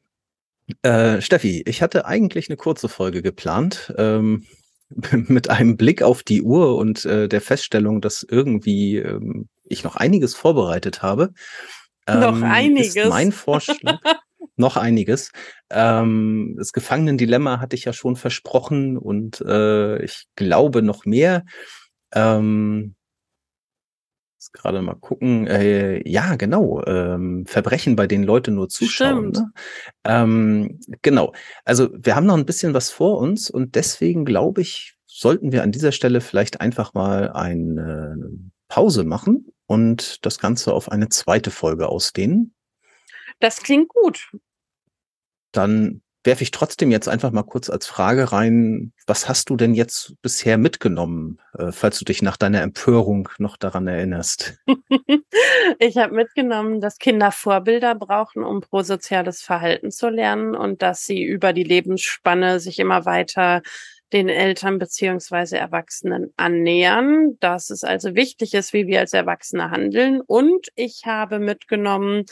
äh, 0.83 1.21
Steffi, 1.21 1.63
ich 1.67 1.83
hatte 1.83 2.05
eigentlich 2.05 2.49
eine 2.49 2.57
kurze 2.57 2.89
Folge 2.89 3.23
geplant. 3.23 3.93
Ähm, 3.97 4.47
mit 5.13 5.51
einem 5.51 5.77
Blick 5.77 6.03
auf 6.03 6.23
die 6.23 6.43
Uhr 6.43 6.77
und 6.77 7.05
äh, 7.05 7.29
der 7.29 7.41
Feststellung, 7.41 8.01
dass 8.01 8.27
irgendwie 8.29 8.97
ähm, 8.97 9.49
ich 9.65 9.85
noch 9.85 9.97
einiges 9.97 10.35
vorbereitet 10.35 11.03
habe. 11.03 11.33
Ähm, 12.07 12.21
noch 12.21 12.43
einiges. 12.43 13.09
Mein 13.09 13.33
Vorschlag. 13.33 14.01
noch 14.57 14.77
einiges. 14.77 15.33
Ähm, 15.71 16.55
das 16.59 16.73
Gefangenendilemma 16.73 17.61
hatte 17.61 17.77
ich 17.77 17.85
ja 17.85 17.93
schon 17.93 18.17
versprochen 18.17 18.97
und 18.97 19.41
äh, 19.41 20.03
ich 20.03 20.25
glaube 20.37 20.83
noch 20.83 21.05
mehr. 21.05 21.45
Ähm, 22.13 22.95
jetzt 24.41 24.53
gerade 24.53 24.81
mal 24.81 24.95
gucken. 24.95 25.47
Äh, 25.47 26.09
ja, 26.09 26.37
genau. 26.37 26.83
Ähm, 26.87 27.45
Verbrechen, 27.47 27.95
bei 27.95 28.07
denen 28.07 28.25
Leute 28.25 28.51
nur 28.51 28.69
zuschauen. 28.69 29.31
Ne? 29.31 29.53
Ähm, 30.05 30.81
genau. 31.03 31.33
Also 31.65 31.91
wir 31.93 32.17
haben 32.17 32.27
noch 32.27 32.37
ein 32.37 32.47
bisschen 32.47 32.73
was 32.73 32.91
vor 32.91 33.19
uns 33.19 33.51
und 33.51 33.75
deswegen 33.75 34.25
glaube 34.25 34.63
ich, 34.63 34.97
sollten 35.07 35.53
wir 35.53 35.63
an 35.63 35.73
dieser 35.73 35.93
Stelle 35.93 36.21
vielleicht 36.21 36.61
einfach 36.61 36.95
mal 36.95 37.33
eine 37.33 38.17
Pause 38.69 39.05
machen 39.05 39.53
und 39.67 40.25
das 40.25 40.39
Ganze 40.39 40.73
auf 40.73 40.91
eine 40.91 41.11
zweite 41.11 41.51
Folge 41.51 41.89
ausdehnen. 41.89 42.55
Das 43.41 43.63
klingt 43.63 43.89
gut. 43.89 44.31
Dann 45.53 46.03
werfe 46.25 46.43
ich 46.43 46.51
trotzdem 46.51 46.91
jetzt 46.91 47.09
einfach 47.09 47.31
mal 47.31 47.43
kurz 47.43 47.71
als 47.71 47.87
Frage 47.87 48.31
rein, 48.31 48.93
was 49.07 49.29
hast 49.29 49.49
du 49.49 49.57
denn 49.57 49.75
jetzt 49.75 50.15
bisher 50.21 50.59
mitgenommen, 50.59 51.41
äh, 51.57 51.73
falls 51.73 51.99
du 51.99 52.05
dich 52.05 52.21
nach 52.21 52.37
deiner 52.37 52.61
Empörung 52.61 53.29
noch 53.39 53.57
daran 53.57 53.87
erinnerst? 53.87 54.59
ich 55.79 55.97
habe 55.97 56.15
mitgenommen, 56.15 56.81
dass 56.81 56.99
Kinder 56.99 57.33
Vorbilder 57.33 57.95
brauchen, 57.95 58.45
um 58.45 58.61
prosoziales 58.61 59.41
Verhalten 59.41 59.91
zu 59.91 60.11
lernen 60.11 60.55
und 60.55 60.83
dass 60.83 61.07
sie 61.07 61.23
über 61.23 61.53
die 61.55 61.65
Lebensspanne 61.65 62.61
sich 62.61 62.79
immer 62.79 63.07
weiter 63.07 63.63
den 64.13 64.29
Eltern 64.29 64.79
beziehungsweise 64.79 65.57
Erwachsenen 65.57 66.33
annähern, 66.37 67.37
dass 67.41 67.71
es 67.71 67.85
also 67.85 68.15
wichtig 68.15 68.55
ist, 68.55 68.73
wie 68.73 68.87
wir 68.87 69.01
als 69.01 69.13
Erwachsene 69.13 69.71
handeln. 69.71 70.21
Und 70.21 70.69
ich 70.75 71.07
habe 71.07 71.39
mitgenommen, 71.39 72.25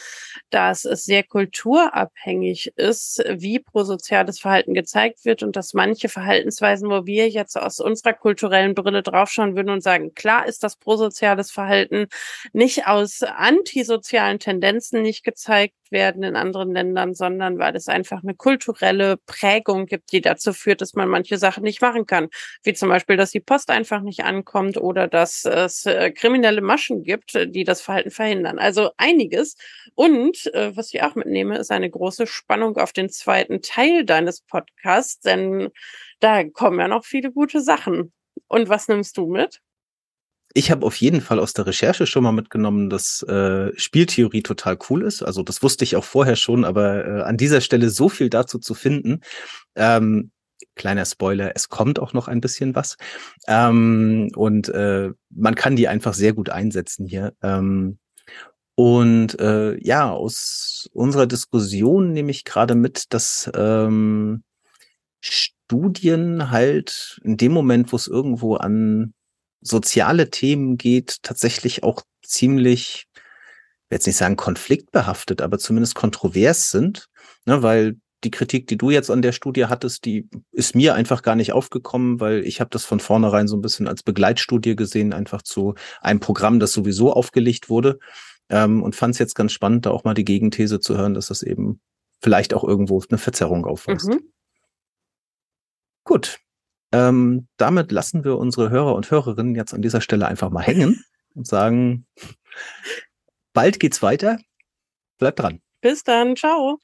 dass 0.50 0.84
es 0.84 1.04
sehr 1.04 1.22
kulturabhängig 1.22 2.72
ist, 2.76 3.22
wie 3.28 3.60
prosoziales 3.60 4.40
Verhalten 4.40 4.74
gezeigt 4.74 5.24
wird 5.24 5.42
und 5.42 5.56
dass 5.56 5.74
manche 5.74 6.08
Verhaltensweisen, 6.08 6.90
wo 6.90 7.06
wir 7.06 7.28
jetzt 7.28 7.56
aus 7.56 7.80
unserer 7.80 8.12
kulturellen 8.12 8.74
Brille 8.74 9.02
draufschauen 9.02 9.54
würden 9.54 9.70
und 9.70 9.82
sagen, 9.82 10.14
klar 10.14 10.46
ist 10.46 10.64
das 10.64 10.76
prosoziales 10.76 11.50
Verhalten 11.50 12.06
nicht 12.52 12.86
aus 12.86 13.22
antisozialen 13.22 14.38
Tendenzen 14.38 15.02
nicht 15.02 15.24
gezeigt 15.24 15.77
werden 15.90 16.22
in 16.22 16.36
anderen 16.36 16.72
Ländern, 16.72 17.14
sondern 17.14 17.58
weil 17.58 17.74
es 17.76 17.88
einfach 17.88 18.22
eine 18.22 18.34
kulturelle 18.34 19.16
Prägung 19.26 19.86
gibt, 19.86 20.12
die 20.12 20.20
dazu 20.20 20.52
führt, 20.52 20.80
dass 20.80 20.94
man 20.94 21.08
manche 21.08 21.38
Sachen 21.38 21.62
nicht 21.62 21.80
machen 21.82 22.06
kann. 22.06 22.28
Wie 22.62 22.74
zum 22.74 22.88
Beispiel, 22.88 23.16
dass 23.16 23.30
die 23.30 23.40
Post 23.40 23.70
einfach 23.70 24.00
nicht 24.00 24.24
ankommt 24.24 24.76
oder 24.76 25.08
dass 25.08 25.44
es 25.44 25.86
äh, 25.86 26.10
kriminelle 26.10 26.60
Maschen 26.60 27.02
gibt, 27.02 27.34
die 27.34 27.64
das 27.64 27.80
Verhalten 27.80 28.10
verhindern. 28.10 28.58
Also 28.58 28.90
einiges. 28.96 29.56
Und 29.94 30.46
äh, 30.54 30.76
was 30.76 30.92
ich 30.92 31.02
auch 31.02 31.14
mitnehme, 31.14 31.58
ist 31.58 31.70
eine 31.70 31.90
große 31.90 32.26
Spannung 32.26 32.76
auf 32.76 32.92
den 32.92 33.10
zweiten 33.10 33.62
Teil 33.62 34.04
deines 34.04 34.40
Podcasts, 34.42 35.20
denn 35.20 35.68
da 36.20 36.44
kommen 36.44 36.80
ja 36.80 36.88
noch 36.88 37.04
viele 37.04 37.32
gute 37.32 37.60
Sachen. 37.60 38.12
Und 38.48 38.68
was 38.68 38.88
nimmst 38.88 39.16
du 39.16 39.26
mit? 39.26 39.60
Ich 40.54 40.70
habe 40.70 40.86
auf 40.86 40.96
jeden 40.96 41.20
Fall 41.20 41.38
aus 41.38 41.52
der 41.52 41.66
Recherche 41.66 42.06
schon 42.06 42.22
mal 42.22 42.32
mitgenommen, 42.32 42.90
dass 42.90 43.22
äh, 43.22 43.70
Spieltheorie 43.78 44.42
total 44.42 44.78
cool 44.88 45.02
ist. 45.02 45.22
Also 45.22 45.42
das 45.42 45.62
wusste 45.62 45.84
ich 45.84 45.96
auch 45.96 46.04
vorher 46.04 46.36
schon, 46.36 46.64
aber 46.64 47.06
äh, 47.06 47.22
an 47.22 47.36
dieser 47.36 47.60
Stelle 47.60 47.90
so 47.90 48.08
viel 48.08 48.30
dazu 48.30 48.58
zu 48.58 48.74
finden. 48.74 49.20
Ähm, 49.76 50.30
kleiner 50.74 51.04
Spoiler, 51.04 51.52
es 51.54 51.68
kommt 51.68 51.98
auch 51.98 52.12
noch 52.12 52.28
ein 52.28 52.40
bisschen 52.40 52.74
was. 52.74 52.96
Ähm, 53.46 54.30
und 54.34 54.68
äh, 54.70 55.10
man 55.30 55.54
kann 55.54 55.76
die 55.76 55.88
einfach 55.88 56.14
sehr 56.14 56.32
gut 56.32 56.48
einsetzen 56.50 57.06
hier. 57.06 57.34
Ähm, 57.42 57.98
und 58.74 59.38
äh, 59.40 59.76
ja, 59.84 60.10
aus 60.12 60.88
unserer 60.92 61.26
Diskussion 61.26 62.12
nehme 62.12 62.30
ich 62.30 62.44
gerade 62.44 62.74
mit, 62.74 63.12
dass 63.12 63.50
ähm, 63.54 64.44
Studien 65.20 66.50
halt 66.50 67.20
in 67.24 67.36
dem 67.36 67.52
Moment, 67.52 67.92
wo 67.92 67.96
es 67.96 68.06
irgendwo 68.06 68.54
an 68.54 69.14
soziale 69.60 70.30
Themen 70.30 70.76
geht, 70.76 71.22
tatsächlich 71.22 71.82
auch 71.82 72.02
ziemlich, 72.22 73.06
ich 73.14 73.90
will 73.90 73.96
jetzt 73.96 74.06
nicht 74.06 74.16
sagen 74.16 74.36
konfliktbehaftet, 74.36 75.42
aber 75.42 75.58
zumindest 75.58 75.94
kontrovers 75.94 76.70
sind, 76.70 77.08
ne, 77.46 77.62
weil 77.62 77.96
die 78.24 78.30
Kritik, 78.30 78.66
die 78.66 78.76
du 78.76 78.90
jetzt 78.90 79.10
an 79.10 79.22
der 79.22 79.32
Studie 79.32 79.66
hattest, 79.66 80.04
die 80.04 80.28
ist 80.50 80.74
mir 80.74 80.94
einfach 80.94 81.22
gar 81.22 81.36
nicht 81.36 81.52
aufgekommen, 81.52 82.18
weil 82.18 82.44
ich 82.44 82.60
habe 82.60 82.70
das 82.70 82.84
von 82.84 82.98
vornherein 82.98 83.46
so 83.46 83.56
ein 83.56 83.60
bisschen 83.60 83.86
als 83.86 84.02
Begleitstudie 84.02 84.74
gesehen, 84.74 85.12
einfach 85.12 85.42
zu 85.42 85.74
einem 86.00 86.18
Programm, 86.18 86.58
das 86.58 86.72
sowieso 86.72 87.12
aufgelegt 87.12 87.68
wurde 87.68 87.98
ähm, 88.48 88.82
und 88.82 88.96
fand 88.96 89.14
es 89.14 89.18
jetzt 89.20 89.34
ganz 89.34 89.52
spannend, 89.52 89.86
da 89.86 89.90
auch 89.90 90.04
mal 90.04 90.14
die 90.14 90.24
Gegenthese 90.24 90.80
zu 90.80 90.96
hören, 90.96 91.14
dass 91.14 91.28
das 91.28 91.42
eben 91.42 91.80
vielleicht 92.20 92.54
auch 92.54 92.64
irgendwo 92.64 93.00
eine 93.08 93.18
Verzerrung 93.18 93.64
aufweist. 93.64 94.08
Mhm. 94.08 94.32
Gut, 96.04 96.40
ähm, 96.92 97.48
damit 97.56 97.92
lassen 97.92 98.24
wir 98.24 98.38
unsere 98.38 98.70
Hörer 98.70 98.94
und 98.94 99.10
Hörerinnen 99.10 99.54
jetzt 99.54 99.74
an 99.74 99.82
dieser 99.82 100.00
Stelle 100.00 100.26
einfach 100.26 100.50
mal 100.50 100.62
hängen 100.62 101.04
und 101.34 101.46
sagen, 101.46 102.06
bald 103.52 103.80
geht's 103.80 104.02
weiter. 104.02 104.38
Bleibt 105.18 105.40
dran. 105.40 105.60
Bis 105.80 106.04
dann. 106.04 106.36
Ciao. 106.36 106.78